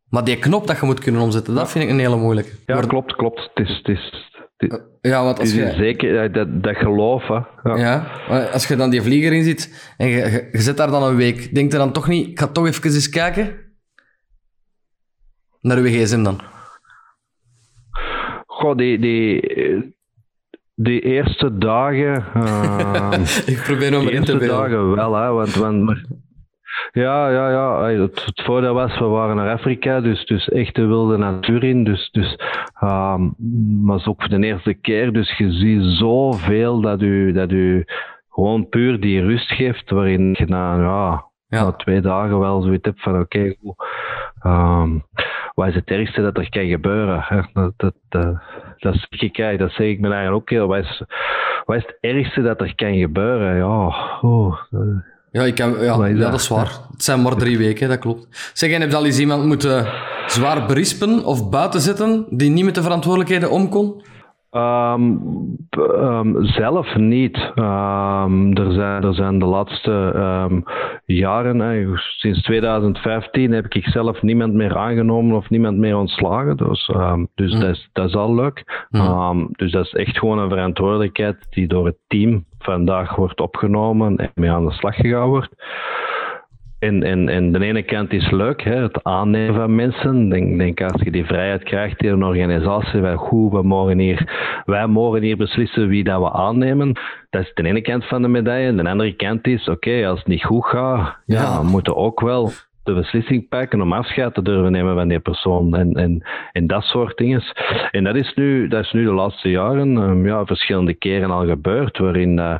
Maar 0.08 0.24
die 0.24 0.38
knop 0.38 0.66
dat 0.66 0.80
je 0.80 0.86
moet 0.86 1.00
kunnen 1.00 1.20
omzetten, 1.20 1.54
dat 1.54 1.70
vind 1.70 1.84
ik 1.84 1.90
een 1.90 1.98
hele 1.98 2.16
moeilijke. 2.16 2.50
Ja, 2.66 2.80
klopt, 2.80 3.16
klopt. 3.16 3.50
Het 3.54 3.68
is, 3.68 3.76
het 3.76 3.88
is, 3.88 4.30
ja, 5.00 5.24
want 5.24 5.38
als 5.38 5.54
je... 5.54 5.72
Zeker, 5.76 6.32
dat, 6.32 6.62
dat 6.62 6.76
geloof, 6.76 7.26
hè. 7.26 7.40
Ja. 7.62 7.76
ja. 7.76 8.44
als 8.44 8.66
je 8.68 8.76
dan 8.76 8.90
die 8.90 9.02
vlieger 9.02 9.32
in 9.32 9.44
zit 9.44 9.94
en 9.96 10.08
je, 10.08 10.48
je, 10.52 10.60
zit 10.60 10.76
daar 10.76 10.90
dan 10.90 11.02
een 11.02 11.16
week, 11.16 11.54
denk 11.54 11.72
je 11.72 11.78
dan 11.78 11.92
toch 11.92 12.08
niet, 12.08 12.28
ik 12.28 12.38
ga 12.38 12.46
toch 12.46 12.66
even 12.66 12.84
eens 12.84 13.08
kijken? 13.08 13.56
Naar 15.60 15.76
uw 15.76 15.84
gsm 15.84 16.22
dan? 16.22 16.40
Goh, 18.46 18.76
die, 18.76 18.98
die, 18.98 19.40
die 20.74 21.00
eerste 21.00 21.58
dagen... 21.58 22.24
Uh, 22.36 23.12
ik 23.54 23.62
probeer 23.64 23.90
nog 23.90 24.04
maar 24.04 24.12
in 24.12 24.24
te 24.24 24.38
dagen 24.38 24.94
wel, 24.94 25.14
hè, 25.14 25.30
want, 25.30 25.54
want 25.54 26.06
ja, 26.92 27.28
ja, 27.28 27.50
ja. 27.50 28.00
Het, 28.00 28.24
het 28.24 28.42
voordeel 28.42 28.74
was, 28.74 28.98
we 28.98 29.04
waren 29.04 29.36
naar 29.36 29.52
Afrika, 29.52 30.00
dus, 30.00 30.26
dus 30.26 30.48
echt 30.48 30.74
de 30.74 30.86
wilde 30.86 31.16
natuur 31.16 31.64
in. 31.64 31.84
Dus, 31.84 32.10
dus, 32.10 32.36
um, 32.82 33.34
maar 33.84 33.96
is 33.96 34.06
ook 34.06 34.20
voor 34.22 34.40
de 34.40 34.46
eerste 34.46 34.74
keer. 34.74 35.12
Dus 35.12 35.36
je 35.36 35.52
ziet 35.52 35.82
zoveel 35.82 36.80
dat 36.80 37.02
u, 37.02 37.32
dat 37.32 37.50
u 37.50 37.84
gewoon 38.28 38.68
puur 38.68 39.00
die 39.00 39.20
rust 39.20 39.52
geeft, 39.52 39.90
waarin 39.90 40.34
je 40.38 40.46
na, 40.46 40.76
ja, 40.76 41.24
ja. 41.46 41.64
na 41.64 41.72
twee 41.72 42.00
dagen 42.00 42.38
wel 42.38 42.62
zoiets 42.62 42.84
hebt 42.84 43.02
van 43.02 43.20
oké, 43.20 43.54
um, 44.46 45.04
wat 45.54 45.68
is 45.68 45.74
het 45.74 45.90
ergste 45.90 46.22
dat 46.22 46.38
er 46.38 46.50
kan 46.50 46.66
gebeuren? 46.66 47.48
Dat, 47.52 47.72
dat, 47.76 47.94
dat, 48.08 48.42
dat, 48.78 49.06
zeg 49.10 49.56
dat 49.56 49.70
zeg 49.70 49.86
ik 49.86 50.00
me 50.00 50.08
eigenlijk 50.08 50.42
ook 50.42 50.50
heel. 50.50 50.66
Wat 50.66 50.78
is, 50.78 51.02
wat 51.64 51.76
is 51.76 51.82
het 51.82 51.98
ergste 52.00 52.42
dat 52.42 52.60
er 52.60 52.74
kan 52.74 52.94
gebeuren? 52.94 53.56
Ja, 53.56 53.86
oh, 54.20 54.56
ja, 55.32 55.42
ik 55.42 55.54
kan, 55.54 55.76
ja, 55.80 56.06
ja, 56.06 56.30
dat 56.30 56.40
is 56.40 56.48
waar. 56.48 56.80
Het 56.92 57.04
zijn 57.04 57.22
maar 57.22 57.36
drie 57.36 57.58
weken, 57.58 57.88
dat 57.88 57.98
klopt. 57.98 58.26
Zeg, 58.52 58.70
en 58.70 58.80
heb 58.80 58.90
je 58.90 58.96
al 58.96 59.04
eens 59.04 59.18
iemand 59.18 59.44
moeten 59.44 59.86
zwaar 60.26 60.66
berispen 60.66 61.24
of 61.24 61.50
buiten 61.50 61.80
zetten 61.80 62.26
die 62.30 62.50
niet 62.50 62.64
met 62.64 62.74
de 62.74 62.82
verantwoordelijkheden 62.82 63.50
om 63.50 63.68
kon? 63.68 64.02
Um, 64.54 65.58
um, 65.78 66.44
zelf 66.44 66.96
niet. 66.96 67.52
Um, 67.54 68.56
er, 68.56 68.72
zijn, 68.72 69.02
er 69.02 69.14
zijn 69.14 69.38
de 69.38 69.44
laatste 69.44 70.62
jaren, 71.04 71.98
sinds 71.98 72.42
2015, 72.42 73.52
heb 73.52 73.74
ik 73.74 73.86
zelf 73.86 74.22
niemand 74.22 74.52
meer 74.54 74.76
aangenomen 74.76 75.36
of 75.36 75.50
niemand 75.50 75.78
meer 75.78 75.96
ontslagen. 75.96 76.56
Dus, 76.56 76.90
dus 77.34 77.52
hm. 77.52 77.60
dat, 77.60 77.70
is, 77.70 77.88
dat 77.92 78.08
is 78.08 78.14
al 78.14 78.34
leuk. 78.34 78.86
Hm. 78.90 79.46
dus 79.52 79.72
dat 79.72 79.84
is 79.84 79.92
echt 79.92 80.18
gewoon 80.18 80.38
een 80.38 80.48
verantwoordelijkheid 80.48 81.46
die 81.50 81.66
door 81.66 81.86
het 81.86 81.98
team 82.06 82.44
vandaag 82.58 83.16
wordt 83.16 83.40
opgenomen 83.40 84.16
en 84.16 84.30
mee 84.34 84.50
aan 84.50 84.66
de 84.66 84.72
slag 84.72 84.94
gegaan 84.94 85.28
wordt. 85.28 85.54
En, 86.82 87.02
en, 87.02 87.28
en 87.28 87.52
de 87.52 87.64
ene 87.64 87.82
kant 87.82 88.12
is 88.12 88.30
leuk, 88.30 88.62
hè, 88.62 88.82
het 88.82 89.04
aannemen 89.04 89.54
van 89.54 89.74
mensen. 89.74 90.28
Denk, 90.28 90.58
denk 90.58 90.80
als 90.80 91.02
je 91.02 91.10
die 91.10 91.24
vrijheid 91.24 91.62
krijgt 91.62 92.02
in 92.02 92.08
een 92.08 92.24
organisatie, 92.24 93.00
wij, 93.00 93.14
goed, 93.14 93.52
we 93.52 93.62
mogen 93.62 93.98
hier, 93.98 94.32
wij 94.64 94.86
mogen 94.86 95.22
hier 95.22 95.36
beslissen 95.36 95.88
wie 95.88 96.04
dat 96.04 96.20
we 96.20 96.32
aannemen. 96.32 96.92
Dat 97.30 97.42
is 97.42 97.50
de 97.54 97.62
ene 97.62 97.80
kant 97.80 98.04
van 98.04 98.22
de 98.22 98.28
medaille. 98.28 98.74
De 98.74 98.88
andere 98.88 99.12
kant 99.12 99.46
is, 99.46 99.68
oké, 99.68 100.06
als 100.06 100.18
het 100.18 100.28
niet 100.28 100.44
goed 100.44 100.64
gaat, 100.64 101.16
ja. 101.26 101.60
we 101.60 101.68
moeten 101.68 101.96
ook 101.96 102.20
wel 102.20 102.50
de 102.82 102.94
beslissing 102.94 103.48
pakken 103.48 103.80
om 103.80 103.92
afscheid 103.92 104.34
te 104.34 104.42
durven 104.42 104.72
nemen 104.72 104.94
van 104.94 105.08
die 105.08 105.20
persoon 105.20 105.74
en, 105.74 105.92
en, 105.92 106.26
en 106.52 106.66
dat 106.66 106.82
soort 106.82 107.16
dingen. 107.16 107.42
En 107.90 108.04
dat 108.04 108.16
is 108.16 108.32
nu, 108.34 108.68
dat 108.68 108.84
is 108.84 108.92
nu 108.92 109.04
de 109.04 109.12
laatste 109.12 109.50
jaren 109.50 109.96
um, 109.96 110.26
ja, 110.26 110.44
verschillende 110.44 110.94
keren 110.94 111.30
al 111.30 111.46
gebeurd, 111.46 111.98
waarin 111.98 112.38
uh, 112.38 112.54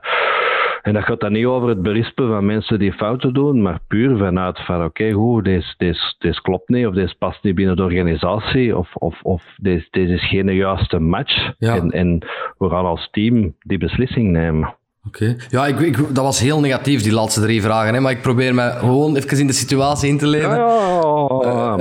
en 0.83 0.93
dat 0.93 1.05
gaat 1.05 1.21
dan 1.21 1.33
niet 1.33 1.45
over 1.47 1.69
het 1.69 1.83
berispen 1.83 2.29
van 2.29 2.47
mensen 2.47 2.79
die 2.79 2.93
fouten 2.93 3.35
doen, 3.35 3.63
maar 3.63 3.79
puur 3.89 4.17
vanuit 4.17 4.61
van 4.65 4.77
oké, 4.77 4.85
okay, 4.85 5.13
goed, 5.13 5.45
deze, 5.45 5.75
deze, 5.77 6.15
deze 6.19 6.43
klopt 6.43 6.69
niet, 6.69 6.87
of 6.87 6.95
deze 6.95 7.15
past 7.19 7.43
niet 7.43 7.55
binnen 7.55 7.77
de 7.77 7.83
organisatie, 7.83 8.77
of, 8.77 8.95
of, 8.95 9.23
of 9.23 9.43
deze, 9.57 9.87
deze 9.91 10.13
is 10.13 10.29
geen 10.29 10.55
juiste 10.55 10.99
match. 10.99 11.53
En, 11.59 11.91
en 11.91 12.19
we 12.59 12.69
gaan 12.69 12.85
als 12.85 13.09
team 13.11 13.55
die 13.61 13.79
beslissing 13.79 14.31
nemen. 14.31 14.75
Oké. 15.07 15.37
Ja, 15.49 15.67
ik, 15.67 15.81
ik, 15.81 15.97
dat 15.97 16.25
was 16.25 16.41
heel 16.41 16.61
negatief, 16.61 17.03
die 17.03 17.13
laatste 17.13 17.41
drie 17.41 17.63
vragen. 17.63 17.95
Hè? 17.95 18.01
Maar 18.01 18.13
ik 18.13 18.23
probeer 18.23 18.55
me 18.55 18.71
gewoon 18.71 19.17
even 19.17 19.39
in 19.39 19.47
de 19.47 19.53
situatie 19.53 20.09
in 20.09 20.19
te 20.19 20.27
leven. 20.27 20.57
Ja, 20.57 21.77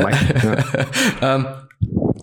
um, 1.23 1.45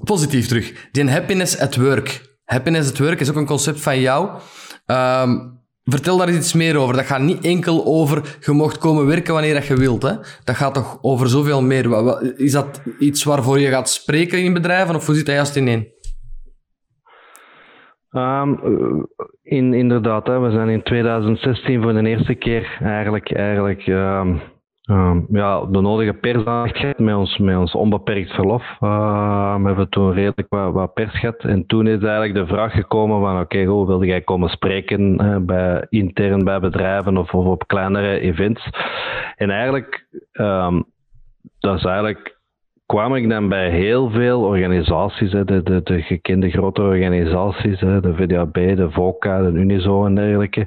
positief 0.05 0.47
terug. 0.47 0.89
Die 0.93 1.11
happiness 1.11 1.61
at 1.61 1.77
work. 1.77 2.37
Happiness 2.45 2.91
at 2.91 2.99
work 2.99 3.21
is 3.21 3.31
ook 3.31 3.37
een 3.37 3.47
concept 3.47 3.81
van 3.81 4.01
jou. 4.01 4.29
Um, 4.87 5.58
Vertel 5.91 6.17
daar 6.17 6.31
iets 6.31 6.53
meer 6.53 6.77
over. 6.77 6.95
Dat 6.95 7.07
gaat 7.07 7.21
niet 7.21 7.45
enkel 7.45 7.85
over 7.87 8.37
je 8.41 8.53
mocht 8.53 8.79
komen 8.79 9.07
werken 9.07 9.33
wanneer 9.33 9.55
dat 9.55 9.67
je 9.67 9.77
wilt. 9.77 10.03
Hè? 10.03 10.13
Dat 10.45 10.57
gaat 10.57 10.75
toch 10.75 10.99
over 11.03 11.29
zoveel 11.29 11.63
meer. 11.63 12.23
Is 12.37 12.53
dat 12.53 12.83
iets 12.99 13.25
waarvoor 13.25 13.59
je 13.59 13.69
gaat 13.69 13.89
spreken 13.89 14.45
in 14.45 14.53
bedrijven 14.53 14.95
of 14.95 15.07
hoe 15.07 15.15
zit 15.15 15.27
dat 15.27 15.35
juist 15.35 15.57
ineen? 15.57 15.89
Um, 18.11 18.61
in, 19.43 19.75
inderdaad, 19.75 20.27
hè. 20.27 20.39
we 20.39 20.51
zijn 20.51 20.69
in 20.69 20.83
2016 20.83 21.83
voor 21.83 21.93
de 21.93 22.09
eerste 22.09 22.35
keer 22.35 22.79
eigenlijk, 22.83 23.35
eigenlijk 23.35 23.87
um, 23.87 24.41
Um, 24.91 25.27
ja, 25.31 25.65
de 25.65 25.81
nodige 25.81 26.13
persaandacht 26.13 26.99
met 26.99 27.15
ons, 27.15 27.39
met 27.39 27.57
ons 27.57 27.73
onbeperkt 27.73 28.31
verlof. 28.31 28.63
Uh, 28.81 29.57
we 29.57 29.67
hebben 29.67 29.89
toen 29.89 30.13
redelijk 30.13 30.47
wat, 30.49 30.73
wat, 30.73 30.95
pers 30.95 31.19
gehad. 31.19 31.39
En 31.39 31.67
toen 31.67 31.87
is 31.87 32.03
eigenlijk 32.03 32.35
de 32.35 32.47
vraag 32.47 32.73
gekomen 32.73 33.21
van 33.21 33.41
oké, 33.41 33.65
hoe 33.65 33.87
wilde 33.87 34.07
jij 34.07 34.21
komen 34.21 34.49
spreken 34.49 35.23
uh, 35.23 35.37
bij, 35.37 35.87
intern 35.89 36.45
bij 36.45 36.61
bedrijven 36.61 37.17
of, 37.17 37.35
op 37.35 37.67
kleinere 37.67 38.21
events. 38.21 38.69
En 39.37 39.51
eigenlijk, 39.51 40.07
um, 40.33 40.85
dat 41.59 41.77
is 41.77 41.85
eigenlijk 41.85 42.39
kwam 42.87 43.15
ik 43.15 43.29
dan 43.29 43.49
bij 43.49 43.71
heel 43.71 44.11
veel 44.11 44.43
organisaties, 44.43 45.33
hè, 45.33 45.45
de, 45.45 45.63
de, 45.63 45.81
de 45.83 46.03
gekende 46.03 46.51
grote 46.51 46.83
organisaties, 46.83 47.81
hè, 47.81 48.01
de 48.01 48.15
VDAB, 48.15 48.55
de 48.55 48.91
VOCA, 48.91 49.43
de 49.43 49.59
Unizo 49.59 50.07
en 50.07 50.15
dergelijke. 50.15 50.67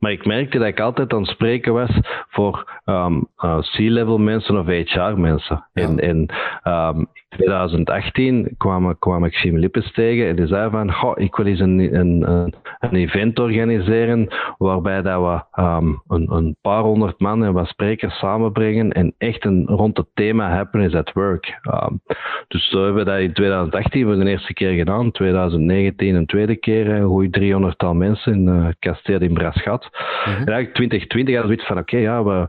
Maar 0.00 0.12
ik 0.12 0.26
merkte 0.26 0.58
dat 0.58 0.66
ik 0.66 0.80
altijd 0.80 1.12
aan 1.12 1.20
het 1.20 1.30
spreken 1.30 1.72
was 1.72 2.00
voor 2.28 2.80
um, 2.84 3.28
uh, 3.44 3.58
C-level 3.58 4.18
mensen 4.18 4.58
of 4.58 4.66
HR 4.66 5.20
mensen. 5.20 5.66
En, 5.72 5.98
en 5.98 6.34
um, 6.64 7.06
2018 7.36 8.54
kwam, 8.56 8.98
kwam 8.98 9.24
ik 9.24 9.34
Sim 9.34 9.58
Lippes 9.58 9.92
tegen 9.92 10.28
en 10.28 10.36
die 10.36 10.46
zei 10.46 10.70
van, 10.70 10.92
goh, 10.92 11.12
ik 11.14 11.36
wil 11.36 11.46
eens 11.46 11.60
een, 11.60 11.94
een, 11.94 12.30
een, 12.78 12.94
event 12.94 13.38
organiseren 13.38 14.28
waarbij 14.58 15.02
dat 15.02 15.20
we 15.20 15.62
um, 15.62 16.02
een, 16.08 16.32
een, 16.32 16.56
paar 16.60 16.82
honderd 16.82 17.20
man 17.20 17.44
en 17.44 17.52
wat 17.52 17.66
sprekers 17.66 18.18
samenbrengen 18.18 18.92
en 18.92 19.14
echt 19.18 19.44
een, 19.44 19.66
rond 19.66 19.96
het 19.96 20.06
thema 20.14 20.50
happiness 20.50 20.94
at 20.94 21.12
work. 21.12 21.58
Um, 21.72 22.00
dus 22.48 22.70
zo 22.70 22.84
hebben 22.84 23.04
we 23.04 23.10
dat 23.10 23.20
in 23.20 23.32
2018 23.32 24.04
voor 24.04 24.16
de 24.16 24.30
eerste 24.30 24.52
keer 24.52 24.72
gedaan, 24.72 25.10
2019 25.10 26.14
een 26.14 26.26
tweede 26.26 26.56
keer, 26.56 26.88
een 26.88 27.06
goede 27.06 27.30
300 27.30 27.78
tal 27.78 27.94
mensen 27.94 28.32
in 28.32 28.46
uh, 28.46 28.64
het 28.64 28.76
kasteel 28.78 29.20
in 29.20 29.34
Braschat. 29.34 29.88
Mm 29.90 30.32
-hmm. 30.32 30.32
En 30.32 30.46
eigenlijk 30.46 30.74
2020 30.74 31.34
hadden 31.34 31.56
we 31.56 31.62
zoiets 31.62 31.66
van, 31.66 31.78
oké, 31.78 31.96
ja, 31.96 32.24
we 32.24 32.46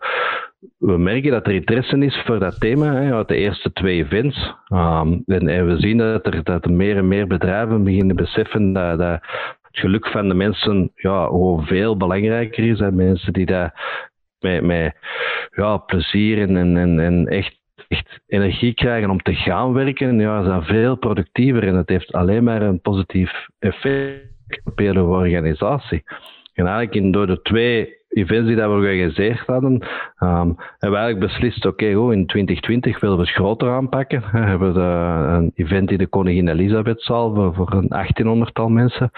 we 0.78 0.98
merken 0.98 1.32
dat 1.32 1.48
er 1.48 1.54
interesse 1.54 1.98
is 1.98 2.22
voor 2.26 2.40
dat 2.40 2.60
thema 2.60 2.94
hè, 2.94 3.14
uit 3.14 3.28
de 3.28 3.36
eerste 3.36 3.72
twee 3.72 4.04
events. 4.04 4.54
Um, 4.70 5.24
en, 5.26 5.68
we 5.68 5.76
zien 5.80 5.98
dat 5.98 6.26
er, 6.26 6.44
dat 6.44 6.66
er 6.66 6.72
meer 6.72 6.98
en 6.98 7.08
meer 7.08 7.28
bedrijven 7.28 7.84
beginnen 7.84 8.16
beseffen 8.16 8.74
dat, 8.74 8.98
dat 8.98 9.22
het 9.62 9.80
geluk 9.80 10.08
van 10.08 10.28
de 10.28 10.34
mensen 10.34 10.92
ja, 10.96 11.26
gewoon 11.26 11.66
veel 11.66 11.98
belangrijker 11.98 12.64
is. 12.64 12.80
Hè. 12.80 12.92
Mensen 12.92 13.34
die 13.34 13.46
dat 13.46 13.72
met, 14.40 14.64
met 14.64 14.96
ja, 15.52 15.78
plezier 15.78 16.42
en, 16.42 16.78
en, 16.78 17.00
en 17.00 17.28
echt, 17.28 17.60
echt 17.88 18.20
energie 18.28 18.74
krijgen 18.74 19.10
om 19.10 19.22
te 19.22 19.36
gaan 19.36 19.74
werken, 19.74 20.20
ja, 20.20 20.44
zijn 20.44 20.64
veel 20.64 20.96
productiever 20.96 21.68
en 21.68 21.76
het 21.76 21.90
heeft 21.90 22.12
alleen 22.12 22.44
maar 22.44 22.62
een 22.62 22.82
positief 22.82 23.48
effect 23.60 24.62
op 24.64 24.78
de 24.78 25.04
organisatie. 25.04 26.04
En 26.54 26.66
eigenlijk 26.66 26.96
in, 26.96 27.12
door 27.12 27.28
de 27.28 27.42
twee 27.42 28.00
events 28.12 28.48
die 28.48 28.56
dat 28.56 28.74
we 28.74 28.82
georganiseerd 28.82 29.46
hadden, 29.46 29.74
um, 30.20 30.56
hebben 30.78 31.00
we 31.00 31.06
eigenlijk 31.06 31.20
beslist, 31.20 31.66
oké, 31.66 31.96
okay, 31.96 32.16
in 32.16 32.26
2020 32.26 33.00
willen 33.00 33.18
we 33.18 33.24
het 33.24 33.32
groter 33.32 33.72
aanpakken. 33.72 34.24
We 34.32 34.38
hebben 34.38 34.76
een 34.76 35.52
event 35.56 35.92
in 35.92 35.98
de 35.98 36.08
Koningin 36.08 36.48
Elisabethzaal 36.48 37.36
voor, 37.36 37.54
voor 37.54 37.74
een 37.74 38.48
1800-tal 38.48 38.70
mensen. 38.70 39.12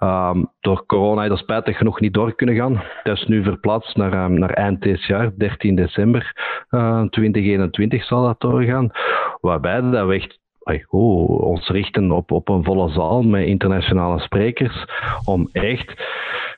Um, 0.00 0.50
door 0.60 0.86
corona 0.86 1.22
is 1.22 1.28
dat 1.28 1.38
spijtig 1.38 1.76
genoeg 1.76 2.00
niet 2.00 2.14
door 2.14 2.34
kunnen 2.34 2.56
gaan. 2.56 2.82
Dat 3.02 3.16
is 3.16 3.26
nu 3.26 3.42
verplaatst 3.42 3.96
naar, 3.96 4.24
um, 4.24 4.38
naar 4.38 4.50
eind 4.50 4.82
dit 4.82 5.04
jaar, 5.04 5.30
13 5.36 5.74
december 5.74 6.32
uh, 6.70 7.02
2021 7.02 8.04
zal 8.04 8.22
dat 8.22 8.40
doorgaan. 8.40 8.90
Waarbij 9.40 9.80
dat 9.80 10.06
we 10.06 10.14
echt 10.14 10.40
oh, 10.88 11.40
ons 11.40 11.68
richten 11.68 12.10
op, 12.10 12.30
op 12.30 12.48
een 12.48 12.64
volle 12.64 12.90
zaal 12.90 13.22
met 13.22 13.46
internationale 13.46 14.20
sprekers 14.20 14.84
om 15.24 15.48
echt 15.52 16.02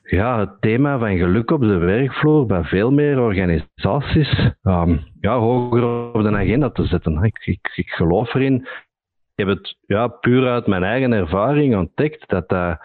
ja, 0.03 0.39
het 0.39 0.61
thema 0.61 0.97
van 0.97 1.17
geluk 1.17 1.51
op 1.51 1.61
de 1.61 1.77
werkvloer 1.77 2.45
bij 2.45 2.63
veel 2.63 2.91
meer 2.91 3.19
organisaties 3.19 4.51
um, 4.63 5.03
ja, 5.19 5.37
hoger 5.37 6.13
op 6.13 6.21
de 6.21 6.37
agenda 6.37 6.69
te 6.69 6.85
zetten. 6.85 7.23
Ik, 7.23 7.37
ik, 7.45 7.71
ik 7.75 7.89
geloof 7.89 8.33
erin. 8.33 8.55
Ik 9.35 9.45
heb 9.45 9.47
het 9.47 9.77
ja, 9.85 10.07
puur 10.07 10.47
uit 10.47 10.67
mijn 10.67 10.83
eigen 10.83 11.13
ervaring 11.13 11.75
ontdekt 11.75 12.29
dat 12.29 12.49
dat 12.49 12.77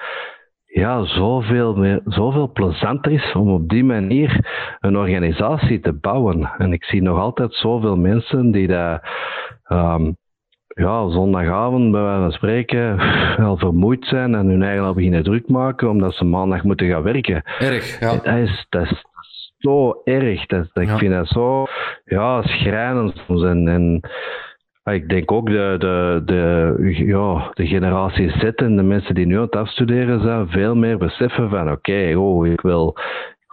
ja, 0.64 1.04
zoveel, 1.04 1.74
meer, 1.76 2.00
zoveel 2.04 2.52
plezanter 2.52 3.12
is 3.12 3.32
om 3.32 3.52
op 3.52 3.68
die 3.68 3.84
manier 3.84 4.48
een 4.80 4.96
organisatie 4.96 5.80
te 5.80 5.92
bouwen. 5.92 6.50
En 6.58 6.72
ik 6.72 6.84
zie 6.84 7.02
nog 7.02 7.18
altijd 7.18 7.54
zoveel 7.54 7.96
mensen 7.96 8.50
die 8.50 8.66
dat 8.66 9.02
ja, 10.74 11.08
zondagavond 11.08 11.92
bij 11.92 12.02
wijze 12.02 12.20
van 12.20 12.32
spreken 12.32 12.96
wel 13.36 13.56
vermoeid 13.56 14.06
zijn 14.06 14.34
en 14.34 14.46
hun 14.46 14.62
eigen 14.62 14.84
al 14.84 14.94
beginnen 14.94 15.22
druk 15.22 15.48
maken 15.48 15.88
omdat 15.88 16.14
ze 16.14 16.24
maandag 16.24 16.62
moeten 16.62 16.88
gaan 16.88 17.02
werken. 17.02 17.42
Erg, 17.58 18.00
ja. 18.00 18.16
Dat 18.16 18.36
is, 18.36 18.66
dat 18.68 18.82
is 18.82 19.04
zo 19.58 20.00
erg. 20.04 20.46
Dat, 20.46 20.68
Ik 20.72 20.88
vind 20.88 21.12
dat 21.12 21.28
zo 21.28 21.66
ja, 22.04 22.42
schrijnend 22.42 23.22
soms. 23.26 23.42
En, 23.42 23.68
en 23.68 24.00
ik 24.94 25.08
denk 25.08 25.32
ook 25.32 25.46
de, 25.46 25.74
de, 25.78 26.22
de, 26.24 26.74
ja, 27.06 27.50
de 27.54 27.66
generatie 27.66 28.30
Z 28.30 28.42
en 28.42 28.76
de 28.76 28.82
mensen 28.82 29.14
die 29.14 29.26
nu 29.26 29.36
aan 29.36 29.42
het 29.42 29.56
afstuderen 29.56 30.20
zijn, 30.20 30.48
veel 30.48 30.74
meer 30.74 30.98
beseffen 30.98 31.50
van 31.50 31.70
oké, 31.70 32.14
oh, 32.16 32.46
ik 32.46 32.60
wil 32.60 32.96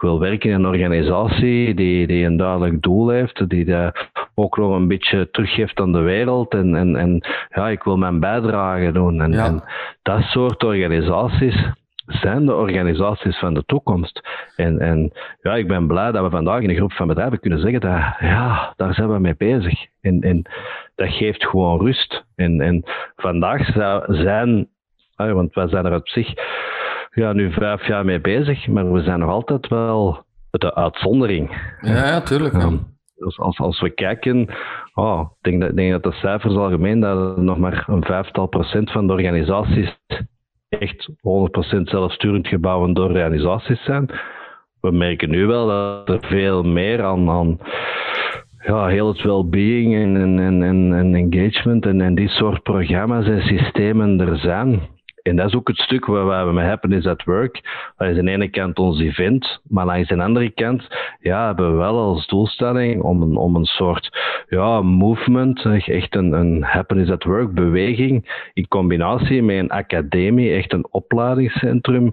wil 0.00 0.20
werken 0.20 0.50
in 0.50 0.54
een 0.54 0.66
organisatie 0.66 1.74
die, 1.74 2.06
die 2.06 2.24
een 2.24 2.36
duidelijk 2.36 2.82
doel 2.82 3.08
heeft, 3.08 3.48
die 3.48 3.92
ook 4.34 4.56
nog 4.56 4.74
een 4.74 4.88
beetje 4.88 5.30
teruggeeft 5.30 5.80
aan 5.80 5.92
de 5.92 6.00
wereld. 6.00 6.52
En, 6.52 6.74
en, 6.74 6.96
en 6.96 7.24
ja, 7.48 7.68
ik 7.68 7.82
wil 7.82 7.96
mijn 7.96 8.20
bijdrage 8.20 8.92
doen. 8.92 9.20
En, 9.20 9.32
en 9.34 9.62
dat 10.02 10.22
soort 10.22 10.64
organisaties 10.64 11.70
zijn 12.06 12.46
de 12.46 12.54
organisaties 12.54 13.38
van 13.38 13.54
de 13.54 13.64
toekomst. 13.66 14.20
En, 14.56 14.78
en 14.78 15.12
ja, 15.42 15.54
ik 15.54 15.68
ben 15.68 15.86
blij 15.86 16.12
dat 16.12 16.24
we 16.24 16.30
vandaag 16.30 16.60
in 16.60 16.70
een 16.70 16.76
groep 16.76 16.92
van 16.92 17.06
bedrijven 17.06 17.40
kunnen 17.40 17.60
zeggen 17.60 17.80
dat 17.80 18.00
ja, 18.18 18.72
daar 18.76 18.94
zijn 18.94 19.12
we 19.12 19.18
mee 19.18 19.36
bezig. 19.36 19.86
En, 20.00 20.20
en 20.20 20.42
dat 20.94 21.08
geeft 21.08 21.46
gewoon 21.46 21.80
rust. 21.80 22.24
En, 22.36 22.60
en 22.60 22.82
vandaag 23.16 23.66
zijn, 24.06 24.68
want 25.16 25.54
wij 25.54 25.68
zijn 25.68 25.86
er 25.86 25.94
op 25.94 26.08
zich 26.08 26.34
ja, 27.18 27.32
nu 27.32 27.52
vijf 27.52 27.86
jaar 27.86 28.04
mee 28.04 28.20
bezig, 28.20 28.66
maar 28.66 28.92
we 28.92 29.02
zijn 29.02 29.18
nog 29.18 29.30
altijd 29.30 29.68
wel 29.68 30.24
de 30.50 30.74
uitzondering. 30.74 31.74
Ja, 31.80 32.20
tuurlijk. 32.20 32.54
Ja. 32.54 32.70
Dus 33.14 33.38
als, 33.38 33.58
als 33.58 33.80
we 33.80 33.90
kijken, 33.90 34.48
oh, 34.94 35.20
ik 35.20 35.50
denk 35.50 35.60
dat, 35.60 35.76
denk 35.76 35.90
dat 35.90 36.02
de 36.02 36.18
cijfers 36.18 36.54
algemeen 36.54 37.00
dat 37.00 37.36
nog 37.36 37.58
maar 37.58 37.84
een 37.86 38.04
vijftal 38.04 38.46
procent 38.46 38.90
van 38.90 39.06
de 39.06 39.12
organisaties 39.12 39.98
echt 40.68 41.10
100% 41.10 41.82
zelfsturend 41.82 42.48
gebouwd 42.48 42.94
door 42.94 43.08
organisaties 43.08 43.84
zijn. 43.84 44.10
We 44.80 44.90
merken 44.90 45.30
nu 45.30 45.46
wel 45.46 45.66
dat 45.66 46.08
er 46.08 46.28
veel 46.28 46.62
meer 46.62 47.04
aan, 47.04 47.30
aan 47.30 47.58
ja, 48.58 48.86
heel 48.86 49.08
het 49.08 49.22
well-being 49.22 49.94
en, 49.94 50.16
en, 50.16 50.62
en, 50.62 50.92
en 50.92 51.14
engagement 51.14 51.86
en, 51.86 52.00
en 52.00 52.14
die 52.14 52.28
soort 52.28 52.62
programma's 52.62 53.26
en 53.26 53.42
systemen 53.42 54.20
er 54.20 54.38
zijn. 54.38 54.80
En 55.22 55.36
dat 55.36 55.46
is 55.46 55.54
ook 55.54 55.68
het 55.68 55.76
stuk 55.78 56.06
waar, 56.06 56.46
we 56.46 56.52
met 56.52 56.64
Happiness 56.64 57.06
at 57.06 57.24
Work, 57.24 57.60
dat 57.96 58.08
is 58.08 58.18
aan 58.18 58.24
de 58.24 58.30
ene 58.30 58.48
kant 58.48 58.78
ons 58.78 59.00
event, 59.00 59.60
maar 59.68 59.86
langs 59.86 60.08
de 60.08 60.22
andere 60.22 60.50
kant 60.50 60.88
ja, 61.20 61.46
hebben 61.46 61.70
we 61.70 61.76
wel 61.76 61.98
als 61.98 62.26
doelstelling 62.26 63.02
om 63.02 63.22
een, 63.22 63.36
om 63.36 63.56
een 63.56 63.64
soort 63.64 64.18
ja, 64.48 64.82
movement, 64.82 65.64
echt 65.64 66.14
een, 66.14 66.32
een 66.32 66.62
Happiness 66.62 67.10
at 67.10 67.24
Work 67.24 67.54
beweging, 67.54 68.50
in 68.52 68.68
combinatie 68.68 69.42
met 69.42 69.58
een 69.58 69.70
academie, 69.70 70.54
echt 70.54 70.72
een 70.72 70.86
opleidingscentrum, 70.90 72.08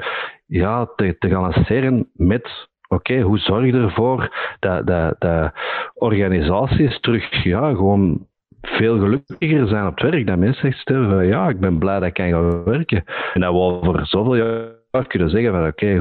ja, 0.46 0.86
te, 0.96 1.16
te 1.20 1.30
gaan 1.30 1.42
lanceren 1.42 2.10
met 2.14 2.68
Oké, 2.88 3.22
hoe 3.22 3.38
zorg 3.38 3.66
je 3.66 3.74
ervoor 3.74 4.56
dat, 4.60 4.88
dat, 4.88 5.16
dat 5.20 5.54
organisaties 5.94 7.00
terug 7.00 7.44
ja, 7.44 7.70
gewoon 7.70 8.28
veel 8.68 9.00
gelukkiger 9.00 9.68
zijn 9.68 9.88
op 9.88 10.00
het 10.00 10.12
werk. 10.12 10.28
Dat 10.28 10.38
mensen 10.38 10.70
echt 10.70 10.78
stellen 10.78 11.28
ja, 11.28 11.50
ik 11.50 11.60
ben 11.60 11.78
blij 11.78 12.00
dat 12.00 12.08
ik 12.08 12.14
kan 12.14 12.30
gaan 12.30 12.64
werken. 12.64 13.04
En 13.34 13.42
dat 13.42 13.52
we 13.52 13.60
over 13.60 14.08
zoveel 14.08 14.36
jaar 14.36 15.08
kunnen 15.08 15.30
zeggen 15.30 15.52
van 15.52 15.68
oké, 15.68 16.00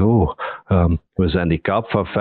okay, 0.65 0.97
we 1.13 1.29
zijn 1.29 1.47
die 1.47 1.57
kaap 1.57 1.89
van 1.89 2.07
50% 2.07 2.11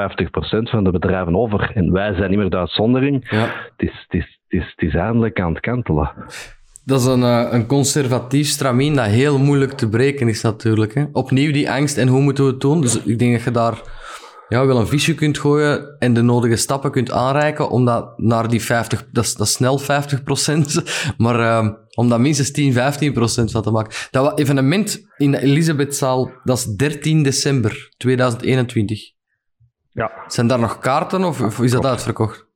van 0.71 0.85
de 0.85 0.91
bedrijven 0.91 1.37
over 1.37 1.71
en 1.75 1.93
wij 1.93 2.15
zijn 2.15 2.31
niet 2.31 2.39
meer 2.39 2.51
de 2.51 2.57
uitzondering. 2.57 3.31
Ja. 3.31 3.39
Het, 3.39 3.73
is, 3.77 4.07
het, 4.09 4.23
is, 4.23 4.41
het, 4.49 4.61
is, 4.61 4.73
het 4.77 4.89
is 4.89 4.95
eindelijk 4.95 5.41
aan 5.41 5.53
het 5.53 5.61
kantelen. 5.61 6.13
Dat 6.85 7.01
is 7.01 7.07
een, 7.07 7.21
uh, 7.21 7.47
een 7.51 7.67
conservatief 7.67 8.47
stramien 8.47 8.95
dat 8.95 9.07
heel 9.07 9.39
moeilijk 9.39 9.73
te 9.73 9.89
breken 9.89 10.29
is 10.29 10.43
natuurlijk. 10.43 10.95
Hè? 10.95 11.05
Opnieuw 11.13 11.53
die 11.53 11.71
angst 11.71 11.97
en 11.99 12.09
hoe 12.09 12.21
moeten 12.21 12.45
we 12.45 12.51
het 12.51 12.61
doen? 12.61 12.81
Dus 12.81 13.03
ik 13.03 13.19
denk 13.19 13.33
dat 13.33 13.43
je 13.43 13.51
daar 13.51 13.83
ja, 14.49 14.67
wel 14.67 14.81
een 14.81 14.87
visje 14.87 15.15
kunt 15.15 15.39
gooien 15.39 15.97
en 15.99 16.15
de 16.15 16.23
nodige 16.23 16.57
stappen 16.57 16.91
kunt 16.91 17.11
aanreiken 17.11 17.71
om 17.71 17.85
dat 17.85 18.19
naar 18.19 18.49
die 18.49 18.63
50, 18.63 19.09
dat 19.13 19.25
is, 19.25 19.35
dat 19.35 19.47
is 19.47 19.53
snel 19.53 19.81
50% 19.81 19.85
maar 21.25 21.41
uh, 21.41 21.69
om 21.95 22.09
dat 22.09 22.19
minstens 22.19 22.53
10, 22.53 22.73
15% 22.73 22.77
van 23.51 23.63
te 23.63 23.71
maken. 23.71 23.93
Dat 24.11 24.39
evenement 24.39 25.07
in 25.17 25.31
de 25.31 25.41
Elisabethzaal, 25.41 26.31
dat 26.45 26.57
is 26.57 26.65
13 26.65 27.23
december 27.23 27.95
2021. 27.97 29.13
Ja. 29.91 30.11
Zijn 30.27 30.47
daar 30.47 30.59
nog 30.59 30.79
kaarten 30.79 31.25
of, 31.25 31.41
of 31.41 31.61
is 31.61 31.71
dat 31.71 31.87
uitverkocht? 31.87 32.47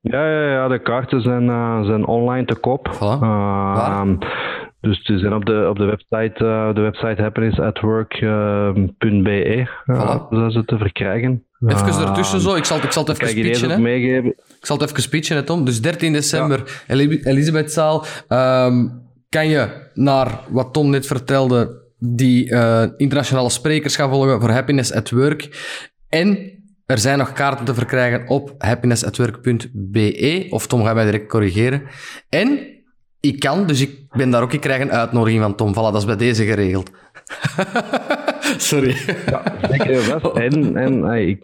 Ja, 0.00 0.26
ja, 0.26 0.52
ja, 0.52 0.68
de 0.68 0.82
kaarten 0.82 1.20
zijn, 1.20 1.44
uh, 1.44 1.84
zijn 1.84 2.06
online 2.06 2.46
te 2.46 2.54
koop. 2.54 2.88
Voilà. 2.94 3.22
Uh, 3.22 4.10
dus 4.80 5.04
ze 5.04 5.18
zijn 5.18 5.32
op 5.32 5.44
de, 5.44 5.66
op 5.68 5.76
de 5.76 5.84
website, 5.84 6.44
uh, 6.44 6.74
de 6.74 6.80
website 6.80 7.22
happinessatwork.be 7.22 9.66
uh, 9.86 9.86
voilà. 9.86 10.52
ze 10.52 10.62
te 10.64 10.78
verkrijgen. 10.78 11.44
Even 11.66 12.08
ertussen 12.08 12.40
zo, 12.40 12.54
ik 12.54 12.64
zal, 12.64 12.76
ik 12.76 12.92
zal 12.92 13.04
het 13.04 13.12
even 13.12 13.28
speechen. 13.28 13.70
Hè. 13.70 13.78
Meegeven. 13.78 14.30
Ik 14.30 14.66
zal 14.66 14.78
het 14.78 14.90
even 14.90 15.02
speechen, 15.02 15.44
Tom. 15.44 15.64
Dus 15.64 15.80
13 15.80 16.12
december, 16.12 16.84
ja. 16.86 16.94
Elisabethzaal. 16.94 18.04
Um, 18.28 19.02
kan 19.28 19.48
je 19.48 19.88
naar 19.94 20.40
wat 20.48 20.72
Tom 20.72 20.90
net 20.90 21.06
vertelde, 21.06 21.82
die 21.98 22.50
uh, 22.50 22.82
internationale 22.96 23.50
sprekers 23.50 23.96
gaan 23.96 24.10
volgen 24.10 24.40
voor 24.40 24.50
Happiness 24.50 24.92
at 24.92 25.10
Work. 25.10 25.48
En 26.08 26.38
er 26.86 26.98
zijn 26.98 27.18
nog 27.18 27.32
kaarten 27.32 27.64
te 27.64 27.74
verkrijgen 27.74 28.28
op 28.28 28.54
happinessatwork.be. 28.58 30.46
Of 30.50 30.66
Tom 30.66 30.84
gaat 30.84 30.94
mij 30.94 31.04
direct 31.04 31.28
corrigeren. 31.28 31.82
En 32.28 32.79
ik 33.20 33.40
kan, 33.40 33.66
dus 33.66 33.80
ik 33.80 33.90
ben 34.10 34.30
daar 34.30 34.42
ook. 34.42 34.52
Ik 34.52 34.60
krijg 34.60 34.80
een 34.80 34.92
uitnodiging 34.92 35.42
van 35.42 35.54
Tom. 35.54 35.70
Voilà, 35.70 35.74
dat 35.92 35.96
is 35.96 36.04
bij 36.04 36.16
deze 36.16 36.44
geregeld. 36.44 36.90
Sorry. 38.70 38.96
Ja, 39.26 39.42
zeker 39.70 40.34
En, 40.34 40.76
en 40.76 41.04
ik, 41.04 41.42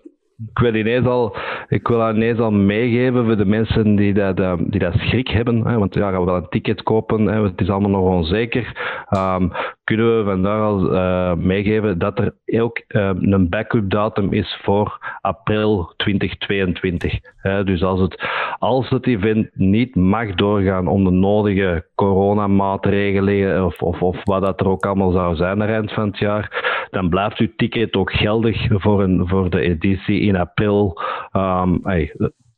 ik, 0.52 0.58
wil 0.58 0.74
ineens 0.74 1.06
al, 1.06 1.36
ik 1.68 1.88
wil 1.88 2.10
ineens 2.10 2.38
al 2.38 2.50
meegeven 2.50 3.24
voor 3.24 3.36
de 3.36 3.44
mensen 3.44 3.96
die 3.96 4.14
dat, 4.14 4.36
die 4.58 4.80
dat 4.80 4.94
schrik 4.94 5.28
hebben. 5.28 5.66
Hè, 5.66 5.78
want 5.78 5.94
ja, 5.94 6.10
gaan 6.10 6.20
we 6.20 6.26
wel 6.26 6.36
een 6.36 6.48
ticket 6.48 6.82
kopen. 6.82 7.26
Hè, 7.26 7.42
het 7.42 7.60
is 7.60 7.70
allemaal 7.70 7.90
nog 7.90 8.14
onzeker. 8.14 8.76
Um, 9.16 9.52
kunnen 9.86 10.18
we 10.18 10.24
vandaag 10.24 10.60
al 10.60 10.94
uh, 10.94 11.34
meegeven 11.34 11.98
dat 11.98 12.18
er 12.18 12.34
ook 12.60 12.82
uh, 12.88 13.10
een 13.20 13.48
backup 13.48 13.90
datum 13.90 14.32
is 14.32 14.60
voor 14.62 15.18
april 15.20 15.92
2022. 15.96 17.18
dus 17.64 17.82
als 17.82 18.00
het, 18.00 18.28
als 18.58 18.88
het 18.88 19.06
event 19.06 19.48
niet 19.54 19.94
mag 19.94 20.34
doorgaan 20.34 20.88
om 20.88 21.04
de 21.04 21.10
nodige 21.10 21.86
coronamaatregelen 21.94 23.64
of, 23.64 23.82
of, 23.82 24.02
of 24.02 24.16
wat 24.24 24.42
dat 24.42 24.60
er 24.60 24.68
ook 24.68 24.86
allemaal 24.86 25.10
zou 25.10 25.36
zijn 25.36 25.50
aan 25.50 25.60
het 25.60 25.70
eind 25.70 25.92
van 25.92 26.06
het 26.06 26.18
jaar, 26.18 26.74
dan 26.90 27.08
blijft 27.08 27.38
uw 27.38 27.52
ticket 27.56 27.94
ook 27.94 28.12
geldig 28.12 28.66
voor, 28.68 29.02
een, 29.02 29.28
voor 29.28 29.50
de 29.50 29.60
editie 29.60 30.20
in 30.20 30.36
april. 30.36 31.00
Um, 31.32 31.80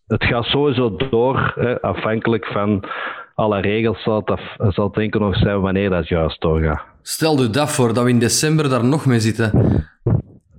het 0.07 0.25
gaat 0.25 0.45
sowieso 0.45 0.97
door, 1.11 1.53
hè, 1.55 1.81
afhankelijk 1.81 2.47
van 2.47 2.85
alle 3.35 3.61
regels 3.61 4.03
zal 4.03 4.23
het, 4.25 4.41
zal 4.75 4.87
het 4.87 4.97
enkel 4.97 5.21
nog 5.21 5.37
zijn 5.37 5.61
wanneer 5.61 5.91
dat 5.91 6.09
juist 6.09 6.41
doorgaat. 6.41 6.98
Stel 7.11 7.43
je 7.43 7.51
dat 7.51 7.71
voor, 7.71 7.95
dat 7.95 8.05
we 8.05 8.11
in 8.11 8.19
december 8.19 8.69
daar 8.69 8.85
nog 8.85 9.07
mee 9.07 9.21
zitten. 9.21 9.51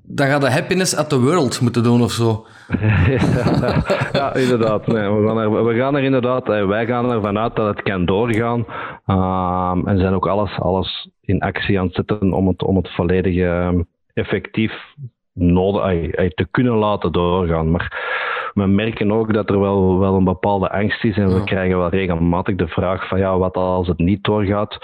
Dan 0.03 0.27
gaat 0.27 0.41
de 0.41 0.51
Happiness 0.51 0.95
at 0.95 1.09
the 1.09 1.19
World 1.19 1.61
moeten 1.61 1.83
doen 1.83 2.01
of 2.01 2.11
zo. 2.11 2.45
ja, 4.19 4.33
inderdaad. 4.33 4.85
We, 4.85 5.23
gaan 5.27 5.37
er, 5.37 5.65
we 5.65 5.75
gaan 5.75 5.95
er 5.95 6.03
inderdaad, 6.03 6.47
wij 6.47 6.85
gaan 6.85 7.11
ervan 7.11 7.37
uit 7.37 7.55
dat 7.55 7.67
het 7.67 7.81
kan 7.81 8.05
doorgaan. 8.05 8.65
Um, 9.07 9.87
en 9.87 9.99
zijn 9.99 10.13
ook 10.13 10.27
alles, 10.27 10.59
alles 10.59 11.09
in 11.21 11.39
actie 11.39 11.79
aan 11.79 11.85
het 11.85 11.95
zetten 11.95 12.33
om 12.33 12.47
het, 12.47 12.63
om 12.63 12.75
het 12.75 12.89
volledig 12.89 13.37
um, 13.37 13.87
effectief 14.13 14.73
nodig, 15.33 16.11
te 16.11 16.47
kunnen 16.51 16.75
laten 16.75 17.11
doorgaan. 17.11 17.71
Maar 17.71 17.97
we 18.53 18.65
merken 18.65 19.11
ook 19.11 19.33
dat 19.33 19.49
er 19.49 19.59
wel, 19.59 19.99
wel 19.99 20.15
een 20.15 20.23
bepaalde 20.23 20.71
angst 20.71 21.03
is 21.03 21.17
en 21.17 21.33
we 21.33 21.43
krijgen 21.43 21.77
wel 21.77 21.89
regelmatig 21.89 22.55
de 22.55 22.67
vraag 22.67 23.07
van 23.07 23.19
ja, 23.19 23.37
wat 23.37 23.55
als 23.55 23.87
het 23.87 23.97
niet 23.97 24.23
doorgaat? 24.23 24.77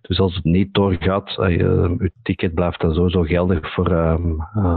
Dus 0.00 0.20
als 0.20 0.34
het 0.34 0.44
niet 0.44 0.74
doorgaat, 0.74 1.36
uh, 1.38 1.58
uw 1.98 2.08
ticket 2.22 2.54
blijft 2.54 2.80
dan 2.80 2.94
sowieso 2.94 3.22
geldig 3.22 3.72
voor 3.72 3.90
um, 3.90 4.36
uh, 4.56 4.76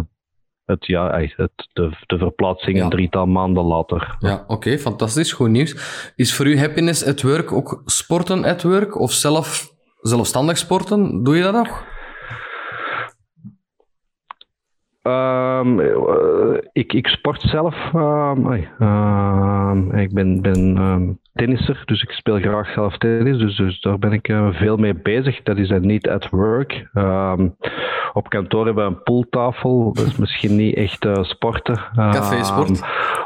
het, 0.66 0.86
ja, 0.86 1.20
het, 1.20 1.70
de, 1.74 1.92
de 2.06 2.18
verplaatsing 2.18 2.82
een 2.82 2.90
drietal 2.90 3.26
maanden 3.26 3.64
later. 3.64 4.16
Ja, 4.20 4.44
oké, 4.48 4.78
fantastisch, 4.78 5.34
goed 5.34 5.50
nieuws. 5.50 6.12
Is 6.16 6.36
voor 6.36 6.46
u 6.46 6.60
happiness 6.60 7.06
at 7.08 7.22
work 7.22 7.52
ook 7.52 7.82
sporten 7.86 8.44
at 8.44 8.64
work 8.64 9.00
of 9.00 9.12
zelf, 9.12 9.74
zelfstandig 10.02 10.58
sporten? 10.58 11.24
Doe 11.24 11.36
je 11.36 11.44
dat 11.44 11.54
nog? 11.54 11.84
Um, 15.08 15.80
ik, 16.72 16.94
ik 16.94 17.08
sport 17.08 17.42
zelf. 17.42 17.94
Um, 17.94 19.92
ik 19.92 20.14
ben, 20.14 20.42
ben 20.42 21.20
tennisser, 21.34 21.82
dus 21.86 22.04
ik 22.04 22.12
speel 22.12 22.40
graag 22.40 22.70
zelf 22.70 22.98
tennis. 22.98 23.38
Dus, 23.38 23.56
dus 23.56 23.82
daar 23.82 24.00
ben 24.00 24.12
ik 24.12 24.28
uh, 24.28 24.54
veel 24.54 24.78
mee 24.78 24.94
bezig. 24.94 25.44
Dat 25.44 25.58
is 25.58 25.68
dan 25.68 25.86
niet 25.86 26.10
at 26.10 26.30
work. 26.30 26.90
op 28.14 28.30
kantoor 28.30 28.66
hebben 28.66 28.86
we 28.86 28.96
een 28.96 29.04
pooltafel. 29.04 29.94
Dat 29.94 30.06
is 30.06 30.18
misschien 30.18 30.56
niet 30.56 30.76
echt 30.76 31.06
uh, 31.06 31.24
sporten. 31.24 31.80
Café 31.96 32.44
sport. 32.44 32.80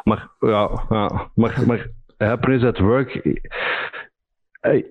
Maar 0.04 0.28
ja, 0.40 0.70
ja 0.90 1.30
maar, 1.36 1.64
maar 1.68 1.88
happiness 2.18 2.66
at 2.66 2.80
work. 2.80 3.40
Hey, 4.62 4.86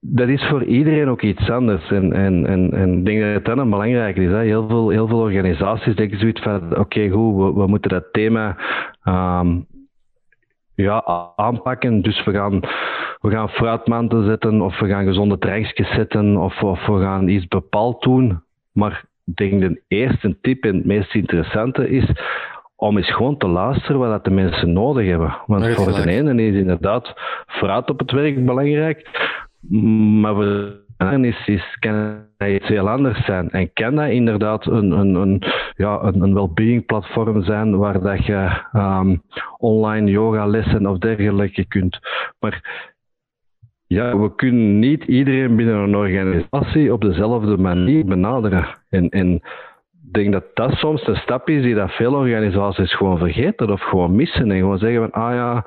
dat 0.00 0.28
is 0.28 0.46
voor 0.48 0.64
iedereen 0.64 1.08
ook 1.08 1.22
iets 1.22 1.50
anders. 1.50 1.90
En, 1.90 2.12
en, 2.12 2.46
en, 2.46 2.70
en 2.72 2.98
ik 2.98 3.04
denk 3.04 3.20
dat 3.20 3.32
het 3.32 3.44
dan 3.44 3.58
een 3.58 3.70
belangrijke 3.70 4.22
is. 4.22 4.30
Hè. 4.30 4.42
Heel, 4.42 4.68
veel, 4.68 4.88
heel 4.88 5.08
veel 5.08 5.20
organisaties 5.20 5.96
denken 5.96 6.18
zoiets 6.18 6.42
van: 6.42 6.78
oké, 6.78 7.08
goed, 7.08 7.36
we, 7.36 7.60
we, 7.60 7.66
moeten 7.66 7.90
dat 7.90 8.12
thema 8.12 8.56
um, 9.04 9.66
ja, 10.74 11.04
aanpakken. 11.36 12.02
Dus 12.02 12.24
we 12.24 12.32
gaan, 12.32 12.60
we 13.20 13.30
gaan 13.30 13.48
fruitmanten 13.48 14.24
zetten, 14.24 14.60
of 14.60 14.78
we 14.78 14.88
gaan 14.88 15.04
gezonde 15.04 15.38
drankjes 15.38 15.94
zetten, 15.94 16.36
of, 16.36 16.62
of 16.62 16.86
we 16.86 17.00
gaan 17.00 17.28
iets 17.28 17.48
bepaald 17.48 18.02
doen. 18.02 18.42
Maar 18.72 19.04
ik 19.24 19.36
denk 19.36 19.60
de 19.60 19.82
eerste 19.88 20.38
tip 20.40 20.64
en 20.64 20.76
het 20.76 20.86
meest 20.86 21.14
interessante 21.14 21.90
is 21.90 22.12
om 22.76 22.96
eens 22.96 23.14
gewoon 23.14 23.36
te 23.36 23.48
luisteren 23.48 23.98
wat 23.98 24.24
de 24.24 24.30
mensen 24.30 24.72
nodig 24.72 25.06
hebben. 25.06 25.36
Want 25.46 25.66
voor 25.66 25.92
de 25.92 26.10
ene 26.10 26.42
is 26.42 26.54
inderdaad 26.54 27.12
fruit 27.46 27.90
op 27.90 27.98
het 27.98 28.10
werk 28.10 28.44
belangrijk, 28.44 29.08
maar 30.20 30.34
voor 30.34 30.86
is, 31.20 31.46
is, 31.46 31.76
kan 31.78 32.26
dat 32.36 32.48
iets 32.48 32.68
heel 32.68 32.88
anders 32.88 33.24
zijn. 33.24 33.50
En 33.50 33.72
kan 33.72 33.94
dat 33.94 34.08
inderdaad 34.08 34.66
een, 34.66 34.90
een, 34.90 35.14
een, 35.14 35.42
ja, 35.76 36.02
een, 36.02 36.22
een 36.22 36.34
well-being 36.34 36.86
platform 36.86 37.42
zijn 37.42 37.76
waar 37.76 38.00
dat 38.00 38.26
je 38.26 38.50
um, 38.72 39.22
online 39.56 40.10
yogalessen 40.10 40.86
of 40.86 40.98
dergelijke 40.98 41.64
kunt. 41.64 41.98
Maar 42.38 42.86
ja, 43.86 44.18
we 44.18 44.34
kunnen 44.34 44.78
niet 44.78 45.04
iedereen 45.04 45.56
binnen 45.56 45.76
een 45.76 45.96
organisatie 45.96 46.92
op 46.92 47.00
dezelfde 47.00 47.56
manier 47.56 48.04
benaderen. 48.04 48.66
En, 48.88 49.42
ik 50.08 50.14
denk 50.14 50.32
dat 50.32 50.44
dat 50.54 50.72
soms 50.72 51.06
een 51.06 51.16
stap 51.16 51.48
is 51.48 51.62
die 51.62 51.74
dat 51.74 51.90
veel 51.90 52.14
organisaties 52.14 52.94
gewoon 52.94 53.18
vergeten 53.18 53.70
of 53.70 53.82
gewoon 53.82 54.16
missen. 54.16 54.50
En 54.50 54.58
gewoon 54.58 54.78
zeggen 54.78 55.00
van, 55.00 55.22
ah 55.22 55.34
ja, 55.34 55.64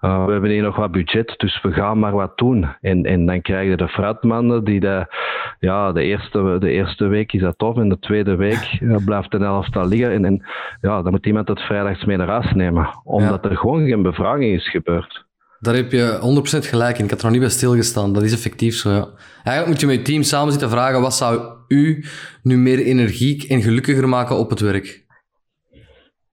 uh, 0.00 0.24
we 0.24 0.32
hebben 0.32 0.50
hier 0.50 0.62
nog 0.62 0.76
wat 0.76 0.90
budget, 0.90 1.34
dus 1.36 1.62
we 1.62 1.72
gaan 1.72 1.98
maar 1.98 2.12
wat 2.12 2.38
doen. 2.38 2.66
En, 2.80 3.04
en 3.04 3.26
dan 3.26 3.40
krijg 3.42 3.68
je 3.68 3.76
de 3.76 3.88
fruitmannen 3.88 4.64
die 4.64 4.80
de, 4.80 5.06
ja, 5.58 5.92
de, 5.92 6.02
eerste, 6.02 6.56
de 6.60 6.70
eerste 6.70 7.06
week 7.06 7.32
is 7.32 7.40
dat 7.40 7.58
tof 7.58 7.76
en 7.76 7.88
de 7.88 7.98
tweede 7.98 8.36
week 8.36 8.78
uh, 8.80 8.96
blijft 9.04 9.30
de 9.30 9.38
helft 9.38 9.76
al 9.76 9.86
liggen. 9.86 10.12
En, 10.12 10.24
en 10.24 10.46
ja, 10.80 11.02
dan 11.02 11.10
moet 11.10 11.26
iemand 11.26 11.48
het 11.48 11.60
vrijdags 11.60 12.04
mee 12.04 12.16
naar 12.16 12.28
huis 12.28 12.52
nemen, 12.52 13.00
omdat 13.04 13.44
er 13.44 13.56
gewoon 13.56 13.86
geen 13.86 14.02
bevraging 14.02 14.54
is 14.54 14.70
gebeurd. 14.70 15.28
Daar 15.58 15.74
heb 15.74 15.92
je 15.92 16.18
100% 16.64 16.68
gelijk 16.68 16.98
in. 16.98 17.04
Ik 17.04 17.10
had 17.10 17.18
er 17.18 17.24
nog 17.24 17.32
niet 17.32 17.42
bij 17.42 17.50
stilgestaan. 17.50 18.12
Dat 18.12 18.22
is 18.22 18.32
effectief 18.32 18.76
zo, 18.76 18.90
ja. 18.90 19.08
Eigenlijk 19.44 19.66
moet 19.66 19.80
je 19.80 19.86
met 19.86 19.96
je 19.96 20.02
team 20.02 20.22
samen 20.22 20.50
zitten 20.50 20.70
vragen 20.70 21.00
wat 21.00 21.14
zou 21.14 21.40
u 21.68 22.04
nu 22.42 22.58
meer 22.58 22.78
energiek 22.78 23.42
en 23.42 23.62
gelukkiger 23.62 24.08
maken 24.08 24.36
op 24.36 24.50
het 24.50 24.60
werk? 24.60 25.04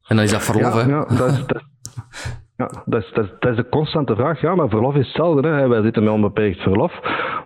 En 0.07 0.15
dan 0.15 0.25
is 0.25 0.31
dat 0.31 0.43
verlof, 0.43 0.73
ja, 0.73 0.83
hè? 0.83 0.89
Ja, 0.89 1.05
dat 1.05 1.47
dat, 1.47 1.63
ja, 2.57 2.69
dat 2.85 3.01
is, 3.01 3.11
dat, 3.13 3.51
is, 3.51 3.55
de 3.55 3.69
constante 3.69 4.15
vraag. 4.15 4.41
Ja, 4.41 4.55
maar 4.55 4.69
verlof 4.69 4.95
is 4.95 5.05
hetzelfde. 5.05 5.47
Hè. 5.47 5.67
Wij 5.67 5.81
zitten 5.81 6.03
met 6.03 6.13
onbeperkt 6.13 6.59
verlof. 6.59 6.99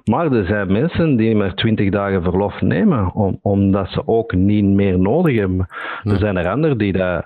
Maar 0.04 0.32
er 0.32 0.46
zijn 0.46 0.72
mensen 0.72 1.16
die 1.16 1.36
maar 1.36 1.54
20 1.54 1.90
dagen 1.90 2.24
verlof 2.24 2.62
nemen, 2.62 3.14
om, 3.14 3.40
omdat 3.42 3.90
ze 3.90 4.08
ook 4.08 4.34
niet 4.34 4.66
meer 4.66 5.00
nodig 5.00 5.38
hebben. 5.38 5.68
Er 6.04 6.18
zijn 6.18 6.38
er 6.38 6.48
anderen 6.48 6.78
die 6.78 6.94
dat 6.94 7.26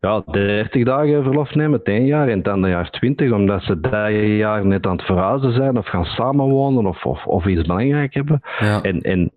ja, 0.00 0.22
30 0.30 0.84
dagen 0.84 1.22
verlof 1.22 1.54
nemen, 1.54 1.78
het 1.78 1.86
één 1.86 2.06
jaar 2.06 2.28
en 2.28 2.38
het 2.38 2.48
andere 2.48 2.72
jaar 2.72 2.90
20, 2.90 3.32
omdat 3.32 3.62
ze 3.62 3.80
dat 3.80 4.10
jaar 4.38 4.66
net 4.66 4.86
aan 4.86 4.96
het 4.96 5.06
verhuizen 5.06 5.52
zijn 5.52 5.78
of 5.78 5.86
gaan 5.86 6.04
samenwonen 6.04 6.86
of, 6.86 7.04
of, 7.04 7.26
of 7.26 7.46
iets 7.46 7.62
belangrijk 7.62 8.14
hebben. 8.14 8.40
Ja. 8.58 8.82
En, 8.82 9.00
en 9.00 9.30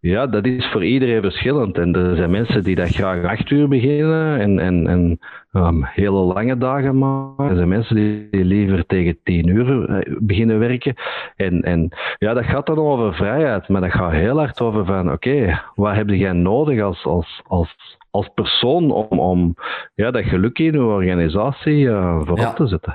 ja, 0.00 0.26
dat 0.26 0.46
is 0.46 0.66
voor 0.66 0.84
iedereen 0.84 1.22
verschillend. 1.22 1.78
En 1.78 1.94
er 1.94 2.16
zijn 2.16 2.30
mensen 2.30 2.64
die 2.64 2.74
dat 2.74 2.88
graag 2.88 3.24
acht 3.24 3.50
uur 3.50 3.68
beginnen 3.68 4.40
en, 4.40 4.58
en, 4.58 4.86
en 4.86 5.18
um, 5.52 5.84
hele 5.84 6.18
lange 6.18 6.58
dagen 6.58 6.98
maken. 6.98 7.48
Er 7.48 7.56
zijn 7.56 7.68
mensen 7.68 7.96
die, 8.30 8.44
liever 8.44 8.86
tegen 8.86 9.18
tien 9.24 9.48
uur 9.48 9.88
eh, 9.88 10.16
beginnen 10.18 10.58
werken. 10.58 10.94
En, 11.36 11.62
en 11.62 11.88
ja, 12.18 12.34
dat 12.34 12.44
gaat 12.44 12.66
dan 12.66 12.78
over 12.78 13.14
vrijheid, 13.14 13.68
maar 13.68 13.80
dat 13.80 13.92
gaat 13.92 14.12
heel 14.12 14.36
hard 14.36 14.60
over 14.60 14.84
van 14.84 15.12
oké, 15.12 15.60
wat 15.74 15.94
heb 15.94 16.08
jij 16.08 16.32
nodig 16.32 16.82
als, 16.82 17.04
als, 17.04 17.42
als, 17.46 17.76
als 18.10 18.28
persoon 18.34 18.90
om, 18.90 19.18
om 19.18 19.54
ja, 19.94 20.10
dat 20.10 20.24
geluk 20.24 20.58
in 20.58 20.74
uw 20.74 20.88
organisatie 20.88 21.78
uh, 21.78 22.20
voorop 22.24 22.56
te 22.56 22.66
zetten? 22.66 22.94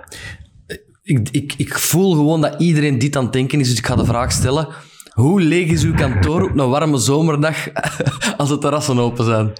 Ik, 1.03 1.29
ik, 1.31 1.53
ik 1.57 1.73
voel 1.73 2.11
gewoon 2.11 2.41
dat 2.41 2.61
iedereen 2.61 2.99
dit 2.99 3.15
aan 3.15 3.23
het 3.23 3.33
denken 3.33 3.59
is, 3.59 3.69
dus 3.69 3.77
ik 3.77 3.85
ga 3.85 3.95
de 3.95 4.05
vraag 4.05 4.31
stellen. 4.31 4.67
Hoe 5.13 5.41
leeg 5.41 5.69
is 5.69 5.83
uw 5.83 5.93
kantoor 5.93 6.43
op 6.43 6.57
een 6.57 6.69
warme 6.69 6.97
zomerdag 6.97 7.67
als 8.37 8.49
de 8.49 8.57
terrassen 8.57 8.99
open 8.99 9.25
zijn? 9.25 9.53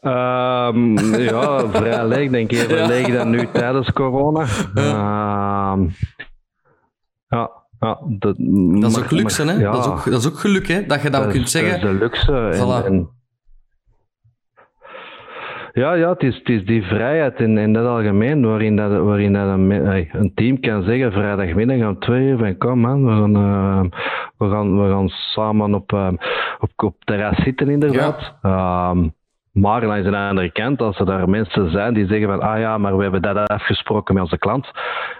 Um, 0.00 1.14
ja, 1.16 1.68
vrij 1.70 2.06
leeg 2.06 2.30
denk 2.30 2.50
ik. 2.52 2.58
Even 2.58 2.86
leeg 2.86 3.06
dan 3.06 3.30
nu 3.30 3.48
tijdens 3.52 3.92
corona. 3.92 4.40
Um, 4.74 5.94
ja, 7.28 7.50
ja, 7.80 7.98
dat, 8.08 8.36
dat 8.80 8.90
is 8.90 8.98
ook 8.98 9.10
luxe, 9.10 9.44
hè? 9.44 9.52
Ja, 9.52 9.72
dat, 9.72 9.84
is 9.84 9.90
ook, 9.90 10.04
dat 10.04 10.20
is 10.20 10.26
ook 10.26 10.38
geluk, 10.38 10.68
hè? 10.68 10.86
Dat 10.86 11.02
je 11.02 11.10
dan 11.10 11.28
kunt 11.28 11.50
zeggen... 11.50 11.80
Dat 11.80 11.90
is 11.90 11.98
de 11.98 12.04
luxe. 12.04 12.52
Voilà. 12.54 12.86
En, 12.86 13.08
ja, 15.78 15.92
ja 15.94 16.08
het, 16.08 16.22
is, 16.22 16.36
het 16.36 16.48
is 16.48 16.64
die 16.64 16.82
vrijheid 16.82 17.40
in, 17.40 17.58
in 17.58 17.72
dat 17.72 17.86
algemeen, 17.86 18.46
waarin, 18.46 18.76
dat, 18.76 19.02
waarin 19.02 19.32
dat 19.32 19.48
een, 19.48 19.70
een 20.12 20.32
team 20.34 20.60
kan 20.60 20.82
zeggen, 20.82 21.12
vrijdagmiddag 21.12 21.88
om 21.88 21.98
twee 21.98 22.26
uur, 22.26 22.38
van 22.38 22.58
kom 22.58 22.78
man, 22.78 23.04
we 23.04 23.10
gaan, 23.10 23.36
uh, 23.36 23.80
we 24.38 24.50
gaan, 24.50 24.82
we 24.82 24.90
gaan 24.90 25.08
samen 25.08 25.74
op, 25.74 25.92
uh, 25.92 26.08
op, 26.58 26.70
op 26.76 26.94
terras 27.04 27.36
zitten 27.42 27.68
inderdaad. 27.68 28.34
Ja. 28.42 28.90
Um, 28.90 29.16
maar 29.52 29.84
langs 29.84 30.08
de 30.08 30.16
andere 30.16 30.52
kant, 30.52 30.80
als 30.80 30.98
er 30.98 31.06
daar 31.06 31.28
mensen 31.28 31.70
zijn 31.70 31.94
die 31.94 32.06
zeggen 32.06 32.28
van, 32.28 32.40
ah 32.40 32.58
ja, 32.58 32.78
maar 32.78 32.96
we 32.96 33.02
hebben 33.02 33.22
dat 33.22 33.48
afgesproken 33.48 34.14
met 34.14 34.22
onze 34.22 34.38
klant, 34.38 34.70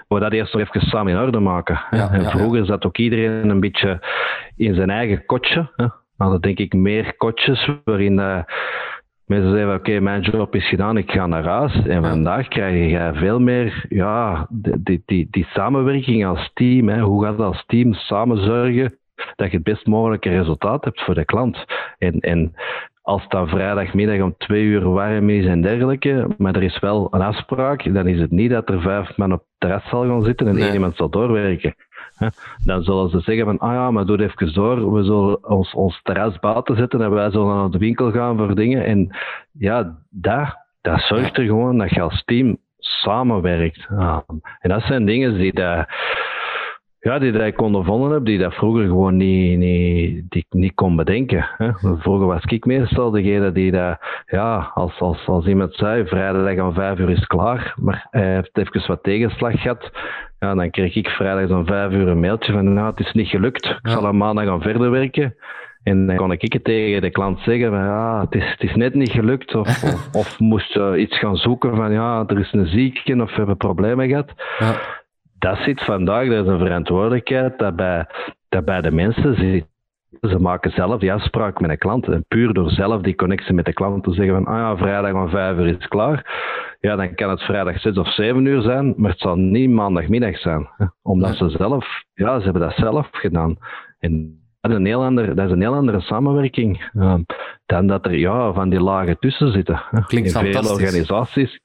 we 0.09 0.19
dat 0.19 0.33
eerst 0.33 0.55
nog 0.55 0.63
even 0.63 0.89
samen 0.89 1.13
in 1.13 1.19
orde 1.19 1.41
maken. 1.41 1.81
Ja, 1.91 2.11
en 2.11 2.25
vroeger 2.25 2.65
zat 2.65 2.87
ook 2.87 2.97
iedereen 2.99 3.49
een 3.49 3.61
beetje 3.61 4.01
in 4.57 4.75
zijn 4.75 4.91
eigen 4.91 5.27
kotje. 5.27 5.71
Hè. 5.77 5.87
Maar 6.17 6.29
dat 6.31 6.43
denk 6.43 6.59
ik 6.59 6.73
meer 6.73 7.17
kotjes 7.17 7.71
waarin... 7.85 8.19
Uh, 8.19 8.39
Mensen 9.29 9.51
zeggen, 9.51 9.75
oké, 9.75 10.01
mijn 10.01 10.21
job 10.21 10.55
is 10.55 10.69
gedaan, 10.69 10.97
ik 10.97 11.11
ga 11.11 11.27
naar 11.27 11.45
huis. 11.45 11.87
En 11.87 12.05
vandaag 12.05 12.49
krijg 12.49 12.91
je 12.91 13.11
veel 13.15 13.41
meer 13.41 13.87
ja, 13.89 14.47
die, 14.51 15.03
die, 15.07 15.29
die, 15.31 15.47
samenwerking 15.51 16.27
als 16.27 16.51
team. 16.55 16.89
Hè. 16.89 17.01
Hoe 17.01 17.25
gaat 17.25 17.37
dat 17.37 17.47
als 17.47 17.65
team 17.67 17.93
samen 17.93 18.45
zorgen 18.45 18.99
dat 19.37 19.51
je 19.51 19.57
het 19.57 19.63
best 19.63 19.87
mogelijke 19.87 20.29
resultaat 20.29 20.85
hebt 20.85 21.03
voor 21.05 21.15
de 21.15 21.25
klant. 21.25 21.65
En, 21.99 22.21
en 22.21 22.55
als 23.03 23.23
het 23.23 23.31
dan 23.31 23.49
vrijdagmiddag 23.49 24.21
om 24.21 24.35
twee 24.39 24.65
uur 24.65 24.89
warm 24.89 25.31
is 25.31 25.47
en 25.47 25.63
dergelijke, 25.63 26.27
maar 26.39 26.55
er 26.55 26.63
is 26.63 26.79
wel 26.79 27.09
een 27.11 27.23
afspraak, 27.23 27.95
dan 27.95 28.07
is 28.07 28.21
het 28.21 28.31
niet 28.31 28.51
dat 28.51 28.69
er 28.69 28.81
vijf 28.81 29.17
man 29.17 29.33
op 29.33 29.39
het 29.39 29.49
terras 29.59 29.89
zal 29.89 30.07
gaan 30.07 30.23
zitten 30.23 30.47
en 30.47 30.57
één 30.57 30.73
iemand 30.73 30.97
zal 30.97 31.09
doorwerken. 31.11 31.75
Dan 32.65 32.83
zullen 32.83 33.11
ze 33.11 33.21
zeggen 33.21 33.45
van, 33.45 33.59
ah 33.59 33.73
ja, 33.73 33.91
maar 33.91 34.07
doe 34.07 34.23
even 34.23 34.53
door, 34.53 34.93
we 34.93 35.05
zullen 35.05 35.49
ons, 35.49 35.75
ons 35.75 36.01
terras 36.03 36.39
buiten 36.39 36.77
zetten 36.77 37.03
en 37.03 37.11
wij 37.11 37.31
zullen 37.31 37.57
naar 37.57 37.71
de 37.71 37.79
winkel 37.79 38.11
gaan 38.11 38.37
voor 38.37 38.55
dingen. 38.55 38.85
En 38.85 39.17
ja, 39.53 39.99
dat, 40.11 40.57
dat 40.81 41.01
zorgt 41.01 41.37
er 41.37 41.45
gewoon 41.45 41.79
dat 41.79 41.91
je 41.91 42.01
als 42.01 42.23
team 42.25 42.59
samenwerkt. 42.79 43.87
en 44.59 44.69
dat 44.71 44.83
zijn 44.83 45.07
dingen 45.07 45.39
die 45.39 45.53
dat 45.53 45.87
ja, 47.01 47.19
die 47.19 47.33
dat 47.33 47.47
ik 47.47 47.61
ondervonden 47.61 48.11
heb, 48.11 48.25
die 48.25 48.39
dat 48.39 48.55
vroeger 48.55 48.87
gewoon 48.87 49.17
niet, 49.17 49.59
niet, 49.59 50.25
die 50.29 50.47
niet 50.51 50.75
kon 50.75 50.97
bedenken. 50.97 51.49
Hè. 51.57 51.73
Vroeger 51.75 52.27
was 52.27 52.45
ik 52.45 52.65
meestal 52.65 53.11
degene 53.11 53.53
die 53.53 53.71
dat, 53.71 53.99
ja, 54.27 54.71
als, 54.75 55.01
als, 55.01 55.27
als 55.27 55.47
iemand 55.47 55.75
zei, 55.75 56.07
vrijdag 56.07 56.67
om 56.67 56.75
vijf 56.75 56.99
uur 56.99 57.11
is 57.11 57.27
klaar, 57.27 57.75
maar 57.77 58.07
hij 58.11 58.35
heeft 58.35 58.59
even 58.59 58.87
wat 58.87 59.03
tegenslag 59.03 59.61
gehad, 59.61 59.91
ja, 60.39 60.55
dan 60.55 60.71
kreeg 60.71 60.95
ik 60.95 61.09
vrijdag 61.09 61.57
om 61.57 61.67
vijf 61.67 61.93
uur 61.93 62.09
een 62.09 62.21
mailtje 62.21 62.53
van, 62.53 62.73
nou, 62.73 62.91
het 62.91 63.01
is 63.01 63.13
niet 63.13 63.29
gelukt, 63.29 63.65
ik 63.65 63.79
zal 63.91 64.07
aan 64.07 64.17
maandag 64.17 64.45
gaan 64.45 64.63
verder 64.63 64.91
werken. 64.91 65.35
En 65.83 66.07
dan 66.07 66.17
kon 66.17 66.33
ik 66.33 66.53
het 66.53 66.65
tegen 66.65 67.01
de 67.01 67.11
klant 67.11 67.41
zeggen 67.41 67.71
van 67.71 67.85
ja, 67.85 68.21
het 68.21 68.35
is, 68.35 68.51
het 68.51 68.63
is 68.63 68.75
net 68.75 68.95
niet 68.95 69.11
gelukt. 69.11 69.55
Of, 69.55 69.83
of, 69.85 70.15
of 70.15 70.39
moest 70.39 70.77
uh, 70.77 71.01
iets 71.01 71.19
gaan 71.19 71.37
zoeken 71.37 71.77
van 71.77 71.93
ja, 71.93 72.25
er 72.27 72.39
is 72.39 72.53
een 72.53 72.67
zieke 72.67 73.23
of 73.23 73.31
we 73.31 73.37
hebben 73.37 73.57
problemen 73.57 74.09
gehad. 74.09 74.33
Ja 74.59 74.75
dat 75.39 75.59
zit 75.59 75.85
vandaag, 75.85 76.29
dat 76.29 76.45
is 76.45 76.51
een 76.53 76.59
verantwoordelijkheid 76.59 77.59
dat 77.59 77.77
bij, 77.77 78.07
dat 78.49 78.65
bij 78.65 78.81
de 78.81 78.91
mensen 78.91 79.35
zit. 79.35 79.67
Ze 80.21 80.39
maken 80.39 80.71
zelf 80.71 81.01
die 81.01 81.13
afspraak 81.13 81.61
met 81.61 81.71
een 81.71 81.79
klant. 81.79 82.09
En 82.09 82.25
puur 82.29 82.53
door 82.53 82.71
zelf 82.71 83.03
die 83.03 83.15
connectie 83.15 83.55
met 83.55 83.65
de 83.65 83.73
klant 83.73 84.05
te 84.05 84.13
zeggen 84.13 84.35
van, 84.35 84.47
ah 84.47 84.57
ja, 84.57 84.77
vrijdag 84.77 85.13
om 85.13 85.29
vijf 85.29 85.57
uur 85.57 85.67
is 85.67 85.89
klaar. 85.89 86.27
Ja, 86.81 86.97
dan 86.97 87.15
kan 87.15 87.31
het 87.31 87.43
vrijdag 87.43 87.81
zes 87.81 87.99
of 87.99 88.13
zeven 88.13 88.45
uur 88.45 88.63
zijn, 88.63 88.95
maar 88.97 89.11
het 89.11 89.21
zal 89.21 89.37
niet 89.37 89.71
maandagmiddag 89.71 90.39
zijn. 90.39 90.69
Hè? 90.77 90.87
Omdat 91.03 91.37
ze 91.37 91.49
zelf, 91.49 91.87
ja, 92.15 92.39
ze 92.39 92.45
hebben 92.45 92.63
dat 92.63 92.75
zelf 92.77 93.09
gedaan. 93.11 93.57
En 93.99 94.41
dat 94.61 94.71
is 94.71 94.77
een 94.77 94.87
heel, 94.87 95.05
ander, 95.05 95.35
dat 95.35 95.47
is 95.47 95.53
een 95.53 95.61
heel 95.61 95.75
andere 95.75 96.01
samenwerking 96.01 96.91
uh, 96.95 97.15
dan 97.67 97.87
dat 97.87 98.07
er 98.07 98.15
ja, 98.15 98.53
van 98.53 98.69
die 98.69 98.81
lagen 98.81 99.19
tussen 99.19 99.53
zitten. 99.53 99.83
Klinkt 100.07 100.35
In 100.35 100.53
veel 100.53 100.73
organisaties 100.73 101.61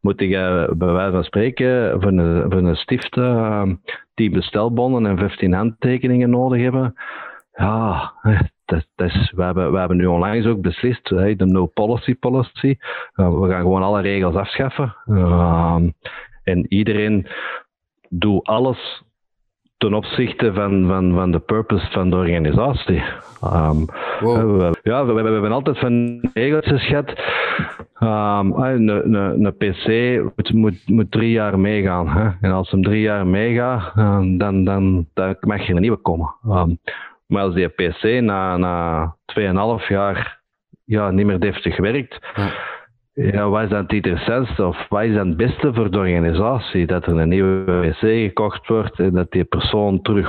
moet 0.00 0.20
je 0.20 0.74
bij 0.76 0.92
wijze 0.92 1.12
van 1.12 1.24
spreken 1.24 2.00
voor 2.00 2.12
een, 2.12 2.50
voor 2.50 2.62
een 2.62 2.76
stift 2.76 3.16
uh, 3.16 3.62
10 4.14 4.32
bestelbonnen 4.32 5.06
en 5.06 5.18
15 5.18 5.52
handtekeningen 5.52 6.30
nodig 6.30 6.62
hebben. 6.62 6.94
Ja, 7.52 8.12
dat, 8.68 9.10
is, 9.10 9.32
we, 9.36 9.42
hebben, 9.42 9.72
we 9.72 9.78
hebben 9.78 9.96
nu 9.96 10.06
onlangs 10.06 10.46
ook 10.46 10.60
beslist, 10.60 11.08
de 11.08 11.46
no 11.46 11.66
policy 11.66 12.14
policy. 12.14 12.76
Uh, 13.16 13.40
we 13.40 13.48
gaan 13.48 13.60
gewoon 13.60 13.82
alle 13.82 14.00
regels 14.00 14.34
afschaffen. 14.34 14.94
Uh, 15.06 15.76
en 16.44 16.66
iedereen 16.68 17.26
doet 18.08 18.46
alles 18.46 19.02
ten 19.76 19.94
opzichte 19.94 20.52
van, 20.52 20.86
van, 20.86 21.14
van 21.14 21.30
de 21.30 21.38
purpose 21.38 21.90
van 21.90 22.10
de 22.10 22.16
organisatie. 22.16 23.02
Um, 23.44 23.86
wow. 24.20 24.74
ja, 24.82 25.06
we, 25.06 25.12
we, 25.12 25.22
we, 25.22 25.30
hebben 25.30 25.52
altijd 25.52 25.78
van 25.78 26.20
regeltjes 26.34 26.86
gehad. 26.86 27.08
Um, 28.00 28.52
een, 28.52 28.88
een, 28.88 29.44
een 29.44 29.56
PC 29.56 29.86
moet, 30.36 30.52
moet, 30.52 30.88
moet 30.88 31.10
drie 31.10 31.30
jaar 31.30 31.58
meegaan. 31.58 32.08
Hè? 32.08 32.30
En 32.40 32.52
als 32.52 32.70
hem 32.70 32.82
drie 32.82 33.00
jaar 33.00 33.26
meegaat, 33.26 33.96
um, 33.96 34.38
dan, 34.38 34.64
dan, 34.64 35.06
dan 35.14 35.36
mag 35.40 35.66
je 35.66 35.74
een 35.74 35.80
nieuwe 35.80 35.96
komen. 35.96 36.34
Um, 36.46 36.78
maar 37.28 37.42
als 37.42 37.54
die 37.54 37.68
PC 37.68 38.02
na, 38.20 38.56
na 38.56 39.16
2,5 39.80 39.86
jaar 39.88 40.40
ja, 40.84 41.10
niet 41.10 41.26
meer 41.26 41.40
deftig 41.40 41.76
werkt, 41.76 42.18
ja 43.12 43.48
wat 43.48 43.62
is 43.62 43.68
dan 43.68 43.82
het 43.82 43.92
interessantste 43.92 44.66
of 44.66 44.86
wat 44.88 45.02
is 45.02 45.14
dan 45.14 45.28
het 45.28 45.36
beste 45.36 45.74
voor 45.74 45.90
de 45.90 45.98
organisatie? 45.98 46.86
Dat 46.86 47.06
er 47.06 47.18
een 47.18 47.28
nieuwe 47.28 47.64
wc 47.64 47.98
gekocht 47.98 48.66
wordt 48.66 48.98
en 48.98 49.10
dat 49.10 49.30
die 49.30 49.44
persoon 49.44 50.02
terug 50.02 50.26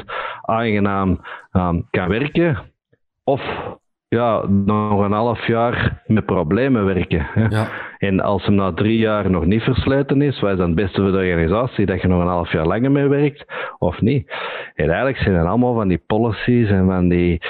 100% 0.00 0.04
aangenaam 0.42 1.20
um, 1.52 1.86
kan 1.90 2.08
werken? 2.08 2.58
Of 3.24 3.42
ja, 4.08 4.46
nog 4.48 5.00
een 5.00 5.12
half 5.12 5.46
jaar 5.46 6.02
met 6.06 6.26
problemen 6.26 6.84
werken. 6.84 7.26
Ja. 7.48 7.68
En 7.98 8.20
als 8.20 8.44
hem 8.44 8.54
na 8.54 8.72
drie 8.72 8.98
jaar 8.98 9.30
nog 9.30 9.44
niet 9.44 9.62
versleten 9.62 10.22
is, 10.22 10.40
wat 10.40 10.50
is 10.50 10.56
dan 10.56 10.66
het 10.66 10.74
beste 10.74 11.00
voor 11.00 11.10
de 11.10 11.16
organisatie? 11.16 11.86
Dat 11.86 12.00
je 12.00 12.08
nog 12.08 12.20
een 12.20 12.26
half 12.26 12.52
jaar 12.52 12.66
langer 12.66 12.90
mee 12.90 13.08
werkt 13.08 13.44
of 13.78 14.00
niet? 14.00 14.32
En 14.78 14.86
eigenlijk 14.86 15.18
zijn 15.18 15.34
het 15.34 15.46
allemaal 15.46 15.74
van 15.74 15.88
die 15.88 16.02
policies 16.06 16.68
en 16.68 16.86
van 16.86 17.08
die 17.08 17.42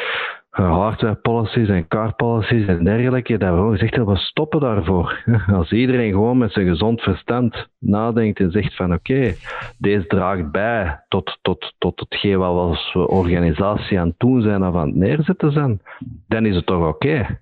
hardware 0.50 1.14
policies 1.14 1.68
en 1.68 1.88
car 1.88 2.14
policies 2.14 2.66
en 2.66 2.84
dergelijke, 2.84 3.38
dat 3.38 3.50
we 3.50 3.56
gewoon 3.56 3.78
gezegd 3.78 3.96
we 3.96 4.16
stoppen 4.16 4.60
daarvoor. 4.60 5.24
Als 5.58 5.72
iedereen 5.72 6.12
gewoon 6.12 6.38
met 6.38 6.52
zijn 6.52 6.68
gezond 6.68 7.00
verstand 7.00 7.68
nadenkt 7.78 8.40
en 8.40 8.50
zegt 8.50 8.76
van 8.76 8.92
oké, 8.92 9.34
deze 9.78 10.06
draagt 10.06 10.50
bij 10.50 11.04
tot, 11.08 11.38
tot, 11.42 11.74
tot 11.78 12.00
hetgeen 12.00 12.38
wat 12.38 12.52
we 12.52 12.60
als 12.60 12.94
organisatie 12.94 14.00
aan 14.00 14.08
het 14.08 14.18
doen 14.18 14.42
zijn 14.42 14.64
of 14.66 14.74
aan 14.74 14.86
het 14.86 14.96
neerzetten 14.96 15.52
zijn, 15.52 15.80
dan 16.28 16.46
is 16.46 16.54
het 16.54 16.66
toch 16.66 16.88
oké. 16.88 17.40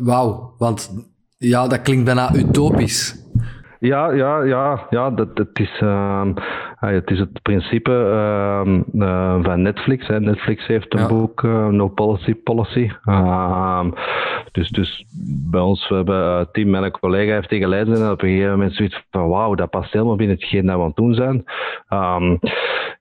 Wauw, 0.00 0.54
want 0.58 0.90
ja, 1.38 1.68
dat 1.68 1.82
klinkt 1.82 2.04
bijna 2.04 2.34
utopisch. 2.34 3.25
Ja, 3.86 4.12
ja, 4.12 4.42
ja, 4.42 4.86
ja 4.90 5.10
dat, 5.10 5.28
het, 5.34 5.58
is, 5.58 5.80
uh, 5.82 6.22
het 6.80 7.10
is 7.10 7.18
het 7.18 7.42
principe 7.42 7.90
uh, 8.94 9.42
van 9.42 9.62
Netflix. 9.62 10.06
Hè. 10.06 10.20
Netflix 10.20 10.66
heeft 10.66 10.94
een 10.94 11.06
boek, 11.06 11.42
uh, 11.42 11.66
No 11.66 11.88
Policy 11.88 12.34
Policy. 12.34 12.90
Ehm, 13.04 13.90
dus, 14.52 14.68
dus 14.68 15.04
bij 15.50 15.60
ons, 15.60 15.88
we 15.88 15.94
hebben 15.94 16.48
team, 16.52 16.70
mijn 16.70 16.90
collega 16.90 17.32
heeft 17.32 17.48
die 17.48 17.60
gelezen 17.60 17.94
en 17.94 18.10
op 18.10 18.22
een 18.22 18.28
gegeven 18.28 18.50
moment 18.50 18.74
zoiets 18.74 19.04
van 19.10 19.28
wauw, 19.28 19.54
dat 19.54 19.70
past 19.70 19.92
helemaal 19.92 20.16
binnen 20.16 20.36
hetgeen 20.36 20.66
dat 20.66 20.74
we 20.74 20.80
aan 20.80 20.86
het 20.86 20.96
doen 20.96 21.14
zijn. 21.14 21.44
Um, 21.88 22.38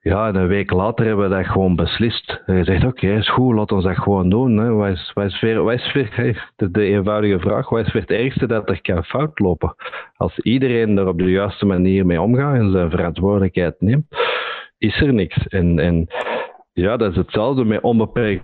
ja, 0.10 0.28
en 0.28 0.36
een 0.36 0.47
week 0.47 0.72
later 0.72 1.06
hebben 1.06 1.30
we 1.30 1.36
dat 1.36 1.45
gewoon 1.45 1.76
beslist. 1.76 2.41
Je 2.45 2.64
zegt, 2.64 2.86
oké, 2.86 3.06
okay, 3.06 3.18
is 3.18 3.30
goed, 3.30 3.56
laat 3.56 3.72
ons 3.72 3.84
dat 3.84 3.97
gewoon 3.97 4.30
doen. 4.30 4.58
Hè. 4.58 4.70
Wat, 4.70 4.89
is, 4.89 5.12
wat, 5.14 5.26
is 5.26 5.41
weer, 5.41 5.64
wat 5.64 5.74
is 5.74 5.93
weer, 5.93 6.51
de, 6.56 6.72
de, 6.72 6.84
eenvoudige 6.84 7.39
vraag, 7.39 7.70
wat 7.70 7.86
is 7.86 7.93
weer 7.93 8.01
het 8.01 8.12
ergste 8.12 8.47
dat 8.47 8.70
er 8.70 8.82
kan 8.82 9.03
fout 9.03 9.39
lopen? 9.39 9.76
Als 10.16 10.39
iedereen 10.39 10.97
er 10.97 11.08
op 11.08 11.18
de 11.18 11.32
juiste 11.32 11.66
manier 11.66 12.06
mee 12.06 12.22
omgaat 12.22 12.56
en 12.56 12.72
zijn 12.72 12.89
verantwoordelijkheid 12.89 13.76
neemt, 13.80 14.06
is 14.78 15.01
er 15.01 15.14
niks. 15.14 15.47
En, 15.47 15.80
en 15.80 16.08
ja, 16.74 16.97
dat 16.97 17.12
is 17.12 17.18
hetzelfde 17.18 17.66
met 17.66 17.82
onbeperkt 17.82 18.43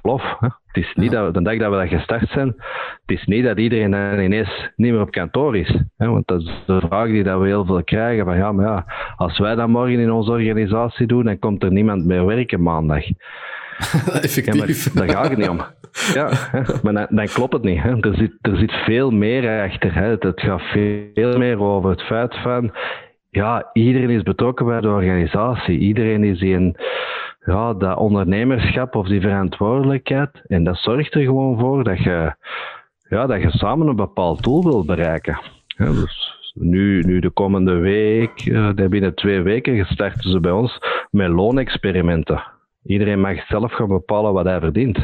verlof. 0.00 0.36
Hè. 0.40 0.48
Het 0.66 0.84
is 0.84 0.92
niet 0.94 1.10
dat 1.10 1.34
de 1.34 1.42
dag 1.42 1.58
dat 1.58 1.70
we 1.70 1.76
dat 1.76 1.88
gestart 1.88 2.28
zijn, 2.28 2.46
het 3.06 3.18
is 3.18 3.24
niet 3.24 3.44
dat 3.44 3.58
iedereen 3.58 3.90
dan 3.90 4.18
ineens 4.18 4.70
niet 4.76 4.92
meer 4.92 5.00
op 5.00 5.10
kantoor 5.10 5.56
is. 5.56 5.78
Hè? 5.96 6.08
Want 6.08 6.26
dat 6.26 6.40
is 6.40 6.62
de 6.66 6.80
vraag 6.80 7.06
die 7.06 7.22
dat 7.22 7.40
we 7.40 7.46
heel 7.46 7.64
veel 7.64 7.84
krijgen. 7.84 8.24
Van 8.24 8.36
ja, 8.36 8.52
maar 8.52 8.66
ja, 8.66 8.84
als 9.16 9.38
wij 9.38 9.54
dat 9.54 9.68
morgen 9.68 9.98
in 9.98 10.12
onze 10.12 10.30
organisatie 10.30 11.06
doen, 11.06 11.24
dan 11.24 11.38
komt 11.38 11.62
er 11.62 11.72
niemand 11.72 12.04
meer 12.04 12.26
werken 12.26 12.62
maandag. 12.62 13.04
Effectief. 14.22 14.94
Ja, 14.94 15.00
daar 15.00 15.10
gaat 15.10 15.28
het 15.28 15.38
niet 15.38 15.48
om. 15.48 15.60
Ja, 16.14 16.30
maar 16.82 16.92
dan, 16.92 17.06
dan, 17.10 17.26
klopt 17.26 17.52
het 17.52 17.62
niet. 17.62 17.82
Hè. 17.82 17.90
Er, 17.90 18.14
zit, 18.14 18.32
er 18.40 18.56
zit 18.56 18.72
veel 18.72 19.10
meer 19.10 19.62
achter. 19.70 19.94
Hè. 19.94 20.08
Het 20.08 20.40
gaat 20.40 20.62
veel 21.14 21.38
meer 21.38 21.60
over 21.60 21.90
het 21.90 22.02
feit 22.02 22.34
van 22.34 22.72
ja, 23.30 23.70
iedereen 23.72 24.10
is 24.10 24.22
betrokken 24.22 24.66
bij 24.66 24.80
de 24.80 24.88
organisatie. 24.88 25.78
Iedereen 25.78 26.24
is 26.24 26.40
in 26.40 26.76
ja, 27.44 27.74
dat 27.74 27.98
ondernemerschap 27.98 28.94
of 28.94 29.08
die 29.08 29.20
verantwoordelijkheid. 29.20 30.42
En 30.46 30.64
dat 30.64 30.76
zorgt 30.76 31.14
er 31.14 31.22
gewoon 31.22 31.58
voor 31.58 31.84
dat 31.84 31.98
je, 31.98 32.34
ja, 33.08 33.26
dat 33.26 33.40
je 33.40 33.50
samen 33.50 33.86
een 33.86 33.96
bepaald 33.96 34.42
doel 34.42 34.62
wil 34.62 34.84
bereiken. 34.84 35.40
Ja, 35.66 35.84
dus 35.84 36.34
nu, 36.54 37.02
nu 37.02 37.20
de 37.20 37.30
komende 37.30 37.74
week, 37.74 38.44
uh, 38.44 38.70
binnen 38.74 39.14
twee 39.14 39.42
weken, 39.42 39.86
starten 39.86 40.30
ze 40.30 40.40
bij 40.40 40.52
ons 40.52 40.78
met 41.10 41.28
loonexperimenten. 41.28 42.42
Iedereen 42.84 43.20
mag 43.20 43.46
zelf 43.46 43.72
gaan 43.72 43.88
bepalen 43.88 44.32
wat 44.32 44.44
hij 44.44 44.60
verdient. 44.60 44.98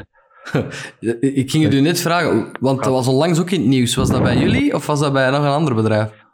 Ik 1.21 1.51
ging 1.51 1.65
het 1.65 1.75
u 1.75 1.81
net 1.81 2.01
vragen, 2.01 2.51
want 2.61 2.85
dat 2.85 2.93
was 2.93 3.09
onlangs 3.09 3.41
ook 3.41 3.51
in 3.51 3.61
het 3.61 3.69
nieuws. 3.69 3.95
Was 3.95 4.11
dat 4.11 4.23
bij 4.23 4.37
jullie 4.37 4.75
of 4.75 4.87
was 4.87 5.01
dat 5.01 5.13
bij 5.13 5.31
nog 5.31 5.43
een 5.43 5.51
ander 5.51 5.75
bedrijf? 5.75 6.25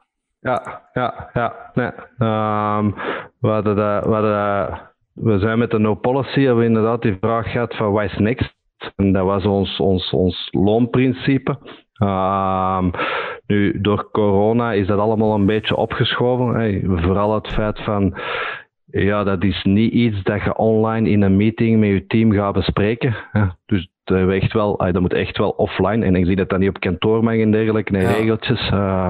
Ja, 0.40 0.82
ja, 0.92 1.30
ja. 1.34 1.70
Nee. 1.74 1.90
Um, 2.28 2.94
we, 3.40 3.48
hadden 3.48 3.76
dat, 3.76 4.04
we 4.04 4.10
hadden 4.12 4.80
we 5.16 5.38
zijn 5.38 5.58
met 5.58 5.70
de 5.70 5.78
no 5.78 5.94
policy 5.94 6.40
hebben 6.40 6.58
we 6.58 6.68
inderdaad 6.68 7.02
die 7.02 7.16
vraag 7.20 7.50
gehad 7.50 7.76
van 7.76 7.92
what 7.92 8.04
is 8.04 8.18
next? 8.18 8.54
En 8.96 9.12
dat 9.12 9.24
was 9.24 9.44
ons, 9.44 9.80
ons, 9.80 10.10
ons 10.10 10.48
loonprincipe. 10.50 11.58
Uh, 12.02 12.84
nu, 13.46 13.80
door 13.80 14.10
corona 14.10 14.72
is 14.72 14.86
dat 14.86 14.98
allemaal 14.98 15.34
een 15.34 15.46
beetje 15.46 15.76
opgeschoven. 15.76 16.54
Hey, 16.54 16.82
vooral 16.84 17.34
het 17.34 17.48
feit 17.48 17.80
van, 17.80 18.18
ja, 18.86 19.24
dat 19.24 19.44
is 19.44 19.64
niet 19.64 19.92
iets 19.92 20.22
dat 20.22 20.42
je 20.42 20.56
online 20.56 21.08
in 21.08 21.22
een 21.22 21.36
meeting 21.36 21.80
met 21.80 21.88
je 21.88 22.06
team 22.06 22.32
gaat 22.32 22.54
bespreken. 22.54 23.16
Hè. 23.32 23.44
Dus 23.66 23.88
dat, 24.04 24.30
echt 24.30 24.52
wel, 24.52 24.76
dat 24.76 25.00
moet 25.00 25.12
echt 25.12 25.38
wel 25.38 25.50
offline. 25.50 26.04
En 26.04 26.14
ik 26.14 26.26
zie 26.26 26.36
dat 26.36 26.48
dat 26.48 26.58
niet 26.58 26.68
op 26.68 26.80
kantoor 26.80 27.24
mag 27.24 27.36
en 27.36 27.50
dergelijke, 27.50 27.92
nee, 27.92 28.06
regeltjes. 28.06 28.70
Uh, 28.70 29.08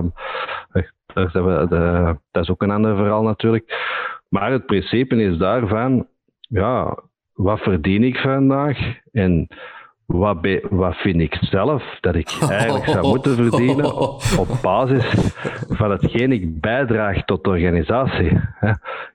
dat, 1.32 1.70
dat 2.30 2.42
is 2.42 2.50
ook 2.50 2.62
een 2.62 2.70
ander 2.70 2.96
verhaal 2.96 3.22
natuurlijk. 3.22 3.64
Maar 4.28 4.52
het 4.52 4.66
principe 4.66 5.22
is 5.22 5.36
daarvan, 5.36 6.06
ja, 6.40 7.02
wat 7.32 7.60
verdien 7.60 8.02
ik 8.02 8.16
vandaag 8.16 8.78
en 9.12 9.48
wat, 10.06 10.36
wat 10.70 10.96
vind 10.96 11.20
ik 11.20 11.34
zelf 11.40 11.98
dat 12.00 12.14
ik 12.14 12.36
eigenlijk 12.50 12.84
zou 12.84 13.06
moeten 13.06 13.34
verdienen 13.34 13.94
op 14.42 14.48
basis 14.62 15.32
van 15.68 15.90
hetgeen 15.90 16.32
ik 16.32 16.60
bijdraag 16.60 17.24
tot 17.24 17.44
de 17.44 17.50
organisatie. 17.50 18.40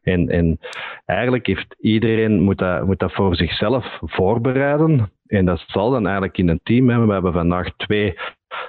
En, 0.01 0.29
en 0.29 0.59
eigenlijk 1.05 1.47
heeft 1.47 1.75
iedereen 1.79 2.41
moet 2.41 2.57
dat, 2.57 2.85
moet 2.85 2.99
dat 2.99 3.13
voor 3.13 3.35
zichzelf 3.35 3.99
voorbereiden. 4.01 5.11
En 5.27 5.45
dat 5.45 5.63
zal 5.67 5.91
dan 5.91 6.03
eigenlijk 6.03 6.37
in 6.37 6.47
een 6.47 6.59
team 6.63 6.89
hebben. 6.89 7.07
We 7.07 7.13
hebben 7.13 7.33
vandaag 7.33 7.75
twee 7.77 8.17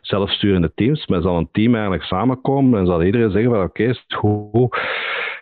zelfsturende 0.01 0.73
teams. 0.75 1.07
Maar 1.07 1.23
zal 1.23 1.37
een 1.37 1.49
team 1.53 1.75
eigenlijk 1.75 2.05
samenkomen 2.05 2.81
en 2.81 2.87
zal 2.87 3.03
iedereen 3.03 3.31
zeggen 3.31 3.51
van 3.51 3.63
oké, 3.63 3.69
okay, 3.69 3.87
is 3.87 4.05
het 4.07 4.15
goed, 4.19 4.79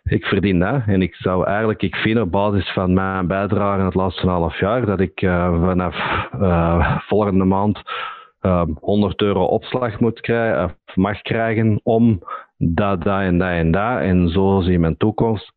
ik 0.03 0.25
verdien 0.25 0.59
dat. 0.59 0.83
En 0.87 1.03
ik 1.03 1.15
zou 1.15 1.47
eigenlijk, 1.47 1.83
ik 1.83 1.97
vind 1.97 2.21
op 2.21 2.31
basis 2.31 2.73
van 2.73 2.95
mijn 2.95 3.27
bijdrage 3.27 3.79
in 3.79 3.85
het 3.85 3.95
laatste 3.95 4.27
half 4.27 4.59
jaar, 4.59 4.87
dat 4.87 5.01
ik 5.01 5.23
uh, 5.23 5.65
vanaf 5.65 5.97
uh, 6.41 6.99
volgende 6.99 7.45
maand 7.45 7.77
uh, 7.77 8.51
ehm, 8.51 8.71
100 8.81 9.21
euro 9.21 9.45
opslag 9.45 10.01
moet 10.01 10.21
krijgen, 10.21 10.65
of 10.65 10.97
mag 10.97 11.23
krijgen 11.23 11.81
om 11.83 12.23
dat, 12.57 13.03
dat 13.03 13.21
en 13.21 13.39
dat 13.39 13.49
en 13.49 13.71
dat. 13.71 14.01
En 14.01 14.29
zo 14.29 14.61
zie 14.61 14.73
ik 14.73 14.79
mijn 14.79 14.97
toekomst. 14.97 15.53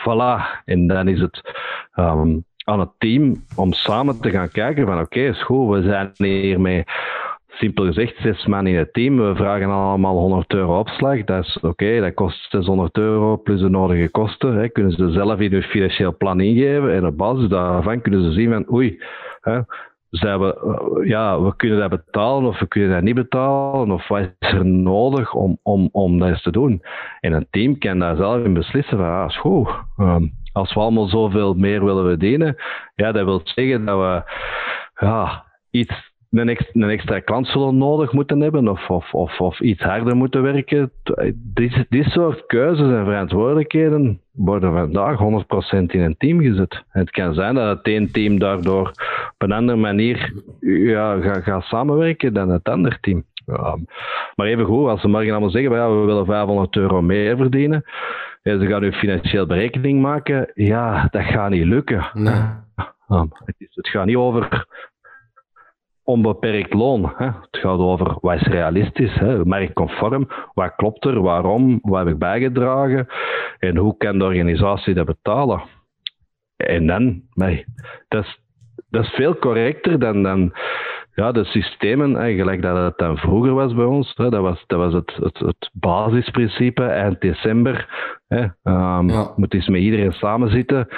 Voilà. 0.00 0.62
En 0.64 0.86
dan 0.86 1.08
is 1.08 1.20
het 1.20 1.40
um, 1.96 2.44
aan 2.64 2.80
het 2.80 2.90
team 2.98 3.44
om 3.56 3.72
samen 3.72 4.20
te 4.20 4.30
gaan 4.30 4.50
kijken 4.50 4.86
van 4.86 5.00
oké, 5.00 5.20
is 5.20 5.42
goed, 5.42 5.74
we 5.76 5.82
zijn 5.82 6.10
hiermee 6.16 6.84
simpel 7.58 7.84
gezegd, 7.84 8.16
zes 8.16 8.46
man 8.46 8.66
in 8.66 8.76
het 8.76 8.92
team. 8.92 9.16
We 9.16 9.34
vragen 9.34 9.70
allemaal 9.70 10.16
100 10.16 10.52
euro 10.54 10.78
opslag. 10.78 11.24
Dat 11.24 11.44
is 11.44 11.58
oké, 11.60 12.00
dat 12.00 12.14
kost 12.14 12.50
600 12.50 12.96
euro 12.96 13.36
plus 13.36 13.60
de 13.60 13.68
nodige 13.68 14.10
kosten. 14.10 14.56
Hè. 14.56 14.68
Kunnen 14.68 14.92
ze 14.92 15.10
zelf 15.10 15.40
in 15.40 15.52
hun 15.52 15.62
financieel 15.62 16.16
plan 16.16 16.40
ingeven. 16.40 16.94
En 16.94 17.06
op 17.06 17.16
basis 17.16 17.48
daarvan 17.48 18.00
kunnen 18.00 18.22
ze 18.22 18.32
zien 18.32 18.50
van 18.50 18.72
oei, 18.72 19.02
hè, 19.40 19.60
zijn 20.10 20.40
we, 20.40 20.54
eh, 20.54 21.08
ja, 21.08 21.42
we 21.42 21.56
kunnen 21.56 21.78
dat 21.78 21.90
betalen 21.90 22.48
of 22.48 22.58
we 22.58 22.68
kunnen 22.68 22.90
dat 22.90 23.02
niet 23.02 23.14
betalen. 23.14 23.90
Of 23.90 24.08
wat 24.08 24.20
is 24.38 24.52
er 24.52 24.66
nodig 24.66 25.34
om, 25.34 25.58
om, 25.62 25.88
om 25.92 26.18
dat 26.18 26.28
eens 26.28 26.42
te 26.42 26.50
doen? 26.50 26.82
En 27.20 27.32
een 27.32 27.46
team 27.50 27.78
kan 27.78 27.98
daar 27.98 28.16
zelf 28.16 28.44
in 28.44 28.54
beslissen 28.54 28.98
van 28.98 29.06
ah, 29.06 29.28
is. 29.28 29.40
Ehm, 29.96 30.26
als 30.52 30.74
we 30.74 30.80
allemaal 30.80 31.08
zoveel 31.08 31.54
meer 31.54 31.84
willen 31.84 32.04
verdienen, 32.04 32.56
ja, 32.94 33.12
dat 33.12 33.24
wil 33.24 33.40
zeggen 33.44 33.84
dat 33.84 33.98
we 33.98 34.32
ja, 35.06 35.44
iets 35.70 36.07
een 36.30 36.48
extra, 36.48 36.70
een 36.72 36.90
extra 36.90 37.20
klant 37.20 37.46
zullen 37.46 37.76
nodig 37.76 38.12
moeten 38.12 38.40
hebben 38.40 38.68
of, 38.68 38.90
of, 38.90 39.14
of, 39.14 39.40
of 39.40 39.60
iets 39.60 39.82
harder 39.82 40.16
moeten 40.16 40.42
werken. 40.42 40.92
Dit, 41.34 41.84
dit 41.88 42.04
soort 42.04 42.46
keuzes 42.46 42.90
en 42.90 43.04
verantwoordelijkheden 43.04 44.20
worden 44.32 44.72
vandaag 44.72 45.18
100% 45.18 45.22
in 45.86 46.00
een 46.00 46.16
team 46.18 46.40
gezet. 46.40 46.84
Het 46.88 47.10
kan 47.10 47.34
zijn 47.34 47.54
dat 47.54 47.76
het 47.76 47.86
één 47.86 48.12
team 48.12 48.38
daardoor 48.38 48.88
op 49.32 49.42
een 49.42 49.52
andere 49.52 49.78
manier 49.78 50.32
ja, 50.60 51.20
gaat, 51.20 51.42
gaat 51.42 51.62
samenwerken 51.62 52.34
dan 52.34 52.48
het 52.48 52.68
andere 52.68 52.98
team. 53.00 53.24
Ja, 53.46 53.76
maar 54.34 54.46
even 54.46 54.64
goed, 54.64 54.88
als 54.88 55.00
ze 55.00 55.08
morgen 55.08 55.30
allemaal 55.30 55.50
zeggen, 55.50 55.72
ja, 55.72 55.90
we 55.90 56.04
willen 56.04 56.26
500 56.26 56.76
euro 56.76 57.02
meer 57.02 57.36
verdienen, 57.36 57.84
en 58.42 58.60
ze 58.60 58.66
gaan 58.66 58.80
nu 58.80 58.92
financieel 58.92 59.46
berekening 59.46 60.00
maken, 60.00 60.50
ja, 60.54 61.08
dat 61.10 61.22
gaat 61.22 61.50
niet 61.50 61.64
lukken. 61.64 62.10
Nee. 62.12 62.42
het, 63.44 63.54
is, 63.58 63.74
het 63.74 63.88
gaat 63.88 64.06
niet 64.06 64.16
over 64.16 64.66
onbeperkt 66.08 66.74
loon. 66.74 67.12
Hè. 67.16 67.26
Het 67.26 67.60
gaat 67.60 67.78
over 67.78 68.16
wat 68.20 68.34
is 68.34 68.46
realistisch, 68.46 69.14
hè, 69.14 69.44
merkconform, 69.44 70.28
wat 70.54 70.74
klopt 70.76 71.04
er, 71.04 71.20
waarom, 71.20 71.78
wat 71.82 71.98
heb 71.98 72.08
ik 72.08 72.18
bijgedragen 72.18 73.06
en 73.58 73.76
hoe 73.76 73.96
kan 73.96 74.18
de 74.18 74.24
organisatie 74.24 74.94
dat 74.94 75.06
betalen. 75.06 75.62
En 76.56 76.86
dan, 76.86 77.22
nee, 77.34 77.64
dat, 78.08 78.24
is, 78.24 78.40
dat 78.90 79.04
is 79.04 79.10
veel 79.10 79.38
correcter 79.38 79.98
dan, 79.98 80.22
dan 80.22 80.52
ja, 81.14 81.32
de 81.32 81.44
systemen, 81.44 82.16
eigenlijk 82.16 82.62
dat 82.62 82.76
het 82.76 82.98
dan 82.98 83.16
vroeger 83.16 83.54
was 83.54 83.74
bij 83.74 83.84
ons. 83.84 84.12
Hè, 84.14 84.30
dat 84.30 84.42
was, 84.42 84.64
dat 84.66 84.78
was 84.78 84.92
het, 84.92 85.14
het, 85.14 85.38
het 85.38 85.70
basisprincipe 85.72 86.84
eind 86.84 87.20
december. 87.20 87.88
Hè, 88.28 88.42
um, 88.42 89.08
ja. 89.08 89.32
Moet 89.36 89.54
eens 89.54 89.68
met 89.68 89.80
iedereen 89.80 90.12
samen 90.12 90.50
zitten. 90.50 90.88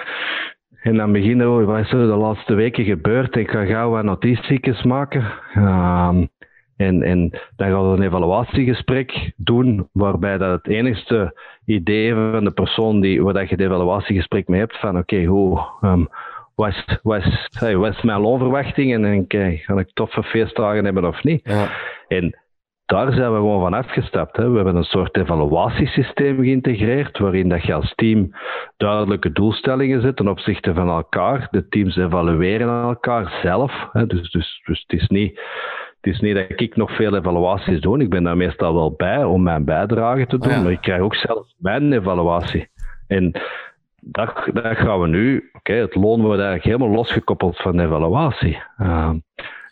En 0.82 0.96
dan 0.96 1.12
beginnen 1.12 1.56
we, 1.56 1.64
wat 1.64 1.78
is 1.78 1.92
er 1.92 1.98
de 1.98 2.16
laatste 2.16 2.54
weken 2.54 2.84
gebeurd? 2.84 3.36
Ik 3.36 3.50
ga 3.50 3.64
gauw 3.64 3.90
wat 3.90 4.04
notitiekjes 4.04 4.82
maken. 4.82 5.24
Um, 5.56 6.28
en, 6.76 7.02
en 7.02 7.30
dan 7.56 7.70
gaan 7.70 7.90
we 7.90 7.96
een 7.96 8.02
evaluatiegesprek 8.02 9.32
doen, 9.36 9.88
waarbij 9.92 10.38
dat 10.38 10.50
het 10.50 10.66
enigste 10.72 11.40
idee 11.64 12.14
van 12.14 12.44
de 12.44 12.50
persoon 12.50 13.00
die, 13.00 13.22
waar 13.22 13.32
dat 13.32 13.48
je 13.48 13.54
het 13.54 13.64
evaluatiegesprek 13.64 14.48
mee 14.48 14.60
hebt, 14.60 14.78
van 14.78 14.98
oké, 14.98 14.98
okay, 14.98 15.24
hoe, 15.24 15.66
um, 15.82 16.08
wat, 16.54 16.68
is, 16.68 16.98
wat, 17.02 17.24
is, 17.24 17.48
hey, 17.58 17.94
mijn 18.02 18.20
loonverwachting 18.20 18.94
en, 18.94 19.04
en 19.04 19.26
kijk, 19.26 19.60
ga 19.60 19.78
ik 19.78 19.90
toffe 19.92 20.22
feestdagen 20.22 20.84
hebben 20.84 21.04
of 21.04 21.22
niet? 21.22 21.40
Ja. 21.44 21.68
En 22.08 22.39
daar 22.90 23.12
zijn 23.12 23.32
we 23.32 23.36
gewoon 23.36 23.60
van 23.60 23.74
afgestapt. 23.74 24.36
Hè. 24.36 24.48
We 24.48 24.54
hebben 24.54 24.76
een 24.76 24.84
soort 24.84 25.16
evaluatiesysteem 25.16 26.36
geïntegreerd, 26.36 27.18
waarin 27.18 27.48
dat 27.48 27.62
je 27.62 27.74
als 27.74 27.92
team 27.94 28.30
duidelijke 28.76 29.32
doelstellingen 29.32 30.00
zet 30.00 30.16
ten 30.16 30.28
opzichte 30.28 30.74
van 30.74 30.88
elkaar. 30.88 31.48
De 31.50 31.68
teams 31.68 31.96
evalueren 31.96 32.82
elkaar 32.82 33.38
zelf. 33.42 33.88
Hè. 33.92 34.06
Dus, 34.06 34.30
dus, 34.30 34.62
dus 34.64 34.84
het, 34.86 35.00
is 35.00 35.08
niet, 35.08 35.40
het 36.00 36.12
is 36.12 36.20
niet 36.20 36.34
dat 36.34 36.60
ik 36.60 36.76
nog 36.76 36.96
veel 36.96 37.16
evaluaties 37.16 37.80
doe. 37.80 38.00
Ik 38.00 38.10
ben 38.10 38.22
daar 38.22 38.36
meestal 38.36 38.74
wel 38.74 38.94
bij 38.96 39.24
om 39.24 39.42
mijn 39.42 39.64
bijdrage 39.64 40.26
te 40.26 40.38
doen, 40.38 40.62
maar 40.62 40.72
ik 40.72 40.80
krijg 40.80 41.00
ook 41.00 41.14
zelf 41.14 41.46
mijn 41.56 41.92
evaluatie. 41.92 42.68
En 43.06 43.32
dat, 44.00 44.48
dat 44.52 44.76
gaan 44.76 45.00
we 45.00 45.06
nu, 45.06 45.50
oké, 45.52 45.72
het 45.72 45.94
loon 45.94 46.20
wordt 46.20 46.40
eigenlijk 46.40 46.64
helemaal 46.64 46.96
losgekoppeld 46.96 47.56
van 47.56 47.76
de 47.76 47.82
evaluatie. 47.82 48.62
Uh, 48.78 49.10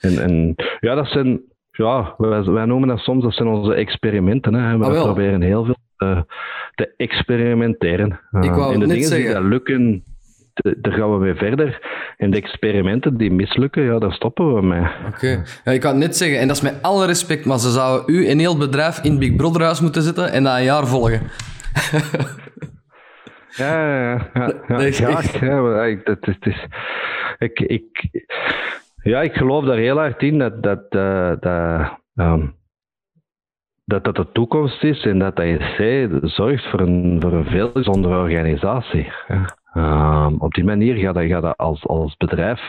en, 0.00 0.22
en 0.22 0.54
ja, 0.80 0.94
dat 0.94 1.06
zijn 1.06 1.40
ja, 1.78 2.14
wij, 2.16 2.42
wij, 2.42 2.64
noemen 2.64 2.88
dat 2.88 2.98
soms, 2.98 3.22
dat 3.22 3.34
zijn 3.34 3.48
onze 3.48 3.74
experimenten. 3.74 4.54
Hè. 4.54 4.78
We 4.78 4.84
ah, 4.84 5.02
proberen 5.02 5.40
heel 5.40 5.64
veel 5.64 5.76
te, 5.96 6.24
te 6.74 6.94
experimenteren. 6.96 8.20
Ik 8.40 8.50
wou 8.50 8.74
en 8.74 8.80
de 8.80 8.86
dingen 8.86 9.08
zeggen. 9.08 9.40
die 9.40 9.48
lukken, 9.48 10.04
daar 10.54 10.92
gaan 10.92 11.12
we 11.12 11.18
mee 11.18 11.34
verder. 11.34 11.86
En 12.16 12.30
de 12.30 12.36
experimenten 12.36 13.16
die 13.16 13.30
mislukken, 13.30 13.82
ja, 13.82 13.98
daar 13.98 14.12
stoppen 14.12 14.54
we 14.54 14.62
mee. 14.62 14.86
Oké. 15.08 15.44
Ja, 15.64 15.72
ik 15.72 15.80
kan 15.80 15.98
net 15.98 16.16
zeggen, 16.16 16.38
en 16.38 16.46
dat 16.46 16.56
is 16.56 16.62
met 16.62 16.82
alle 16.82 17.06
respect, 17.06 17.44
maar 17.44 17.58
ze 17.58 17.70
zouden 17.70 18.14
u 18.14 18.26
en 18.28 18.38
heel 18.38 18.50
het 18.50 18.58
bedrijf 18.58 18.98
in 19.02 19.18
Big 19.18 19.36
Brother 19.36 19.62
huis 19.62 19.80
moeten 19.80 20.02
zetten 20.02 20.32
en 20.32 20.42
dat 20.42 20.56
een 20.56 20.64
jaar 20.64 20.86
volgen. 20.86 21.20
ja, 23.56 23.88
ja, 23.88 24.30
ja. 24.34 24.52
ja, 24.68 24.78
ja, 24.78 25.20
ja, 25.40 25.84
ja, 25.84 25.96
dat 26.04 26.26
is, 26.26 26.36
is, 26.40 26.66
ik, 27.38 27.60
ik, 27.60 28.08
ja, 28.10 28.87
ik 29.16 29.34
geloof 29.34 29.64
daar 29.64 29.76
heel 29.76 29.96
hard 29.96 30.22
in 30.22 30.38
dat 30.38 30.62
dat, 30.62 30.84
uh, 30.90 31.32
dat, 31.40 31.98
um, 32.14 32.54
dat, 33.84 34.04
dat 34.04 34.16
de 34.16 34.32
toekomst 34.32 34.84
is 34.84 35.04
en 35.04 35.18
dat 35.18 35.40
IC 35.40 36.08
zorgt 36.22 36.70
voor 36.70 36.80
een, 36.80 37.20
voor 37.20 37.32
een 37.32 37.44
veel 37.44 37.72
organisatie. 38.04 39.12
Um, 39.74 40.40
op 40.40 40.54
die 40.54 40.64
manier 40.64 40.96
gaat 40.96 41.14
dat, 41.14 41.24
gaat 41.24 41.42
dat 41.42 41.56
als, 41.56 41.86
als 41.86 42.16
bedrijf 42.16 42.60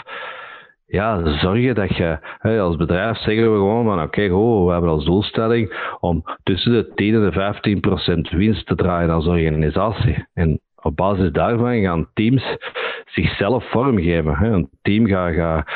ja, 0.89 1.37
zorgen 1.37 1.75
dat 1.75 1.95
je 1.95 2.19
als 2.59 2.75
bedrijf 2.75 3.17
zeggen 3.17 3.51
we 3.51 3.57
gewoon 3.57 3.85
van 3.85 4.01
oké, 4.01 4.29
we 4.29 4.71
hebben 4.71 4.89
als 4.89 5.05
doelstelling 5.05 5.93
om 5.99 6.23
tussen 6.43 6.71
de 6.71 6.91
10 6.95 7.13
en 7.13 7.21
de 7.21 7.31
15 7.31 7.79
procent 7.79 8.29
winst 8.29 8.65
te 8.65 8.75
draaien 8.75 9.09
als 9.09 9.27
organisatie. 9.27 10.27
En 10.33 10.59
op 10.81 10.95
basis 10.95 11.31
daarvan 11.31 11.81
gaan 11.81 12.09
teams 12.13 12.57
zichzelf 13.05 13.69
vormgeven. 13.69 14.35
Hè. 14.35 14.47
Een 14.47 14.69
team 14.81 15.07
gaat, 15.07 15.33
gaat, 15.33 15.67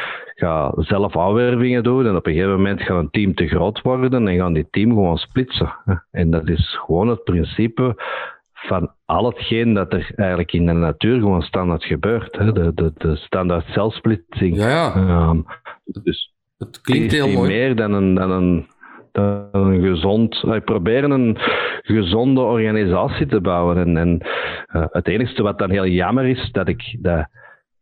ga 0.44 0.74
zelf 0.76 1.16
afwervingen 1.16 1.84
doen 1.84 2.06
en 2.06 2.16
op 2.16 2.26
een 2.26 2.34
gegeven 2.34 2.56
moment 2.56 2.82
gaat 2.82 3.00
een 3.00 3.10
team 3.10 3.34
te 3.34 3.48
groot 3.48 3.82
worden 3.82 4.28
en 4.28 4.38
gaan 4.38 4.54
die 4.54 4.68
team 4.70 4.89
gewoon 4.89 5.18
splitsen. 5.18 5.76
En 6.12 6.32
dat 6.32 6.50
is 6.50 6.78
gewoon 6.86 7.08
het 7.08 7.24
principe 7.24 7.96
van 8.54 8.91
al 9.06 9.26
hetgeen 9.26 9.74
dat 9.74 9.94
er 9.94 10.12
eigenlijk 10.16 10.54
in 10.54 10.66
de 10.66 10.72
natuur 10.72 11.20
gewoon 11.20 11.41
standaard 11.41 11.84
gebeurt. 11.84 12.38
Hè? 12.38 12.52
De, 12.52 12.74
de, 12.74 12.91
de 12.98 13.16
standaard 13.16 13.66
celsplitsing. 13.66 14.56
Ja, 14.56 14.68
ja. 14.70 15.30
Um, 15.30 15.46
dus 16.04 16.34
het 16.58 16.82
klinkt 16.82 17.12
heel 17.12 17.32
mooi. 17.32 17.50
meer 17.50 17.76
dan 17.76 17.94
een, 17.94 18.14
dan 18.14 18.32
een, 18.32 18.68
dan 19.12 19.48
een 19.52 19.82
gezond... 19.82 20.41
Wij 20.41 20.62
proberen 20.62 21.12
een 21.12 21.38
gezonde 21.82 22.41
organisatie 22.41 23.26
te 23.26 23.41
bouwen. 23.41 23.78
En, 23.78 23.98
en 23.98 24.18
uh, 24.76 24.86
het 24.89 25.08
enige 25.08 25.44
wat 25.44 25.60
dan 25.60 25.70
heel 25.70 25.88
jammer 25.88 26.26
is, 26.26 26.50
dat 26.52 26.68
ik 26.68 26.98
dat 27.00 27.28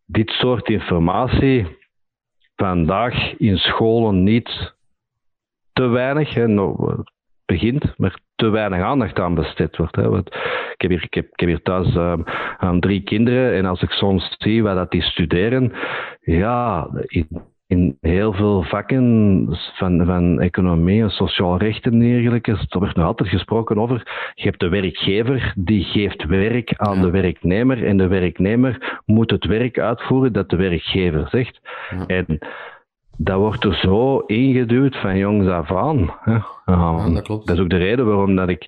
dit 0.05 0.29
soort 0.29 0.69
informatie 0.69 1.79
vandaag 2.61 3.37
in 3.37 3.57
scholen 3.57 4.23
niet 4.23 4.73
te 5.73 5.87
weinig, 5.87 6.33
hè, 6.33 6.55
begint, 7.45 7.97
maar 7.97 8.19
te 8.35 8.49
weinig 8.49 8.81
aandacht 8.81 9.19
aan 9.19 9.33
besteed 9.33 9.77
wordt. 9.77 9.95
Hè. 9.95 10.09
Want 10.09 10.27
ik, 10.73 10.81
heb 10.81 10.89
hier, 10.89 11.03
ik, 11.09 11.39
heb, 11.39 11.63
thuis 11.63 11.95
um, 11.95 12.23
aan 12.57 12.79
drie 12.79 13.03
kinderen 13.03 13.53
en 13.53 13.65
als 13.65 13.81
ik 13.81 13.91
soms 13.91 14.35
zie 14.37 14.63
wat 14.63 14.75
dat 14.75 14.91
die 14.91 15.01
studeren, 15.01 15.73
ja, 16.21 16.89
in, 17.05 17.27
in 17.71 17.97
heel 18.01 18.33
veel 18.33 18.63
vakken 18.63 19.47
van, 19.73 20.05
van 20.05 20.39
economie 20.39 21.01
en 21.01 21.09
sociaal 21.09 21.57
recht 21.57 21.85
en 21.85 21.99
dergelijke, 21.99 22.51
er 22.51 22.79
wordt 22.79 22.95
nog 22.95 23.05
altijd 23.05 23.29
gesproken 23.29 23.77
over, 23.77 24.31
je 24.33 24.43
hebt 24.43 24.59
de 24.59 24.69
werkgever, 24.69 25.53
die 25.57 25.83
geeft 25.83 26.25
werk 26.25 26.73
aan 26.75 27.01
de 27.01 27.09
werknemer 27.09 27.85
en 27.85 27.97
de 27.97 28.07
werknemer 28.07 29.01
moet 29.05 29.31
het 29.31 29.45
werk 29.45 29.79
uitvoeren 29.79 30.33
dat 30.33 30.49
de 30.49 30.55
werkgever 30.55 31.27
zegt. 31.29 31.59
En 32.07 32.39
dat 33.17 33.37
wordt 33.37 33.63
er 33.63 33.75
zo 33.75 34.19
ingeduwd 34.19 34.97
van 34.97 35.17
jongs 35.17 35.47
af 35.47 35.71
aan. 35.71 36.15
Hè. 36.21 36.37
Um, 36.65 37.13
dat, 37.13 37.25
dat, 37.25 37.49
is 37.49 37.59
ook 37.59 37.69
de 37.69 37.77
reden 37.77 38.05
waarom 38.05 38.35
dat 38.35 38.49
ik 38.49 38.65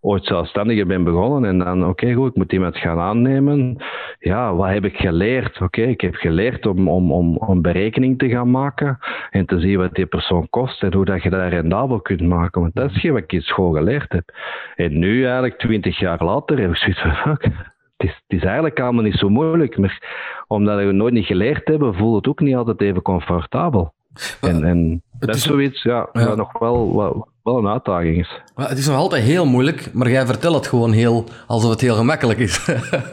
ooit 0.00 0.24
zelfstandiger 0.24 0.86
ben 0.86 1.04
begonnen 1.04 1.50
en 1.50 1.58
dan, 1.58 1.88
oké, 1.88 2.12
goed, 2.12 2.30
ik 2.30 2.36
moet 2.36 2.52
iemand 2.52 2.76
gaan 2.76 2.98
aannemen. 2.98 3.76
Ja, 4.18 4.54
wat 4.54 4.68
heb 4.68 4.84
ik 4.84 4.96
geleerd? 4.96 5.60
Oké, 5.60 5.82
ik 5.82 6.00
heb 6.00 6.14
geleerd 6.14 6.66
om, 6.66 6.88
om, 6.88 7.12
om, 7.12 7.36
om 7.36 7.62
berekening 7.62 8.18
te 8.18 8.28
gaan 8.28 8.50
maken 8.50 8.98
en 9.30 9.46
te 9.46 9.60
zien 9.60 9.78
wat 9.78 9.94
die 9.94 10.06
persoon 10.06 10.48
kost 10.50 10.82
en 10.82 10.94
hoe 10.94 11.04
dat 11.04 11.22
je 11.22 11.30
dat 11.30 11.48
rendabel 11.48 12.00
kunt 12.00 12.22
maken. 12.22 12.60
Want 12.60 12.74
dat 12.74 12.90
is 12.90 13.08
wat 13.08 13.18
ik 13.18 13.32
in 13.32 13.42
school 13.42 13.72
geleerd 13.72 14.12
heb. 14.12 14.34
En 14.76 14.98
nu, 14.98 15.24
eigenlijk 15.24 15.58
twintig 15.58 15.98
jaar 15.98 16.24
later, 16.24 16.60
heb 16.60 16.70
ik 16.70 16.76
zoiets 16.76 17.00
van, 17.00 17.30
het 17.30 17.52
is, 17.96 18.22
het 18.26 18.38
is, 18.38 18.44
eigenlijk 18.44 18.80
allemaal 18.80 19.04
niet 19.04 19.18
zo 19.18 19.28
moeilijk, 19.28 19.78
maar 19.78 20.02
omdat 20.46 20.76
we 20.78 20.84
het 20.84 20.94
nooit 20.94 21.14
niet 21.14 21.26
geleerd 21.26 21.68
hebben, 21.68 21.94
voelt 21.94 22.16
het 22.16 22.28
ook 22.28 22.40
niet 22.40 22.56
altijd 22.56 22.80
even 22.80 23.02
comfortabel. 23.02 23.92
En, 24.40 24.64
en 24.64 25.02
dat 25.18 25.34
is 25.34 25.42
zoiets, 25.42 25.82
ja, 25.82 26.08
ja. 26.12 26.34
nog 26.34 26.58
wel, 26.58 26.96
wel, 26.96 27.28
wel, 27.42 27.58
een 27.58 27.68
uitdaging 27.68 28.18
is. 28.18 28.42
het 28.54 28.78
is 28.78 28.86
nog 28.86 28.96
altijd 28.96 29.22
heel 29.22 29.46
moeilijk, 29.46 29.94
maar 29.94 30.10
jij 30.10 30.26
vertelt 30.26 30.54
het 30.54 30.66
gewoon 30.66 30.92
heel, 30.92 31.24
alsof 31.46 31.70
het 31.70 31.80
heel 31.80 31.94
gemakkelijk 31.94 32.38
is. 32.38 32.64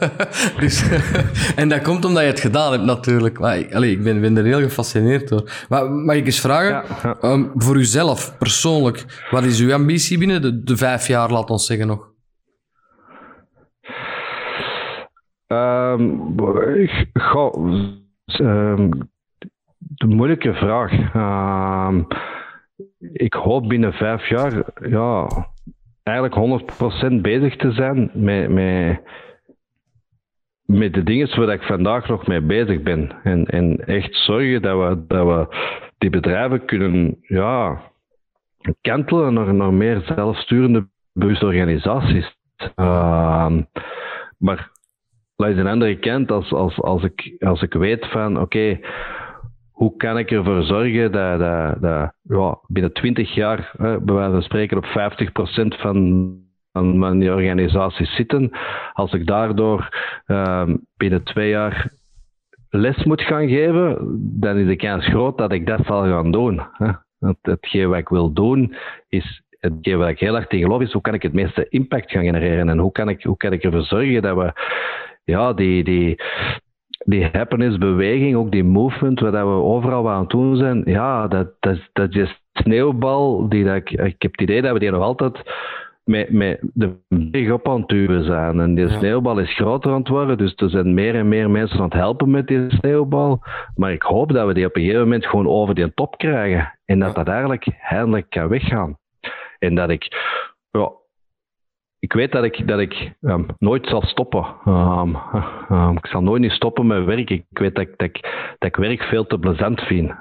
dus, 0.60 0.88
en 1.56 1.68
dat 1.68 1.82
komt 1.82 2.04
omdat 2.04 2.22
je 2.22 2.28
het 2.28 2.40
gedaan 2.40 2.72
hebt 2.72 2.84
natuurlijk. 2.84 3.38
Maar, 3.38 3.66
allez, 3.72 3.92
ik 3.92 4.02
ben, 4.02 4.20
ben 4.20 4.36
er 4.36 4.44
heel 4.44 4.60
gefascineerd 4.60 5.28
door. 5.28 5.50
Maar 5.68 5.90
mag 5.90 6.16
ik 6.16 6.26
eens 6.26 6.40
vragen, 6.40 7.16
um, 7.30 7.52
voor 7.54 7.76
uzelf 7.76 8.38
persoonlijk, 8.38 9.26
wat 9.30 9.44
is 9.44 9.60
uw 9.60 9.72
ambitie 9.72 10.18
binnen 10.18 10.42
de, 10.42 10.62
de 10.62 10.76
vijf 10.76 11.06
jaar, 11.06 11.30
laat 11.30 11.50
ons 11.50 11.66
zeggen 11.66 11.86
nog? 11.86 12.14
Um, 15.46 16.34
ik 16.74 17.10
ga, 17.12 17.52
um, 18.42 19.10
de 19.94 20.06
moeilijke 20.06 20.54
vraag. 20.54 21.14
Uh, 21.14 21.98
ik 23.12 23.34
hoop 23.34 23.68
binnen 23.68 23.92
vijf 23.92 24.28
jaar 24.28 24.64
ja, 24.88 25.28
eigenlijk 26.02 26.62
100% 27.12 27.20
bezig 27.20 27.56
te 27.56 27.72
zijn 27.72 28.10
met, 28.14 28.48
met, 28.48 29.00
met 30.64 30.94
de 30.94 31.02
dingen 31.02 31.36
waar 31.36 31.54
ik 31.54 31.62
vandaag 31.62 32.08
nog 32.08 32.26
mee 32.26 32.40
bezig 32.40 32.82
ben. 32.82 33.10
En, 33.22 33.44
en 33.44 33.86
echt 33.86 34.14
zorgen 34.14 34.62
dat 34.62 34.78
we, 34.78 35.04
dat 35.06 35.26
we 35.26 35.56
die 35.98 36.10
bedrijven 36.10 36.64
kunnen 36.64 37.16
ja, 37.20 37.82
kantelen 38.80 39.34
naar, 39.34 39.54
naar 39.54 39.72
meer 39.72 40.02
zelfsturende 40.14 40.88
bewuste 41.12 41.46
organisaties. 41.46 42.36
Uh, 42.76 43.56
maar 44.38 44.70
langs 45.36 45.56
de 45.56 45.68
andere 45.68 45.98
kant, 45.98 46.30
als, 46.30 46.52
als, 46.52 46.80
als, 46.80 47.02
ik, 47.02 47.36
als 47.38 47.62
ik 47.62 47.72
weet 47.72 48.06
van 48.06 48.40
oké, 48.40 48.78
hoe 49.76 49.96
kan 49.96 50.18
ik 50.18 50.30
ervoor 50.30 50.62
zorgen 50.62 51.12
dat, 51.12 51.38
dat, 51.38 51.80
dat 51.80 52.12
ja, 52.22 52.58
binnen 52.66 52.92
20 52.92 53.34
jaar, 53.34 53.72
hè, 53.76 54.00
bij 54.00 54.14
wijze 54.14 54.30
van 54.32 54.42
spreken, 54.42 54.76
op 54.76 54.84
50% 54.84 54.88
van, 55.80 56.36
van 56.72 56.98
mijn 56.98 57.30
organisaties 57.30 58.14
zitten. 58.14 58.50
Als 58.92 59.12
ik 59.12 59.26
daardoor 59.26 59.88
um, 60.26 60.86
binnen 60.96 61.22
twee 61.22 61.48
jaar 61.48 61.92
les 62.70 63.04
moet 63.04 63.22
gaan 63.22 63.48
geven, 63.48 63.98
dan 64.40 64.56
is 64.56 64.66
de 64.66 64.76
kans 64.76 65.06
groot 65.06 65.38
dat 65.38 65.52
ik 65.52 65.66
dat 65.66 65.86
zal 65.86 66.02
gaan 66.02 66.30
doen. 66.30 66.60
Hè. 66.72 66.90
Hetgeen 67.42 67.88
wat 67.88 67.98
ik 67.98 68.08
wil 68.08 68.32
doen, 68.32 68.76
is 69.08 69.42
hetgeen 69.58 69.98
wat 69.98 70.08
ik 70.08 70.20
heel 70.20 70.36
erg 70.36 70.46
tegen 70.46 70.66
geloof, 70.66 70.82
is 70.82 70.92
hoe 70.92 71.02
kan 71.02 71.14
ik 71.14 71.22
het 71.22 71.32
meeste 71.32 71.68
impact 71.68 72.10
gaan 72.10 72.24
genereren 72.24 72.68
en 72.68 72.78
hoe 72.78 72.92
kan 72.92 73.08
ik, 73.08 73.22
hoe 73.22 73.36
kan 73.36 73.52
ik 73.52 73.62
ervoor 73.64 73.82
zorgen 73.82 74.22
dat 74.22 74.36
we 74.36 74.52
ja, 75.24 75.52
die, 75.52 75.84
die, 75.84 76.22
die 77.06 77.28
happiness-beweging, 77.32 78.36
ook 78.36 78.50
die 78.50 78.64
movement, 78.64 79.20
wat 79.20 79.32
we 79.32 79.38
overal 79.40 80.10
aan 80.10 80.20
het 80.20 80.30
doen 80.30 80.56
zijn, 80.56 80.82
ja, 80.84 81.28
dat, 81.28 81.48
dat, 81.60 81.78
dat 81.92 82.14
is 82.14 82.42
sneeuwbal 82.52 83.48
die 83.48 83.64
dat 83.64 83.74
ik, 83.74 83.90
ik 83.90 84.22
heb 84.22 84.30
het 84.30 84.40
idee 84.40 84.62
dat 84.62 84.72
we 84.72 84.78
die 84.78 84.90
nog 84.90 85.02
altijd 85.02 85.42
met, 86.04 86.30
met 86.30 86.60
de 86.74 86.96
berg 87.08 87.50
op 87.50 87.68
aan 87.68 87.80
het 87.80 87.88
duwen 87.88 88.24
zijn. 88.24 88.60
En 88.60 88.74
die 88.74 88.88
sneeuwbal 88.88 89.38
is 89.38 89.54
groter 89.54 89.92
aan 89.92 89.98
het 89.98 90.08
worden, 90.08 90.38
dus 90.38 90.54
er 90.56 90.70
zijn 90.70 90.94
meer 90.94 91.14
en 91.14 91.28
meer 91.28 91.50
mensen 91.50 91.78
aan 91.78 91.84
het 91.84 91.92
helpen 91.92 92.30
met 92.30 92.46
die 92.46 92.64
sneeuwbal. 92.68 93.42
Maar 93.74 93.92
ik 93.92 94.02
hoop 94.02 94.32
dat 94.32 94.46
we 94.46 94.54
die 94.54 94.66
op 94.66 94.76
een 94.76 94.82
gegeven 94.82 95.02
moment 95.02 95.26
gewoon 95.26 95.48
over 95.48 95.74
die 95.74 95.94
top 95.94 96.18
krijgen. 96.18 96.78
En 96.84 96.98
dat 96.98 97.14
dat 97.14 97.28
eigenlijk 97.28 97.66
eindelijk 97.88 98.30
kan 98.30 98.48
weggaan. 98.48 98.98
En 99.58 99.74
dat 99.74 99.90
ik 99.90 100.08
ja, 100.70 100.92
ik 101.98 102.12
weet 102.12 102.32
dat 102.32 102.44
ik, 102.44 102.68
dat 102.68 102.78
ik 102.78 103.12
um, 103.20 103.46
nooit 103.58 103.86
zal 103.86 104.02
stoppen. 104.02 104.46
Um, 104.66 105.16
um, 105.70 105.96
ik 105.96 106.06
zal 106.06 106.22
nooit 106.22 106.40
niet 106.40 106.50
stoppen 106.50 106.86
met 106.86 107.04
werk. 107.04 107.30
Ik 107.30 107.44
weet 107.50 107.74
dat, 107.74 107.86
ik, 107.96 108.20
dat 108.58 108.68
ik 108.68 108.76
werk 108.76 109.02
veel 109.02 109.26
te 109.26 109.38
plezant 109.38 109.80
vind. 109.80 110.12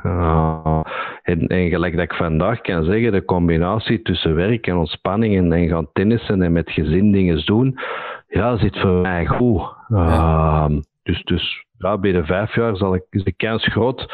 En, 1.24 1.48
en 1.48 1.70
gelijk 1.70 1.96
dat 1.96 2.04
ik 2.04 2.14
vandaag 2.14 2.62
kan 2.62 2.84
zeggen, 2.84 3.12
de 3.12 3.26
combinatie 3.26 4.02
tussen 4.02 4.36
werk 4.36 4.68
en 4.68 4.76
ontspanning 4.76 5.38
en, 5.38 5.54
en 5.54 5.68
gaan 5.68 5.88
tennissen 5.94 6.42
en 6.42 6.52
met 6.52 6.72
gezin 6.72 7.12
dingen 7.12 7.46
doen, 7.46 7.80
ja, 8.28 8.58
zit 8.58 8.80
voor 8.80 9.02
mij 9.02 9.26
goed. 9.26 9.62
Dus, 11.04 11.24
dus 11.24 11.66
ja, 11.78 11.98
binnen 11.98 12.26
vijf 12.26 12.56
jaar 12.56 12.76
zal 12.76 12.96
ik, 12.96 13.04
is 13.10 13.24
de 13.24 13.34
kans 13.34 13.66
groot 13.66 14.14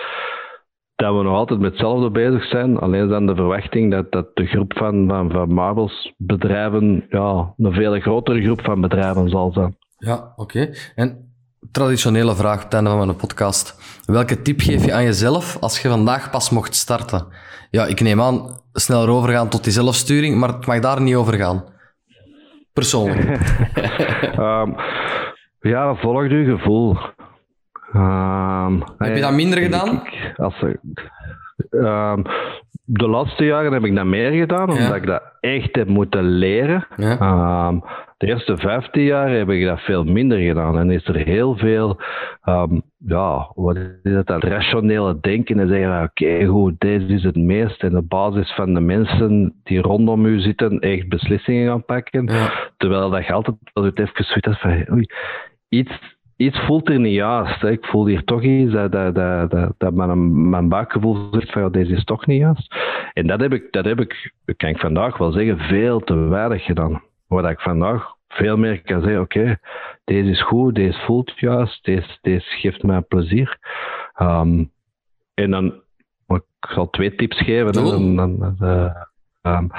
dat 1.02 1.18
we 1.18 1.24
nog 1.24 1.34
altijd 1.34 1.60
met 1.60 1.72
hetzelfde 1.72 2.10
bezig 2.12 2.43
zijn. 2.45 2.78
Alleen 2.78 3.08
dan 3.08 3.26
de 3.26 3.36
verwachting 3.36 3.91
dat, 3.91 4.12
dat 4.12 4.28
de 4.34 4.45
groep 4.45 4.78
van, 4.78 5.08
van, 5.08 5.32
van 5.32 5.54
Marvels 5.54 6.14
bedrijven 6.18 7.06
ja, 7.10 7.54
een 7.58 7.74
veel 7.74 7.99
grotere 7.99 8.41
groep 8.41 8.62
van 8.62 8.82
bedrijven 8.82 9.30
zal 9.30 9.52
zijn. 9.52 9.78
Ja, 9.97 10.34
oké. 10.36 10.70
En 10.95 11.34
traditionele 11.72 12.36
vraag 12.36 12.58
op 12.58 12.64
het 12.64 12.74
einde 12.74 12.89
van 12.89 13.06
mijn 13.06 13.16
podcast. 13.16 13.76
Welke 14.06 14.41
tip 14.41 14.60
geef 14.60 14.86
je 14.86 14.93
aan 14.93 15.04
jezelf 15.04 15.58
als 15.60 15.82
je 15.82 15.89
vandaag 15.89 16.30
pas 16.30 16.49
mocht 16.49 16.76
starten? 16.76 17.28
Ja, 17.70 17.86
ik 17.86 18.02
neem 18.02 18.22
aan 18.22 18.62
sneller 18.74 19.10
overgaan 19.10 19.49
tot 19.49 19.64
die 19.64 19.74
zelfsturing, 19.74 20.39
maar 20.39 20.49
het 20.49 20.66
mag 20.66 20.80
daar 20.80 21.02
niet 21.02 21.16
over 21.16 21.34
gaan. 21.34 21.64
Persoonlijk. 22.74 23.30
um, 24.38 24.76
ja, 25.74 25.95
volg 25.95 26.28
je 26.28 26.43
gevoel. 26.43 26.97
Um, 27.95 28.84
heb 28.97 29.16
je 29.16 29.22
dat 29.22 29.34
minder 29.34 29.60
gedaan? 29.60 29.95
Ik, 29.95 30.21
als, 30.36 30.62
um, 31.72 32.24
de 32.86 33.08
laatste 33.08 33.46
jaren 33.46 33.74
heb 33.74 33.84
ik 33.84 33.96
dat 33.96 34.06
meer 34.06 34.32
gedaan, 34.32 34.70
omdat 34.70 34.96
ik 34.96 35.06
dat 35.06 35.24
echt 35.40 35.76
heb 35.76 35.88
moeten 35.88 36.24
leren. 36.24 36.88
Ja. 36.96 37.68
Um, 37.68 37.84
de 38.22 38.28
eerste 38.28 38.58
15 38.58 39.04
jaar 39.04 39.30
heb 39.30 39.50
ik 39.50 39.66
dat 39.66 39.80
veel 39.80 40.04
minder 40.04 40.38
gedaan. 40.38 40.78
En 40.78 40.92
is 40.92 41.08
er 41.08 41.16
heel 41.16 41.58
veel, 41.58 42.00
ja, 43.06 43.52
wat 43.56 43.76
is 43.76 44.14
het, 44.14 44.28
dat 44.28 44.44
rationele 44.44 45.18
denken. 45.22 45.60
En 45.60 45.68
zeggen, 45.68 46.04
oké, 46.04 46.46
goed, 46.46 46.80
deze 46.80 47.06
is 47.06 47.24
het 47.24 47.36
meest. 47.36 47.84
En 47.84 47.98
op 47.98 48.10
basis 48.10 48.54
van 48.54 48.74
de 48.74 48.80
mensen 48.80 49.54
die 49.64 49.82
rondom 49.82 50.26
u 50.26 50.40
zitten, 50.40 50.80
echt 50.80 51.10
beslissingen 51.10 51.68
gaan 51.68 51.86
pakken. 51.86 52.30
Terwijl 52.78 53.10
dat 53.10 53.26
je 53.26 53.34
altijd 53.34 53.56
wel 53.74 53.84
het 53.84 54.00
even 54.00 54.26
zoiets 54.26 54.62
van, 54.62 54.86
oei, 54.92 55.06
iets 55.70 56.20
iets 56.42 56.60
voelt 56.60 56.89
er 56.89 57.00
niet 57.00 57.14
juist. 57.14 57.62
Hè. 57.62 57.72
Ik 57.72 57.86
voel 57.86 58.06
hier 58.06 58.24
toch 58.24 58.42
iets 58.42 58.72
dat, 58.72 58.92
dat, 58.92 59.16
dat, 59.16 59.52
dat, 59.52 59.74
dat 59.78 59.94
mijn, 59.94 60.50
mijn 60.50 60.70
buikgevoel 60.70 61.28
zegt 61.32 61.52
van 61.52 61.62
ja, 61.62 61.70
deze 61.70 61.94
is 61.94 62.04
toch 62.04 62.26
niet 62.26 62.39
juist. 62.39 62.76
En 63.14 63.28
dat 63.28 63.39
heb 63.39 63.54
ik, 63.54 63.72
dat 63.72 63.86
heb 63.86 64.00
ik, 64.00 64.34
kan 64.58 64.70
ik 64.70 64.80
vandaag 64.80 65.18
wel 65.18 65.32
zeggen, 65.32 65.58
veel 65.58 66.00
te 66.00 66.16
weinig 66.16 66.64
gedaan. 66.64 67.02
Wat 67.28 67.50
ik 67.50 67.60
vandaag 67.60 68.16
veel 68.28 68.58
meer 68.58 68.82
kan 68.82 69.02
zeggen, 69.02 69.22
oké, 69.22 69.58
deze 70.04 70.30
is 70.30 70.44
goed, 70.44 70.76
deze 70.76 71.00
voelt 71.00 71.39
juist, 71.39 71.86
deze, 71.86 72.18
deze 72.22 72.50
geeft 72.50 72.84
mij 72.84 73.02
plezier. 73.02 73.58
Um, 74.22 74.72
en 75.34 75.52
dan, 75.52 75.74
ik 76.28 76.44
zal 76.60 76.89
twee 76.89 77.16
tips 77.16 77.38
geven. 77.38 77.74
Dan, 77.74 78.16
dan, 78.16 78.56
uh, 78.62 78.96
um, 79.42 79.70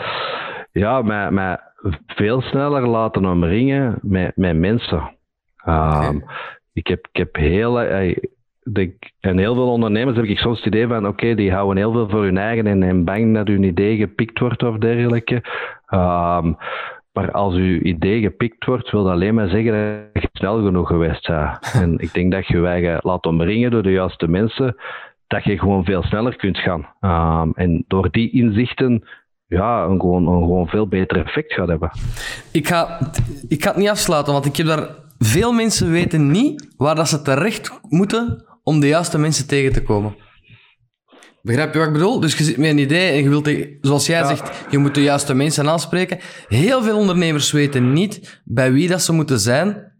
ja, 0.72 1.02
mij, 1.02 1.30
mij 1.30 1.58
veel 2.06 2.40
sneller 2.40 2.86
laten 2.88 3.26
omringen 3.26 3.98
met, 4.02 4.36
met 4.36 4.56
mensen. 4.56 5.16
Um, 5.66 6.24
ik, 6.72 6.86
heb, 6.86 7.08
ik 7.12 7.16
heb 7.16 7.36
heel, 7.36 7.82
uh, 7.82 8.16
denk, 8.72 8.94
en 9.20 9.38
heel 9.38 9.54
veel 9.54 9.72
ondernemers 9.72 10.16
heb 10.16 10.26
ik 10.26 10.38
soms 10.38 10.56
het 10.56 10.66
idee 10.66 10.86
van, 10.86 11.06
oké, 11.06 11.34
die 11.34 11.52
houden 11.52 11.76
heel 11.76 11.92
veel 11.92 12.08
voor 12.08 12.24
hun 12.24 12.38
eigen 12.38 12.66
en, 12.66 12.82
en 12.82 13.04
bang 13.04 13.34
dat 13.34 13.46
hun 13.46 13.62
idee 13.62 13.96
gepikt 13.96 14.38
wordt 14.38 14.62
of 14.62 14.76
dergelijke. 14.76 15.34
Um, 15.90 16.56
maar 17.12 17.30
als 17.30 17.54
uw 17.54 17.80
idee 17.80 18.20
gepikt 18.20 18.64
wordt, 18.64 18.90
wil 18.90 19.04
dat 19.04 19.12
alleen 19.12 19.34
maar 19.34 19.48
zeggen 19.48 19.72
dat 20.12 20.22
je 20.22 20.28
snel 20.32 20.62
genoeg 20.62 20.88
geweest 20.88 21.26
bent. 21.26 21.72
En 21.82 21.98
ik 21.98 22.12
denk 22.12 22.32
dat 22.32 22.46
je 22.46 22.58
je 22.58 22.66
eigen 22.66 22.98
laat 23.02 23.26
omringen 23.26 23.70
door 23.70 23.82
de 23.82 23.90
juiste 23.90 24.28
mensen, 24.28 24.76
dat 25.26 25.44
je 25.44 25.58
gewoon 25.58 25.84
veel 25.84 26.02
sneller 26.02 26.36
kunt 26.36 26.58
gaan. 26.58 26.86
Um, 27.00 27.52
en 27.54 27.84
door 27.86 28.10
die 28.10 28.30
inzichten 28.30 29.04
ja, 29.46 29.84
een 29.84 30.00
gewoon, 30.00 30.26
een 30.26 30.42
gewoon 30.42 30.66
veel 30.66 30.86
beter 30.86 31.24
effect 31.24 31.52
gaat 31.52 31.68
hebben. 31.68 31.90
Ik 32.52 32.66
ga, 32.66 32.98
ik 33.48 33.62
ga 33.62 33.68
het 33.68 33.78
niet 33.78 33.88
afsluiten, 33.88 34.32
want 34.32 34.44
ik 34.44 34.56
heb 34.56 34.66
daar 34.66 34.88
veel 35.24 35.52
mensen 35.52 35.90
weten 35.90 36.30
niet 36.30 36.74
waar 36.76 36.94
dat 36.94 37.08
ze 37.08 37.22
terecht 37.22 37.80
moeten 37.88 38.44
om 38.62 38.80
de 38.80 38.88
juiste 38.88 39.18
mensen 39.18 39.46
tegen 39.46 39.72
te 39.72 39.82
komen. 39.82 40.16
Begrijp 41.42 41.72
je 41.72 41.78
wat 41.78 41.88
ik 41.88 41.92
bedoel? 41.92 42.20
Dus 42.20 42.38
je 42.38 42.44
zit 42.44 42.56
met 42.56 42.70
een 42.70 42.78
idee 42.78 43.10
en 43.10 43.22
je 43.22 43.28
wilt, 43.28 43.50
zoals 43.80 44.06
jij 44.06 44.24
zegt, 44.24 44.66
je 44.70 44.78
moet 44.78 44.94
de 44.94 45.02
juiste 45.02 45.34
mensen 45.34 45.68
aanspreken. 45.68 46.18
Heel 46.46 46.82
veel 46.82 46.98
ondernemers 46.98 47.52
weten 47.52 47.92
niet 47.92 48.42
bij 48.44 48.72
wie 48.72 48.88
dat 48.88 49.02
ze 49.02 49.12
moeten 49.12 49.38
zijn, 49.38 49.92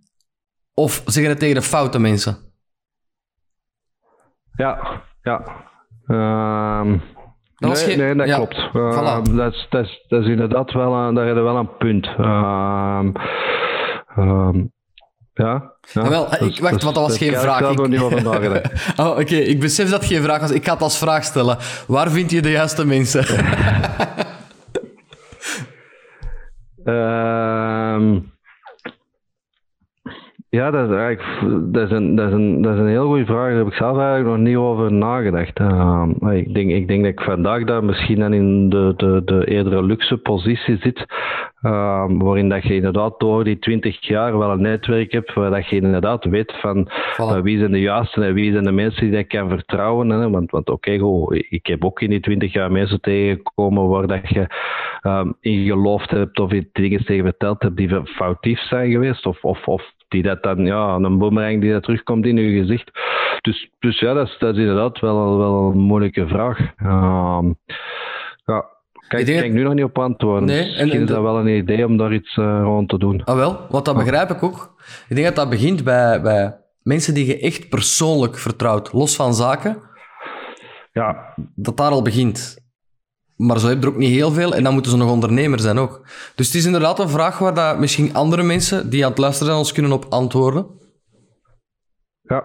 of 0.75 1.03
zeggen 1.07 1.33
het 1.33 1.41
tegen 1.41 1.55
de 1.55 1.63
foute 1.63 1.99
mensen. 1.99 2.37
Ja, 4.57 5.03
ja. 5.23 5.45
Ehm, 6.07 6.99
dat 7.55 7.87
nee, 7.87 7.97
nee, 7.97 8.15
dat 8.15 8.35
klopt. 8.35 8.71
Uh, 8.73 9.25
dat, 9.37 9.53
is, 9.53 9.67
dat, 9.71 9.85
is, 9.85 10.05
dat 10.09 10.23
is 10.23 10.29
inderdaad 10.29 10.73
wel, 10.73 10.95
een, 10.95 11.15
daar 11.15 11.35
wel 11.35 11.57
een 11.57 11.77
punt. 11.77 12.07
Uh, 12.07 13.05
ja. 15.35 15.73
ja. 15.93 16.01
Ah, 16.01 16.09
wel, 16.09 16.35
ik 16.35 16.61
wacht, 16.61 16.83
want 16.83 16.95
dat 16.95 17.07
was 17.07 17.19
geen 17.19 17.35
vraag. 17.37 17.71
Ik 17.71 17.89
niet 17.89 18.01
over 18.01 18.25
oh, 18.97 19.19
Oké, 19.19 19.37
ik 19.37 19.61
besef 19.61 19.91
dat 19.91 20.05
geen 20.05 20.23
vraag 20.23 20.41
was. 20.41 20.51
Ik 20.51 20.65
ga 20.65 20.73
het 20.73 20.83
als 20.83 20.99
vraag 20.99 21.25
stellen. 21.25 21.59
Waar 21.87 22.11
vind 22.11 22.31
je 22.31 22.43
de 22.43 22.51
juiste 22.51 22.87
mensen? 22.87 23.25
Ehm 26.85 28.19
ja, 30.63 30.71
dat 30.71 30.91
is, 30.91 30.97
eigenlijk, 30.97 31.73
dat, 31.73 31.91
is 31.91 31.97
een, 31.97 32.15
dat, 32.15 32.29
is 32.29 32.35
een, 32.35 32.63
dat 32.63 32.75
is 32.75 32.81
een 32.81 32.89
heel 32.89 33.07
goede 33.07 33.25
vraag. 33.25 33.49
Daar 33.49 33.57
heb 33.57 33.67
ik 33.67 33.75
zelf 33.75 33.99
eigenlijk 33.99 34.29
nog 34.29 34.47
niet 34.47 34.57
over 34.57 34.93
nagedacht. 34.93 35.61
Uh, 35.61 36.09
ik, 36.33 36.55
denk, 36.55 36.71
ik 36.71 36.89
denk 36.89 37.03
dat 37.03 37.13
ik 37.13 37.21
vandaag 37.21 37.65
daar 37.65 37.85
misschien 37.85 38.19
dan 38.19 38.33
in 38.33 38.69
de, 38.69 38.93
de, 38.97 39.23
de 39.25 39.47
eerdere 39.47 39.83
luxe 39.83 40.17
positie 40.17 40.77
zit. 40.81 41.07
Uh, 41.63 42.05
waarin 42.09 42.49
dat 42.49 42.63
je 42.63 42.75
inderdaad 42.75 43.21
door 43.21 43.45
die 43.45 43.59
twintig 43.59 44.07
jaar 44.07 44.39
wel 44.39 44.51
een 44.51 44.61
netwerk 44.61 45.13
hebt. 45.13 45.33
Waar 45.35 45.51
dat 45.51 45.69
je 45.69 45.77
inderdaad 45.77 46.25
weet 46.25 46.53
van 46.61 46.89
uh, 47.21 47.41
wie 47.41 47.59
zijn 47.59 47.73
de 47.73 47.81
juiste 47.81 48.25
en 48.25 48.35
wie 48.35 48.53
zijn 48.53 48.65
de 48.65 48.73
mensen 48.73 49.11
die 49.11 49.17
je 49.17 49.25
kan 49.25 49.49
vertrouwen. 49.49 50.09
Hè? 50.09 50.31
Want, 50.31 50.51
want 50.51 50.71
oké, 50.71 50.91
okay, 50.93 51.47
ik 51.49 51.67
heb 51.67 51.85
ook 51.85 52.01
in 52.01 52.11
die 52.11 52.21
twintig 52.21 52.53
jaar 52.53 52.73
mensen 52.73 53.01
tegengekomen 53.01 53.89
waar 53.89 54.07
dat 54.07 54.29
je 54.29 54.47
um, 55.03 55.35
in 55.41 55.67
geloofd 55.67 56.11
hebt 56.11 56.41
of 56.41 56.53
je 56.53 56.69
dingen 56.73 57.05
tegen 57.05 57.25
verteld 57.25 57.63
hebt 57.63 57.77
die 57.77 58.05
foutief 58.05 58.61
zijn 58.61 58.91
geweest. 58.91 59.27
Of, 59.27 59.45
of, 59.45 59.67
of 59.67 59.83
die 60.13 60.23
dat 60.23 60.43
dan, 60.43 60.67
ja, 60.67 60.95
een 60.95 61.19
boemerang 61.19 61.61
die 61.61 61.73
dat 61.73 61.83
terugkomt 61.83 62.27
in 62.27 62.37
uw 62.37 62.61
gezicht. 62.61 62.91
Dus, 63.41 63.71
dus 63.79 63.99
ja, 63.99 64.15
dat 64.15 64.27
is, 64.27 64.37
dat 64.39 64.55
is 64.55 64.61
inderdaad 64.61 65.01
wel, 65.01 65.39
wel 65.39 65.71
een 65.71 65.79
moeilijke 65.79 66.27
vraag. 66.27 66.59
Uh, 66.59 67.41
ja, 68.45 68.65
kan 69.09 69.21
ik, 69.21 69.27
denk... 69.27 69.53
nu 69.53 69.63
nog 69.63 69.75
niet 69.75 69.85
op 69.85 69.99
antwoorden. 69.99 70.45
Nee, 70.45 70.65
Misschien 70.65 70.91
en, 70.91 71.01
is 71.01 71.09
dat 71.09 71.23
wel 71.23 71.39
een 71.39 71.57
idee 71.57 71.87
om 71.87 71.97
daar 71.97 72.13
iets 72.13 72.37
uh, 72.37 72.61
rond 72.63 72.89
te 72.89 72.99
doen. 72.99 73.25
Ah 73.25 73.37
wel, 73.37 73.67
want 73.69 73.85
dat 73.85 73.97
begrijp 73.97 74.31
ik 74.31 74.43
ook. 74.43 74.75
Ik 75.09 75.17
denk 75.17 75.27
dat 75.27 75.37
dat 75.37 75.51
begint 75.51 75.85
bij, 75.85 76.21
bij 76.21 76.57
mensen 76.83 77.15
die 77.15 77.27
je 77.27 77.39
echt 77.39 77.69
persoonlijk 77.69 78.39
vertrouwt, 78.39 78.93
los 78.93 79.17
van 79.17 79.35
zaken. 79.35 79.77
Ja. 80.93 81.35
Dat 81.55 81.77
daar 81.77 81.91
al 81.91 82.03
begint. 82.03 82.62
Maar 83.47 83.59
zo 83.59 83.69
heb 83.69 83.79
je 83.79 83.87
er 83.87 83.93
ook 83.93 83.99
niet 83.99 84.11
heel 84.11 84.31
veel 84.31 84.55
en 84.55 84.63
dan 84.65 84.73
moeten 84.73 84.91
ze 84.91 84.97
nog 84.97 85.11
ondernemer 85.11 85.61
zijn 85.61 85.79
ook. 85.79 86.01
Dus 86.35 86.47
het 86.47 86.55
is 86.55 86.67
inderdaad 86.67 86.99
een 86.99 87.09
vraag 87.09 87.39
waar 87.39 87.55
dat 87.55 87.79
misschien 87.79 88.15
andere 88.15 88.43
mensen 88.43 88.91
die 88.91 89.05
aan 89.05 89.11
het 89.11 89.19
luisteren 89.19 89.47
zijn 89.47 89.59
ons 89.59 89.73
kunnen 89.73 89.93
op 89.93 90.07
antwoorden. 90.09 90.67
Ja, 92.23 92.45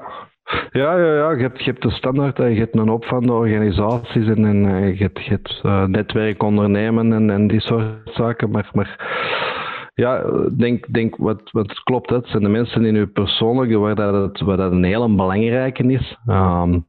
ja, 0.72 0.98
ja, 0.98 1.14
ja. 1.14 1.32
Je, 1.32 1.41
hebt, 1.41 1.60
je 1.60 1.72
hebt 1.72 1.82
de 1.82 1.91
standaard, 1.91 2.38
je 2.38 2.43
hebt 2.43 2.76
een 2.76 2.88
hoop 2.88 3.06
van 3.06 3.26
de 3.26 3.32
organisaties 3.32 4.28
en, 4.28 4.66
eh, 4.66 4.98
je 4.98 5.04
hebt, 5.04 5.26
je 5.26 5.39
uh, 5.64 5.84
netwerk 5.84 6.43
ondernemen 6.43 7.14
en, 7.14 7.30
en 7.30 7.48
die 7.48 7.62
soort 7.62 7.86
zaken. 8.04 8.50
Maar, 8.50 8.72
ja, 9.93 10.24
denk, 10.58 10.93
denk 10.93 11.16
wat, 11.16 11.52
wat 11.52 11.84
klopt, 11.84 12.10
het 12.10 12.28
zijn 12.28 12.43
de 12.43 12.50
mensen 12.50 12.86
in 12.86 12.95
uw 12.95 13.12
persoonlijke 13.12 13.78
waar 13.78 13.95
dat, 13.95 14.39
waar 14.39 14.58
dat 14.58 14.72
een 14.72 14.84
hele 14.84 15.16
belangrijke 15.16 15.84
is. 15.84 16.18
Um, 16.28 16.86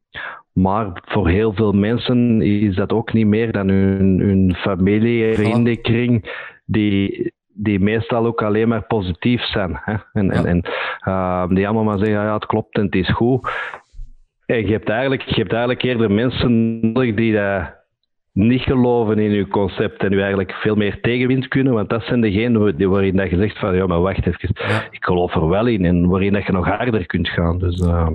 maar 0.59 1.03
voor 1.05 1.29
heel 1.29 1.53
veel 1.53 1.73
mensen 1.73 2.43
is 2.43 2.75
dat 2.75 2.93
ook 2.93 3.13
niet 3.13 3.27
meer 3.27 3.53
dan 3.53 3.69
hun, 3.69 4.21
hun 4.21 4.55
familie, 4.55 5.35
vriendenkring, 5.35 6.31
die, 6.67 7.33
die 7.53 7.81
meestal 7.81 8.27
ook 8.27 8.43
alleen 8.43 8.69
maar 8.69 8.83
positief 8.83 9.43
zijn. 9.43 9.81
Hè? 9.85 9.95
En, 10.13 10.31
en, 10.31 10.47
en 10.47 10.63
uh, 11.09 11.49
die 11.49 11.67
allemaal 11.67 11.85
maar 11.85 11.99
zeggen, 11.99 12.25
ja, 12.25 12.35
het 12.35 12.47
klopt 12.47 12.77
en 12.77 12.85
het 12.85 12.95
is 12.95 13.11
goed. 13.11 13.49
En 14.47 14.67
je 14.67 14.73
hebt 14.73 14.89
eigenlijk, 14.89 15.23
je 15.23 15.41
hebt 15.41 15.53
eigenlijk 15.53 15.83
eerder 15.83 16.11
mensen 16.11 16.81
nodig 16.81 17.15
die 17.15 17.33
dat 17.33 17.77
niet 18.33 18.63
geloven 18.63 19.19
in 19.19 19.31
je 19.31 19.49
concept 19.49 20.03
en 20.03 20.13
u 20.13 20.21
eigenlijk 20.21 20.53
veel 20.53 20.75
meer 20.75 21.01
tegenwind 21.01 21.49
kunnen, 21.49 21.73
want 21.73 21.91
dat 21.91 22.03
zijn 22.03 22.21
degenen 22.21 22.89
waarin 22.91 23.17
dat 23.17 23.31
je 23.31 23.37
zegt 23.37 23.59
van, 23.59 23.75
ja, 23.75 23.87
maar 23.87 24.01
wacht 24.01 24.27
even, 24.27 24.49
ik 24.91 25.05
geloof 25.05 25.35
er 25.35 25.49
wel 25.49 25.67
in 25.67 25.85
en 25.85 26.09
waarin 26.09 26.33
dat 26.33 26.47
je 26.47 26.53
nog 26.53 26.67
harder 26.67 27.07
kunt 27.07 27.29
gaan. 27.29 27.59
Dus... 27.59 27.81
Uh, 27.81 28.09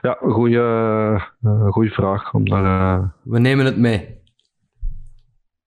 ja, 0.00 0.16
goede, 0.20 0.58
uh, 1.42 1.68
goede 1.68 1.90
vraag. 1.90 2.34
Om 2.34 2.48
daar, 2.48 2.98
uh... 2.98 3.04
We 3.22 3.38
nemen 3.38 3.64
het 3.64 3.76
mee. 3.76 4.14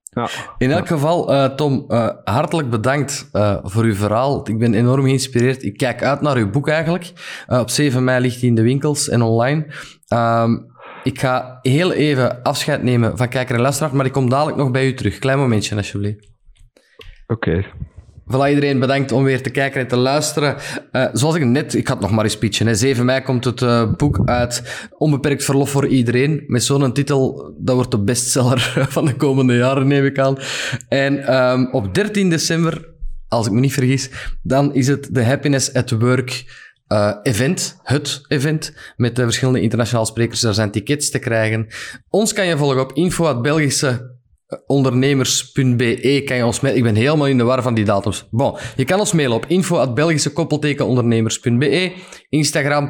Ja. 0.04 0.28
In 0.58 0.72
elk 0.72 0.88
geval, 0.88 1.34
uh, 1.34 1.46
Tom, 1.46 1.86
hartelijk 2.24 2.70
bedankt 2.70 3.30
voor 3.64 3.84
uw 3.84 3.94
verhaal. 3.94 4.50
Ik 4.50 4.60
ben 4.60 4.74
enorm 4.74 5.04
geïnspireerd. 5.04 5.64
Ik 5.64 5.78
kijk 5.78 6.04
uit 6.04 6.22
naar 6.22 6.38
uw 6.38 6.50
boek 6.50 6.68
eigenlijk. 6.68 7.12
op 7.48 7.70
7 7.70 8.04
mei 8.04 8.22
ligt 8.22 8.40
hij 8.40 8.50
in 8.50 8.56
de 8.56 8.62
winkels 8.62 9.10
en 9.10 9.22
online. 9.22 9.66
Ehm, 10.08 10.58
ik 11.04 11.20
ga 11.20 11.60
heel 11.62 11.92
even 11.92 12.42
afscheid 12.42 12.84
nemen 12.84 13.18
van 13.18 13.30
kijker 13.30 13.56
en 13.56 13.62
luisteraar, 13.62 13.96
maar 13.96 14.06
ik 14.06 14.12
kom 14.12 14.30
dadelijk 14.30 14.58
nog 14.58 14.72
bij 14.72 14.88
u 14.88 14.94
terug. 14.94 15.20
Klein 15.20 15.38
momentje, 15.38 15.76
alsjeblieft. 15.76 16.32
Oké. 17.28 17.66
Voilà, 18.32 18.50
iedereen 18.50 18.80
bedankt 18.80 19.12
om 19.12 19.24
weer 19.24 19.42
te 19.42 19.50
kijken 19.50 19.82
en 19.82 19.88
te 19.88 19.96
luisteren. 19.96 20.56
Uh, 20.92 21.06
zoals 21.14 21.36
ik 21.36 21.46
net, 21.46 21.74
ik 21.74 21.88
had 21.88 22.00
nog 22.00 22.12
maar 22.12 22.24
eens 22.24 22.38
pitchen. 22.38 22.68
Hè. 22.68 22.76
7 22.76 23.06
mei 23.06 23.22
komt 23.22 23.46
het 23.46 23.62
uh, 23.62 23.94
boek 23.98 24.22
uit. 24.26 24.88
Onbeperkt 24.98 25.44
verlof 25.44 25.70
voor 25.70 25.88
iedereen. 25.88 26.44
Met 26.48 26.64
zo'n 26.64 26.94
titel, 26.94 27.54
dat 27.58 27.76
wordt 27.76 27.92
de 27.92 28.00
bestseller 28.00 28.60
van 28.90 29.06
de 29.06 29.16
komende 29.16 29.56
jaren, 29.56 29.88
neem 29.88 30.06
ik 30.06 30.20
aan. 30.20 30.38
En 30.88 31.36
um, 31.36 31.70
op 31.72 31.94
13 31.94 32.30
december, 32.30 32.90
als 33.28 33.46
ik 33.48 33.52
me 33.52 33.60
niet 33.60 33.74
vergis, 33.74 34.10
dan 34.42 34.74
is 34.74 34.88
het 34.88 35.10
de 35.12 35.24
Happiness 35.24 35.74
at 35.74 35.92
Work 35.92 36.46
uh, 36.88 37.16
event, 37.24 37.80
het 37.84 38.22
event, 38.28 38.74
met 38.98 39.16
de 39.16 39.24
verschillende 39.24 39.62
internationale 39.62 40.06
sprekers. 40.06 40.40
Daar 40.40 40.54
zijn 40.54 40.72
tickets 40.72 41.10
te 41.10 41.20
krijgen. 41.20 41.68
Ons 42.10 42.34
kan 42.34 42.48
je 42.48 42.58
volgen 42.58 42.82
op 42.82 42.94
info 42.94 43.42
Belgische 43.42 44.18
ondernemers.be 44.66 46.22
kan 46.26 46.38
je 46.38 46.46
ons 46.46 46.60
mailen. 46.60 46.86
Ik 46.86 46.94
ben 46.94 47.02
helemaal 47.02 47.28
in 47.28 47.38
de 47.38 47.44
war 47.44 47.62
van 47.62 47.74
die 47.74 47.86
datums. 47.86 48.28
Bon, 48.32 48.58
je 48.76 48.86
kan 48.86 49.00
ons 49.00 49.14
mailen 49.14 49.36
op 49.36 49.46
info.belgischekoppeltekenondernemers.be, 49.48 51.94
Instagram, 52.30 52.90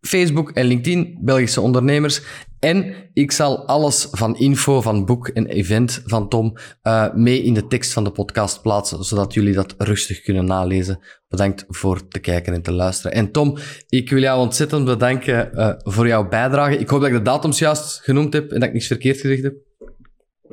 Facebook 0.00 0.50
en 0.50 0.64
LinkedIn, 0.64 1.18
Belgische 1.20 1.60
Ondernemers. 1.60 2.22
En 2.58 2.94
ik 3.12 3.32
zal 3.32 3.66
alles 3.66 4.08
van 4.10 4.36
info, 4.36 4.80
van 4.80 5.04
boek 5.04 5.28
en 5.28 5.46
event 5.46 6.02
van 6.04 6.28
Tom 6.28 6.56
uh, 6.82 7.14
mee 7.14 7.42
in 7.42 7.54
de 7.54 7.66
tekst 7.66 7.92
van 7.92 8.04
de 8.04 8.10
podcast 8.10 8.62
plaatsen, 8.62 9.04
zodat 9.04 9.34
jullie 9.34 9.54
dat 9.54 9.74
rustig 9.78 10.20
kunnen 10.20 10.44
nalezen. 10.44 10.98
Bedankt 11.28 11.64
voor 11.68 12.08
te 12.08 12.18
kijken 12.18 12.54
en 12.54 12.62
te 12.62 12.72
luisteren. 12.72 13.16
En 13.16 13.32
Tom, 13.32 13.56
ik 13.88 14.10
wil 14.10 14.20
jou 14.20 14.40
ontzettend 14.40 14.84
bedanken 14.84 15.50
uh, 15.54 15.72
voor 15.76 16.06
jouw 16.06 16.28
bijdrage. 16.28 16.78
Ik 16.78 16.88
hoop 16.88 17.00
dat 17.00 17.08
ik 17.08 17.16
de 17.16 17.22
datums 17.22 17.58
juist 17.58 18.00
genoemd 18.02 18.32
heb 18.32 18.52
en 18.52 18.60
dat 18.60 18.68
ik 18.68 18.74
niks 18.74 18.86
verkeerd 18.86 19.20
gezegd 19.20 19.42
heb. 19.42 19.54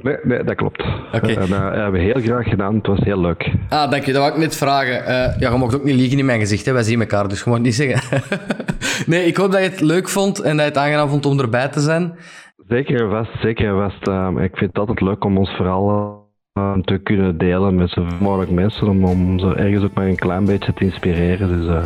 Nee, 0.02 0.18
nee, 0.24 0.44
dat 0.44 0.56
klopt. 0.56 0.84
Okay. 1.14 1.36
En, 1.36 1.50
uh, 1.50 1.60
hebben 1.60 1.92
we 1.92 2.00
heel 2.00 2.22
graag 2.22 2.48
gedaan. 2.48 2.76
Het 2.76 2.88
was 2.88 3.00
heel 3.00 3.20
leuk. 3.20 3.52
Ah, 3.70 3.92
dank 3.92 4.04
je. 4.04 4.12
Dat 4.12 4.22
wou 4.22 4.34
ik 4.34 4.40
net 4.40 4.56
vragen. 4.56 5.02
Uh, 5.02 5.40
ja, 5.40 5.52
je 5.52 5.58
mocht 5.58 5.76
ook 5.76 5.84
niet 5.84 5.96
liegen 5.96 6.20
in 6.20 6.26
mijn 6.26 6.40
gezicht. 6.40 6.66
Hè. 6.66 6.72
Wij 6.72 6.84
zien 6.84 7.00
elkaar, 7.00 7.28
dus 7.28 7.44
je 7.44 7.50
mag 7.50 7.60
niet 7.60 7.76
zeggen. 7.76 8.22
nee, 9.12 9.26
ik 9.26 9.38
hoop 9.38 9.52
dat 9.52 9.62
je 9.62 9.70
het 9.70 9.82
leuk 9.82 10.10
vond 10.10 10.40
en 10.40 10.58
dat 10.58 10.66
je 10.66 10.72
het 10.72 10.78
aangenaam 10.78 11.10
vond 11.10 11.26
om 11.26 11.40
erbij 11.40 11.68
te 11.68 11.80
zijn. 11.80 12.18
Zeker 12.68 13.10
vast, 13.10 13.42
zeker 13.42 13.76
vast. 13.76 14.08
Uh, 14.08 14.44
ik 14.44 14.58
vind 14.58 14.70
het 14.70 14.80
altijd 14.80 15.02
leuk 15.02 15.24
om 15.24 15.38
ons 15.38 15.50
verhaal 15.50 16.26
te 16.82 17.00
kunnen 17.04 17.38
delen 17.38 17.76
met 17.76 17.90
zoveel 17.90 18.18
mogelijk 18.20 18.52
mensen, 18.52 18.88
om, 18.88 19.06
om 19.06 19.40
ze 19.40 19.54
ergens 19.54 19.84
ook 19.84 19.94
maar 19.94 20.08
een 20.08 20.16
klein 20.16 20.46
beetje 20.46 20.74
te 20.74 20.84
inspireren. 20.84 21.48
Dus, 21.48 21.84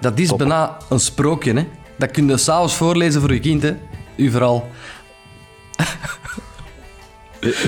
dat 0.00 0.18
is 0.18 0.36
bijna 0.36 0.76
een 0.90 1.00
sprookje, 1.00 1.52
hè? 1.52 1.66
Dat 1.98 2.10
kun 2.10 2.28
je 2.28 2.36
s'avonds 2.36 2.76
voorlezen 2.76 3.20
voor 3.20 3.32
je 3.32 3.40
kind, 3.40 3.62
hè? 3.62 3.72
U 4.16 4.30
vooral. 4.30 4.64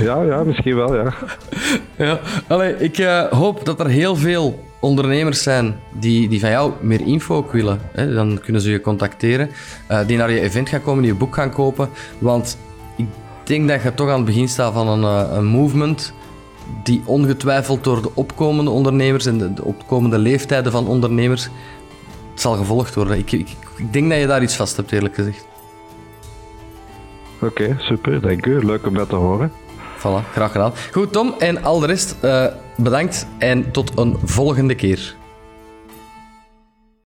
Ja, 0.02 0.22
ja, 0.22 0.44
misschien 0.44 0.76
wel, 0.76 0.94
ja. 0.94 1.14
ja. 1.96 2.20
Allee, 2.46 2.76
ik 2.78 2.98
uh, 2.98 3.22
hoop 3.22 3.64
dat 3.64 3.80
er 3.80 3.88
heel 3.88 4.16
veel 4.16 4.64
ondernemers 4.80 5.42
zijn 5.42 5.80
die, 5.92 6.28
die 6.28 6.40
van 6.40 6.50
jou 6.50 6.72
meer 6.80 7.00
info 7.00 7.36
ook 7.36 7.52
willen. 7.52 7.80
Hè? 7.92 8.14
Dan 8.14 8.40
kunnen 8.44 8.62
ze 8.62 8.70
je 8.70 8.80
contacteren. 8.80 9.50
Uh, 9.90 10.00
die 10.06 10.16
naar 10.16 10.30
je 10.30 10.40
event 10.40 10.68
gaan 10.68 10.82
komen, 10.82 11.02
die 11.02 11.12
je 11.12 11.18
boek 11.18 11.34
gaan 11.34 11.52
kopen. 11.52 11.88
Want 12.18 12.58
ik 12.96 13.06
denk 13.44 13.68
dat 13.68 13.82
je 13.82 13.94
toch 13.94 14.08
aan 14.08 14.16
het 14.16 14.24
begin 14.24 14.48
staat 14.48 14.72
van 14.72 14.88
een, 14.88 15.02
uh, 15.02 15.36
een 15.36 15.46
movement 15.46 16.12
die 16.82 17.02
ongetwijfeld 17.04 17.84
door 17.84 18.02
de 18.02 18.10
opkomende 18.14 18.70
ondernemers 18.70 19.26
en 19.26 19.38
de, 19.38 19.54
de 19.54 19.64
opkomende 19.64 20.18
leeftijden 20.18 20.72
van 20.72 20.86
ondernemers 20.86 21.48
zal 22.34 22.54
gevolgd 22.54 22.94
worden. 22.94 23.18
Ik, 23.18 23.32
ik 23.32 23.56
denk 23.90 24.10
dat 24.10 24.18
je 24.18 24.26
daar 24.26 24.42
iets 24.42 24.56
vast 24.56 24.76
hebt, 24.76 24.92
eerlijk 24.92 25.14
gezegd. 25.14 25.46
Oké, 27.40 27.76
super, 27.78 28.20
dank 28.20 28.46
u. 28.46 28.64
Leuk 28.64 28.86
om 28.86 28.94
dat 28.94 29.08
te 29.08 29.14
horen. 29.16 29.52
Voilà, 29.98 30.30
graag 30.32 30.52
gedaan. 30.52 30.72
Goed, 30.92 31.12
Tom 31.12 31.34
en 31.38 31.62
al 31.62 31.78
de 31.78 31.86
rest, 31.86 32.16
uh, 32.24 32.46
bedankt 32.76 33.26
en 33.38 33.70
tot 33.70 33.98
een 33.98 34.16
volgende 34.24 34.74
keer. 34.74 35.16